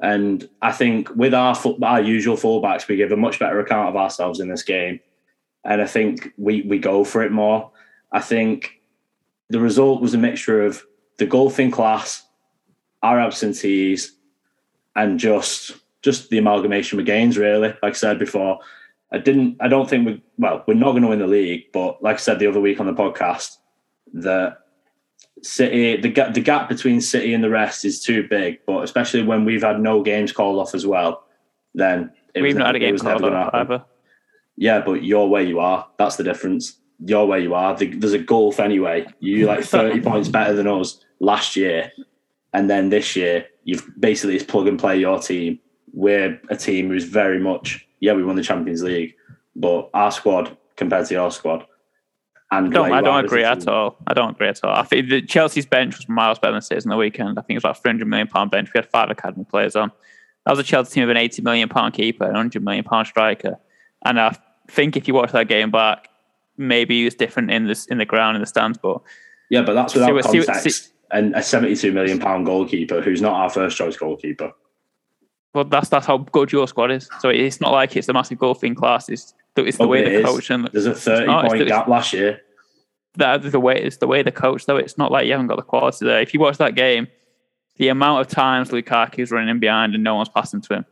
And 0.00 0.48
I 0.60 0.72
think 0.72 1.14
with 1.16 1.32
our 1.32 1.54
full, 1.54 1.82
our 1.82 2.00
usual 2.00 2.36
fullbacks, 2.36 2.86
we 2.86 2.96
give 2.96 3.12
a 3.12 3.16
much 3.16 3.38
better 3.38 3.60
account 3.60 3.88
of 3.88 3.96
ourselves 3.96 4.40
in 4.40 4.48
this 4.48 4.62
game. 4.62 5.00
And 5.64 5.80
I 5.80 5.86
think 5.86 6.32
we 6.36 6.62
we 6.62 6.78
go 6.78 7.04
for 7.04 7.22
it 7.22 7.32
more. 7.32 7.70
I 8.12 8.20
think 8.20 8.80
the 9.48 9.60
result 9.60 10.00
was 10.00 10.14
a 10.14 10.18
mixture 10.18 10.62
of 10.62 10.84
the 11.18 11.26
golfing 11.26 11.70
class, 11.70 12.24
our 13.02 13.20
absentees, 13.20 14.12
and 14.94 15.18
just 15.18 15.76
just 16.02 16.30
the 16.30 16.38
amalgamation 16.38 16.98
of 16.98 17.06
gains. 17.06 17.38
Really, 17.38 17.68
like 17.68 17.78
I 17.82 17.92
said 17.92 18.18
before, 18.18 18.60
I 19.12 19.18
didn't. 19.18 19.56
I 19.60 19.68
don't 19.68 19.88
think 19.88 20.06
we. 20.06 20.22
Well, 20.38 20.64
we're 20.66 20.74
not 20.74 20.92
going 20.92 21.02
to 21.02 21.08
win 21.08 21.18
the 21.18 21.26
league, 21.26 21.72
but 21.72 22.02
like 22.02 22.16
I 22.16 22.18
said 22.18 22.38
the 22.38 22.46
other 22.46 22.60
week 22.60 22.80
on 22.80 22.86
the 22.86 22.94
podcast, 22.94 23.56
that 24.14 24.58
City, 25.42 26.00
the 26.00 26.08
gap, 26.08 26.34
the 26.34 26.40
gap 26.40 26.68
between 26.68 27.00
City 27.00 27.34
and 27.34 27.42
the 27.44 27.50
rest 27.50 27.84
is 27.84 28.02
too 28.02 28.26
big. 28.28 28.58
But 28.66 28.82
especially 28.84 29.22
when 29.22 29.44
we've 29.44 29.62
had 29.62 29.80
no 29.80 30.02
games 30.02 30.32
called 30.32 30.58
off 30.58 30.74
as 30.74 30.86
well, 30.86 31.24
then 31.74 32.12
We've 32.34 32.44
was 32.44 32.54
not 32.56 32.66
had 32.66 32.76
a 32.76 32.78
game 32.80 32.98
called 32.98 33.24
off 33.24 33.52
happen. 33.52 33.72
either. 33.72 33.84
Yeah, 34.56 34.80
but 34.80 35.04
you're 35.04 35.26
where 35.28 35.42
you 35.42 35.60
are. 35.60 35.86
That's 35.98 36.16
the 36.16 36.24
difference. 36.24 36.78
You're 37.04 37.26
where 37.26 37.38
you 37.38 37.54
are. 37.54 37.76
The- 37.76 37.94
There's 37.94 38.12
a 38.12 38.18
gulf 38.18 38.60
anyway. 38.60 39.06
You 39.20 39.46
like 39.46 39.64
30 39.64 40.00
points 40.00 40.28
better 40.28 40.52
than 40.54 40.66
us 40.66 41.04
last 41.20 41.56
year. 41.56 41.92
And 42.52 42.70
then 42.70 42.88
this 42.88 43.16
year, 43.16 43.46
you've 43.64 43.88
basically 43.98 44.36
it's 44.36 44.44
plug 44.44 44.66
and 44.66 44.78
play 44.78 44.98
your 44.98 45.18
team. 45.18 45.58
We're 45.92 46.40
a 46.50 46.56
team 46.56 46.88
who's 46.88 47.04
very 47.04 47.38
much, 47.38 47.86
yeah, 48.00 48.12
we 48.14 48.24
won 48.24 48.36
the 48.36 48.42
Champions 48.42 48.82
League, 48.82 49.14
but 49.54 49.90
our 49.94 50.10
squad 50.10 50.56
compared 50.76 51.06
to 51.06 51.14
your 51.14 51.30
squad, 51.30 51.66
and 52.50 52.68
I 52.68 52.70
don't, 52.70 52.92
I 52.92 53.00
don't 53.00 53.04
well 53.04 53.16
as 53.18 53.22
a 53.22 53.26
agree 53.26 53.44
at 53.44 53.66
all. 53.68 53.96
I 54.06 54.14
don't 54.14 54.30
agree 54.30 54.48
at 54.48 54.60
all. 54.62 54.74
I 54.74 54.82
think 54.84 55.08
the 55.08 55.20
Chelsea's 55.22 55.66
bench 55.66 55.96
was 55.96 56.08
miles 56.08 56.38
better 56.38 56.52
than 56.52 56.62
Citizen 56.62 56.90
the 56.90 56.96
weekend. 56.96 57.38
I 57.38 57.42
think 57.42 57.50
it 57.50 57.56
was 57.56 57.64
about 57.64 57.82
300 57.82 58.06
million 58.06 58.28
pound 58.28 58.50
bench. 58.50 58.70
We 58.72 58.78
had 58.78 58.86
five 58.86 59.10
academy 59.10 59.44
players 59.44 59.74
on. 59.74 59.90
That 60.44 60.52
was 60.52 60.60
a 60.60 60.62
Chelsea 60.62 60.94
team 60.94 61.02
with 61.08 61.10
an 61.10 61.16
80 61.16 61.42
million 61.42 61.68
pound 61.68 61.94
keeper, 61.94 62.24
an 62.24 62.32
100 62.34 62.62
million 62.62 62.84
pound 62.84 63.08
striker. 63.08 63.58
And 64.04 64.20
I 64.20 64.36
think 64.70 64.96
if 64.96 65.08
you 65.08 65.14
watch 65.14 65.32
that 65.32 65.48
game 65.48 65.70
back, 65.70 66.08
maybe 66.58 67.02
it 67.02 67.04
was 67.04 67.14
different 67.14 67.50
in 67.50 67.66
this 67.66 67.86
in 67.86 67.98
the 67.98 68.04
ground 68.04 68.36
in 68.36 68.40
the 68.40 68.46
stands, 68.46 68.78
but 68.78 69.00
Yeah, 69.50 69.62
but 69.62 69.74
that's 69.74 69.94
without 69.94 70.22
see 70.24 70.44
context. 70.44 70.84
see- 70.84 70.90
and 71.12 71.34
a 71.36 71.42
72 71.42 71.92
million 71.92 72.18
pound 72.18 72.46
goalkeeper 72.46 73.00
who's 73.00 73.22
not 73.22 73.34
our 73.34 73.48
first 73.48 73.76
choice 73.76 73.96
goalkeeper. 73.96 74.50
well, 75.54 75.64
that's 75.64 75.88
that's 75.88 76.04
how 76.06 76.18
good 76.18 76.50
your 76.52 76.66
squad 76.68 76.90
is. 76.90 77.08
So 77.20 77.28
it's 77.28 77.60
not 77.60 77.72
like 77.72 77.96
it's 77.96 78.08
a 78.08 78.12
massive 78.12 78.38
golfing 78.38 78.74
class. 78.74 79.08
It's 79.08 79.32
the, 79.54 79.64
it's 79.64 79.78
the 79.78 79.84
Oh, 79.84 79.88
way 79.88 80.00
it 80.00 80.04
the 80.10 80.18
is. 80.18 80.24
coach 80.26 80.50
and 80.50 80.68
There's 80.72 80.86
a 80.86 80.94
thirty-point 80.94 81.58
the- 81.60 81.64
gap 81.66 81.86
last 81.88 82.12
year. 82.12 82.40
that 83.16 83.42
the 83.42 83.60
way 83.60 83.80
it's 83.80 83.98
the 83.98 84.06
way 84.06 84.22
the 84.22 84.32
coach 84.32 84.66
though. 84.66 84.76
It's 84.76 84.98
not 84.98 85.10
like 85.12 85.26
you 85.26 85.32
haven't 85.32 85.46
got 85.46 85.56
the 85.56 85.62
quality 85.62 86.04
there. 86.04 86.20
If 86.20 86.34
you 86.34 86.40
watch 86.40 86.58
that 86.58 86.74
game, 86.74 87.06
the 87.76 87.88
amount 87.88 88.20
of 88.22 88.26
times 88.28 88.70
Lukaku's 88.70 89.30
running 89.30 89.48
in 89.48 89.60
behind 89.60 89.94
and 89.94 90.02
no 90.02 90.16
one's 90.16 90.28
passing 90.28 90.60
to 90.62 90.74
him. 90.74 90.84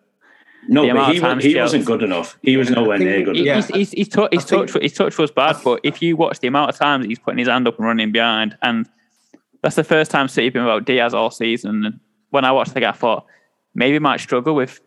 No, 0.68 0.86
The 0.86 0.92
but 0.94 1.10
he, 1.12 1.16
of 1.18 1.22
wa- 1.22 1.28
times 1.28 1.44
he 1.44 1.56
wasn't 1.56 1.84
good 1.84 2.02
enough. 2.02 2.38
He 2.42 2.56
was 2.56 2.70
nowhere 2.70 2.98
near 2.98 3.22
good 3.22 3.36
He- 3.36 3.48
enough. 3.48 3.66
He's, 3.68 3.74
he's, 3.76 3.90
he's, 3.92 4.08
tou- 4.08 4.28
his, 4.32 4.44
touch, 4.44 4.72
his 4.80 4.92
touch 4.92 5.18
was 5.18 5.30
bad, 5.30 5.56
but 5.64 5.80
if 5.82 6.00
you 6.02 6.16
watch 6.16 6.40
the 6.40 6.48
amount 6.48 6.70
of 6.70 6.76
times 6.76 7.06
he's 7.06 7.18
putting 7.18 7.38
his 7.38 7.48
hand 7.48 7.68
up 7.68 7.76
and 7.78 7.86
running 7.86 8.12
behind, 8.12 8.56
and 8.62 8.88
that's 9.62 9.76
the 9.76 9.84
first 9.84 10.10
time 10.10 10.28
City 10.28 10.46
have 10.46 10.54
been 10.54 10.62
about 10.62 10.84
Dias 10.84 11.12
all 11.14 11.30
season. 11.30 11.84
And 11.84 12.00
when 12.30 12.44
I 12.44 12.52
watched 12.52 12.74
the 12.74 12.80
guy, 12.80 12.90
I 12.90 12.92
thought 12.92 13.26
maybe 13.74 13.94
he 13.94 13.98
might 13.98 14.20
struggle 14.20 14.54
with 14.54 14.80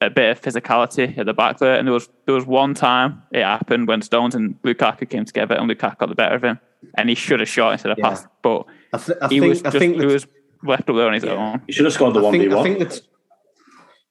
a 0.00 0.10
bit 0.10 0.30
of 0.30 0.40
physicality 0.42 1.16
at 1.16 1.24
the 1.26 1.32
back 1.32 1.58
there. 1.58 1.76
And 1.78 1.86
there 1.88 1.92
was 1.94 2.08
there 2.26 2.34
was 2.34 2.44
one 2.44 2.74
time 2.74 3.22
it 3.32 3.42
happened 3.42 3.88
when 3.88 4.02
Stones 4.02 4.34
and 4.34 4.60
Lukaku 4.62 5.08
came 5.08 5.24
together, 5.24 5.54
and 5.54 5.70
Lukaku 5.70 5.98
got 5.98 6.08
the 6.10 6.14
better 6.14 6.34
of 6.36 6.44
him, 6.44 6.58
and 6.98 7.08
he 7.08 7.14
should 7.14 7.40
have 7.40 7.48
shot 7.48 7.72
instead 7.72 7.92
of 7.92 7.98
Yeah. 7.98 8.08
passed, 8.10 8.26
but 8.42 8.66
I, 8.92 8.98
th- 8.98 9.18
I 9.22 9.28
he 9.28 9.40
think 9.40 9.48
was 9.50 9.60
I 9.60 9.70
just, 9.70 9.78
think 9.78 10.00
he 10.00 10.06
was 10.06 10.26
left 10.64 10.88
up 10.90 10.96
there 10.96 11.06
on 11.06 11.12
his 11.14 11.24
Yeah. 11.24 11.32
own. 11.32 11.62
He 11.66 11.72
should 11.72 11.84
have 11.86 11.94
scored 11.94 12.14
the 12.14 12.20
I 12.20 12.22
one 12.24 12.32
think, 12.32 12.44
v 12.44 12.52
I 12.52 12.56
one. 12.56 12.90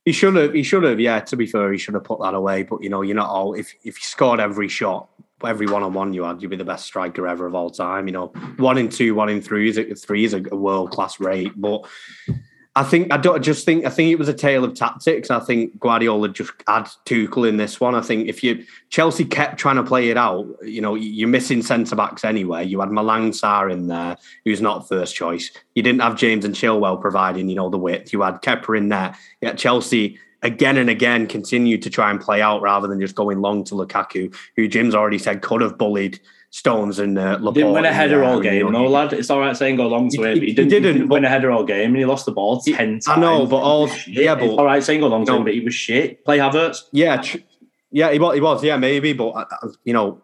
He 0.06 0.12
should 0.12 0.36
have. 0.36 0.54
He 0.54 0.64
should 0.64 0.84
have. 0.84 1.00
Yeah. 1.00 1.20
To 1.22 1.36
be 1.36 1.46
fair, 1.46 1.72
he 1.72 1.78
should 1.78 1.94
have 1.94 2.04
put 2.04 2.20
that 2.22 2.34
away. 2.34 2.64
But 2.64 2.84
you 2.84 2.90
know, 2.90 3.02
you're 3.02 3.16
not 3.16 3.30
all. 3.30 3.54
If 3.54 3.74
if 3.84 3.98
you 3.98 4.04
scored 4.04 4.40
every 4.40 4.68
shot, 4.68 5.10
every 5.46 5.68
one 5.68 5.84
on 5.84 5.94
one 5.94 6.14
you 6.14 6.24
had, 6.24 6.42
you'd 6.42 6.52
be 6.52 6.58
the 6.58 6.66
best 6.66 6.86
striker 6.86 7.28
ever 7.28 7.46
of 7.46 7.56
all 7.56 7.70
time. 7.70 8.08
You 8.08 8.14
know, 8.14 8.28
one 8.58 8.78
in 8.78 8.90
two, 8.90 9.16
one 9.16 9.30
in 9.30 9.42
three 9.42 9.70
is 9.70 9.78
a, 9.78 9.96
three 9.96 10.26
is 10.26 10.34
a, 10.34 10.40
world 10.40 10.92
class 10.92 11.20
rate. 11.20 11.52
But 11.56 11.86
I 12.76 12.84
think 12.84 13.14
I 13.14 13.18
don't 13.18 13.36
I 13.36 13.40
just 13.40 13.66
think 13.66 13.86
I 13.86 13.90
think 13.90 14.12
it 14.12 14.18
was 14.18 14.28
a 14.28 14.34
tale 14.34 14.64
of 14.64 14.74
tactics. 14.74 15.30
I 15.30 15.40
think 15.40 15.80
Guardiola 15.80 16.30
just 16.30 16.54
had 16.68 16.86
Tuchel 17.06 17.48
in 17.48 17.58
this 17.58 17.80
one. 17.80 17.94
I 17.94 18.02
think 18.02 18.28
if 18.28 18.44
you 18.44 18.66
Chelsea 18.90 19.26
kept 19.26 19.60
trying 19.60 19.76
to 19.76 19.84
play 19.84 20.10
it 20.10 20.18
out, 20.18 20.48
you 20.64 20.82
know, 20.82 20.96
you're 20.96 21.30
missing 21.30 21.62
centre 21.62 21.96
backs 21.96 22.26
anyway. 22.26 22.66
You 22.66 22.80
had 22.80 22.90
Malang 22.90 23.30
Sarr 23.30 23.72
in 23.72 23.88
there, 23.88 24.18
who's 24.44 24.62
not 24.62 24.88
first 24.88 25.16
choice. 25.16 25.52
You 25.76 25.84
didn't 25.84 26.02
have 26.02 26.16
James 26.16 26.46
and 26.46 26.56
Chilwell 26.56 27.00
providing, 27.00 27.48
you 27.48 27.56
know, 27.56 27.70
the 27.70 27.78
width. 27.78 28.12
You 28.12 28.24
had 28.24 28.42
Kepa 28.42 28.76
in 28.76 28.90
there. 28.90 29.16
Yet 29.40 29.60
Chelsea 29.60 30.18
again 30.44 30.78
and 30.78 30.90
again 30.90 31.26
continued 31.28 31.82
to 31.82 31.90
try 31.90 32.12
and 32.12 32.20
play 32.22 32.42
out 32.42 32.62
rather 32.62 32.88
than 32.88 33.00
just 33.00 33.16
going 33.16 33.42
long 33.42 33.64
to 33.66 33.76
Lukaku, 33.76 34.34
who 34.56 34.68
Jim's 34.68 34.94
already 34.94 35.18
said 35.18 35.42
could 35.42 35.62
have 35.62 35.78
bullied 35.78 36.20
Stones 36.52 37.00
and 37.00 37.18
uh, 37.18 37.38
Laporte. 37.42 37.56
Didn't 37.56 37.74
win 37.74 37.86
a 37.86 37.92
header 37.94 38.20
there, 38.20 38.24
all 38.26 38.40
game, 38.40 38.72
no 38.72 38.86
lad. 38.86 39.12
It's 39.12 39.32
all 39.32 39.40
right 39.40 39.58
saying 39.58 39.78
go 39.78 39.88
long 39.88 40.10
to 40.12 40.24
him. 40.24 40.36
he- 40.36 40.40
He, 40.42 40.46
he 40.48 40.54
didn't, 40.54 40.72
he 40.72 40.80
didn't, 40.80 40.94
didn't 40.98 41.10
win 41.10 41.24
but- 41.24 41.26
a 41.26 41.30
header 41.30 41.50
all 41.50 41.64
game 41.64 41.88
and 41.88 41.98
he 41.98 42.06
lost 42.06 42.28
the 42.28 42.32
ball 42.32 42.62
ten 42.62 42.76
times. 43.00 43.08
I 43.08 43.16
know, 43.20 43.48
but 43.48 43.56
all- 43.58 43.88
He 43.88 43.92
was 43.94 44.00
shit. 44.02 44.14
yeah, 44.26 44.36
but- 44.36 44.44
It's 44.44 44.54
all 44.60 44.66
right 44.66 44.84
saying 44.84 45.00
go 45.00 45.08
long 45.08 45.26
to 45.26 45.34
him, 45.36 45.44
but 45.46 45.54
he 45.56 45.62
was 45.62 45.74
shit. 45.74 46.24
Play 46.26 46.38
Havertz. 46.38 46.84
Yeah, 46.92 47.18
tr- 47.18 47.38
yeah, 47.90 48.12
he 48.12 48.20
was, 48.20 48.36
he 48.36 48.42
was, 48.42 48.64
yeah, 48.64 48.78
maybe, 48.78 49.14
but 49.14 49.30
uh, 49.30 49.46
uh, 49.64 49.68
you 49.84 49.94
know, 49.94 50.22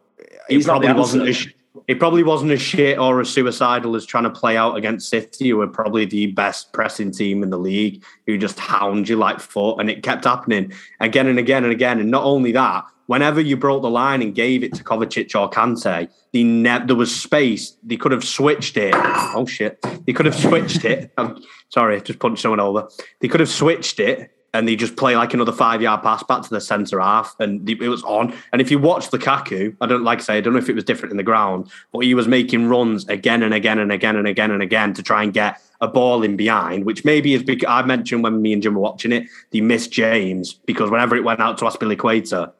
he 0.48 0.62
probably 0.64 0.94
wasn't. 0.94 1.28
As, 1.30 1.48
he 1.88 1.96
probably 1.96 2.24
wasn't 2.24 2.52
as 2.52 2.62
shit 2.62 2.98
or 2.98 3.20
as 3.22 3.30
suicidal 3.30 3.96
as 3.96 4.06
trying 4.06 4.24
to 4.24 4.30
play 4.30 4.58
out 4.58 4.78
against 4.78 5.10
City, 5.10 5.50
who 5.50 5.58
were 5.58 5.68
probably 5.68 6.06
the 6.06 6.28
best 6.28 6.74
pressing 6.74 7.12
team 7.12 7.44
in 7.44 7.50
the 7.50 7.58
league, 7.58 8.04
who 8.26 8.38
just 8.38 8.60
hound 8.60 9.10
you 9.10 9.16
like 9.16 9.40
foot, 9.40 9.80
and 9.80 9.90
it 9.90 10.04
kept 10.04 10.26
happening 10.26 10.74
again 11.00 11.28
and 11.28 11.40
again 11.40 11.64
and 11.64 11.72
again. 11.74 12.00
And 12.00 12.12
not 12.12 12.24
only 12.24 12.52
that, 12.54 12.86
whenever 13.08 13.42
you 13.42 13.58
broke 13.58 13.82
the 13.82 13.90
line 13.90 14.22
and 14.22 14.36
gave 14.36 14.64
it 14.64 14.74
to 14.76 14.84
Kovacic 14.84 15.40
or 15.40 15.50
Kante, 15.50 16.10
ne- 16.34 16.86
there 16.86 16.96
was 16.96 17.16
space. 17.16 17.76
They 17.84 17.98
could 17.98 18.12
have 18.12 18.24
switched 18.24 18.78
it. 18.78 18.94
Oh 18.96 19.46
shit! 19.48 19.82
They 20.06 20.14
could 20.14 20.26
have 20.26 20.36
switched 20.36 20.86
it. 20.86 21.12
I'm 21.18 21.42
sorry, 21.70 22.02
just 22.02 22.20
punched 22.20 22.42
someone 22.42 22.60
over. 22.60 22.88
They 23.20 23.28
could 23.28 23.40
have 23.40 23.50
switched 23.50 24.00
it 24.00 24.32
and 24.54 24.68
they 24.68 24.76
just 24.76 24.96
play 24.96 25.16
like 25.16 25.34
another 25.34 25.52
five 25.52 25.82
yard 25.82 26.02
pass 26.02 26.24
back 26.24 26.42
to 26.44 26.50
the 26.50 26.62
centre 26.62 27.00
half, 27.00 27.36
and 27.40 27.70
it 27.70 27.80
was 27.82 28.04
on. 28.04 28.34
And 28.52 28.62
if 28.62 28.72
you 28.72 28.80
watch 28.80 29.10
Lukaku, 29.10 29.76
I 29.82 29.86
don't 29.86 30.04
like 30.04 30.20
I 30.20 30.22
say, 30.22 30.38
I 30.38 30.42
don't 30.42 30.54
know 30.54 30.60
if 30.60 30.70
it 30.70 30.76
was 30.76 30.84
different 30.84 31.12
in 31.12 31.18
the 31.18 31.24
ground, 31.24 31.70
but 31.92 32.00
he 32.00 32.14
was 32.14 32.28
making 32.28 32.68
runs 32.68 33.08
again 33.08 33.44
and 33.44 33.54
again 33.54 33.80
and 33.80 33.92
again 33.92 34.16
and 34.16 34.28
again 34.28 34.52
and 34.52 34.62
again 34.62 34.94
to 34.94 35.04
try 35.04 35.24
and 35.24 35.34
get 35.34 35.62
a 35.82 35.88
ball 35.88 36.24
in 36.24 36.36
behind, 36.36 36.86
which 36.86 37.06
maybe 37.06 37.34
is 37.34 37.44
because 37.44 37.70
I 37.70 37.82
mentioned 37.84 38.24
when 38.24 38.42
me 38.42 38.54
and 38.54 38.62
Jim 38.62 38.76
were 38.76 38.82
watching 38.82 39.12
it, 39.12 39.28
they 39.52 39.62
missed 39.62 39.92
James 39.92 40.54
because 40.54 40.90
whenever 40.90 41.16
it 41.16 41.24
went 41.24 41.40
out 41.40 41.58
to 41.60 41.66
Azpilicueta, 41.66 42.52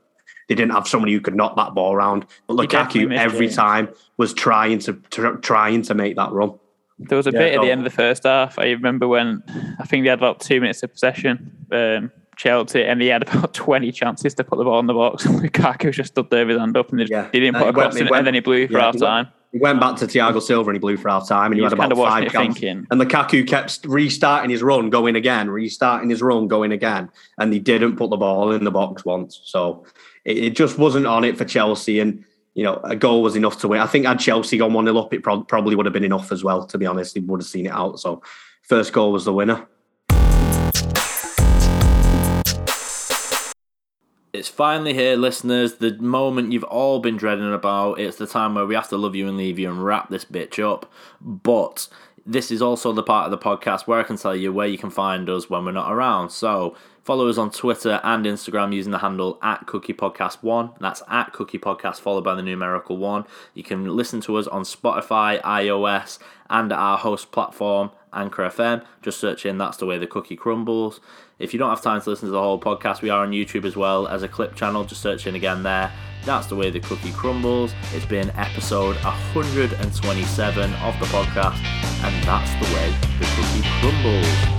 they 0.48 0.56
didn't 0.56 0.72
have 0.72 0.88
somebody 0.88 1.14
who 1.14 1.22
could 1.22 1.36
knock 1.36 1.56
that 1.58 1.74
ball 1.74 1.94
around. 1.94 2.26
But 2.48 2.58
Lukaku 2.58 3.16
every 3.16 3.48
James. 3.48 3.56
time 3.56 3.90
was 4.18 4.34
trying 4.34 4.80
to, 4.80 4.94
to 5.12 5.38
trying 5.38 5.84
to 5.84 5.94
make 5.94 6.16
that 6.16 6.32
run. 6.32 6.60
There 7.00 7.16
was 7.18 7.28
a 7.28 7.32
Yeah, 7.32 7.40
bit 7.40 7.56
at 7.56 7.62
the 7.62 7.72
end 7.72 7.80
of 7.86 7.92
the 7.92 7.96
first 7.96 8.24
half. 8.24 8.60
I 8.60 8.72
remember 8.72 9.08
when 9.08 9.42
I 9.80 9.86
think 9.86 10.04
they 10.04 10.10
had 10.10 10.20
about 10.20 10.42
two 10.42 10.60
minutes 10.60 10.84
of 10.84 10.92
possession, 10.92 11.52
um, 11.72 12.12
Chelsea, 12.36 12.84
and 12.84 13.00
they 13.02 13.08
had 13.08 13.24
about 13.30 13.54
20 13.54 13.92
chances 13.92 14.34
to 14.36 14.44
put 14.44 14.58
the 14.58 14.64
ball 14.66 14.80
in 14.80 14.86
the 14.88 14.94
box. 14.94 15.24
Lukaku 15.28 15.92
just 15.94 16.14
stood 16.14 16.30
there 16.30 16.46
with 16.46 16.56
his 16.56 16.60
hand 16.60 16.76
up 16.78 16.90
and 16.92 17.00
they, 17.00 17.06
Yeah. 17.06 17.28
they 17.32 17.40
didn't 17.40 17.54
No, 17.54 17.60
put 17.60 17.70
a 17.70 17.74
cross 17.74 17.96
in 17.96 18.14
and 18.14 18.28
then 18.28 18.34
he 18.34 18.40
blew 18.42 18.68
for 18.68 18.74
yeah, 18.74 18.80
half 18.80 18.94
went- 18.96 19.02
time. 19.04 19.28
He 19.52 19.58
went 19.58 19.80
back 19.80 19.96
to 19.96 20.06
Thiago 20.06 20.40
Silva 20.40 20.70
and 20.70 20.76
he 20.76 20.80
blew 20.80 20.96
for 20.96 21.10
half 21.10 21.28
time, 21.28 21.48
and 21.52 21.56
He 21.56 21.62
he, 21.62 21.64
had 21.64 21.74
about 21.74 21.82
kind 21.86 21.92
of 21.94 21.98
watching 21.98 22.24
five 22.26 22.32
chances. 22.34 22.62
thinking, 22.62 22.86
And 22.92 23.02
Lukaku 23.02 23.48
kept 23.48 23.80
restarting 23.88 24.52
his 24.52 24.62
run, 24.62 24.92
going 24.92 25.16
again, 25.16 25.50
restarting 25.50 26.12
his 26.12 26.22
run, 26.22 26.48
going 26.48 26.72
again, 26.72 27.10
and 27.40 27.52
he 27.52 27.58
didn't 27.58 27.96
put 27.96 28.12
the 28.12 28.18
ball 28.18 28.52
in 28.52 28.64
the 28.64 28.70
box 28.70 29.04
once. 29.06 29.42
So 29.46 29.86
it, 30.24 30.38
it 30.38 30.50
just 30.56 30.78
wasn't 30.78 31.08
on 31.08 31.24
it 31.24 31.36
for 31.36 31.46
Chelsea. 31.46 32.00
And 32.00 32.24
you 32.60 32.66
know, 32.66 32.76
a 32.84 32.94
goal 32.94 33.22
was 33.22 33.38
enough 33.38 33.58
to 33.60 33.70
win. 33.70 33.80
I 33.80 33.88
think 33.88 34.06
had 34.06 34.20
Chelsea 34.20 34.58
gone 34.58 34.74
one 34.74 34.84
0 34.84 34.98
up, 34.98 35.14
it 35.14 35.24
prob- 35.24 35.48
probably 35.48 35.78
would 35.78 35.86
have 35.86 35.94
been 35.94 36.04
enough 36.04 36.30
as 36.30 36.44
well. 36.44 36.66
To 36.66 36.78
be 36.78 36.86
honest, 36.86 37.16
he 37.16 37.22
would 37.22 37.40
have 37.40 37.48
seen 37.48 37.68
it 37.68 37.72
out. 37.72 38.02
So 38.02 38.22
first 38.64 38.92
goal 38.92 39.14
was 39.14 39.24
the 39.24 39.32
winner. 39.32 39.66
It's 44.34 44.50
finally 44.50 44.94
here, 44.94 45.16
listeners. 45.16 45.76
The 45.76 45.98
moment 46.00 46.52
you've 46.52 46.66
all 46.66 47.00
been 47.00 47.16
dreading 47.16 47.54
about. 47.54 47.98
It's 47.98 48.18
the 48.18 48.28
time 48.28 48.56
where 48.56 48.66
we 48.66 48.76
have 48.76 48.90
to 48.90 48.98
love 48.98 49.16
you 49.16 49.30
and 49.30 49.38
leave 49.38 49.58
you 49.58 49.70
and 49.70 49.82
wrap 49.82 50.10
this 50.10 50.26
bitch 50.26 50.62
up. 50.62 50.92
But 51.22 51.88
this 52.26 52.52
is 52.52 52.62
also 52.62 52.92
the 52.94 53.04
part 53.04 53.26
of 53.26 53.32
the 53.32 53.38
podcast 53.38 53.88
where 53.88 54.00
I 54.00 54.04
can 54.04 54.18
tell 54.18 54.36
you 54.36 54.52
where 54.52 54.68
you 54.68 54.78
can 54.78 54.90
find 54.90 55.30
us 55.30 55.50
when 55.50 55.66
we're 55.66 55.72
not 55.72 55.92
around. 55.92 56.30
So 56.30 56.76
follow 57.04 57.28
us 57.28 57.38
on 57.38 57.52
Twitter 57.52 58.00
and 58.04 58.26
Instagram 58.26 58.74
using 58.74 58.92
the 58.92 59.00
handle 59.00 59.40
at 59.42 59.66
Cookie 59.68 59.94
Podcast 59.94 60.44
One. 60.44 60.72
That's 60.80 61.02
at 61.10 61.34
Cookie 61.34 61.60
Podcast 61.60 62.00
followed 62.00 62.24
by 62.24 62.36
the 62.36 62.42
numerical 62.42 62.98
one. 62.98 63.26
You 63.54 63.64
can 63.64 63.96
listen 63.96 64.22
to 64.22 64.38
us 64.38 64.48
on 64.48 64.64
Spotify, 64.64 65.42
iOS, 65.42 66.20
and 66.50 66.72
our 66.72 66.98
host 66.98 67.32
platform 67.32 67.92
Anchor 68.14 68.44
FM. 68.44 68.84
Just 69.02 69.20
search 69.20 69.46
in 69.46 69.58
That's 69.58 69.78
the 69.78 69.86
Way 69.86 69.98
the 69.98 70.08
Cookie 70.08 70.36
Crumbles. 70.36 71.00
If 71.38 71.54
you 71.54 71.60
don't 71.60 71.70
have 71.70 71.82
time 71.82 72.02
to 72.02 72.10
listen 72.10 72.28
to 72.28 72.32
the 72.32 72.42
whole 72.42 72.60
podcast, 72.60 73.02
we 73.02 73.10
are 73.10 73.24
on 73.24 73.32
YouTube 73.32 73.66
as 73.66 73.76
well 73.76 74.08
as 74.08 74.24
a 74.24 74.28
clip 74.28 74.56
channel. 74.56 74.84
Just 74.84 75.02
search 75.02 75.28
in 75.28 75.36
again 75.36 75.64
there. 75.64 75.92
That's 76.26 76.48
the 76.48 76.56
way 76.56 76.70
the 76.70 76.80
cookie 76.80 77.12
crumbles. 77.12 77.74
It's 77.94 78.06
been 78.06 78.30
episode 78.32 78.96
127 79.04 80.74
of 80.74 81.00
the 81.00 81.06
podcast, 81.06 81.64
and 82.04 82.24
that's 82.24 82.52
the 82.56 82.76
way 82.76 82.94
the 83.20 83.26
cookie 83.36 83.68
crumbles. 83.80 84.59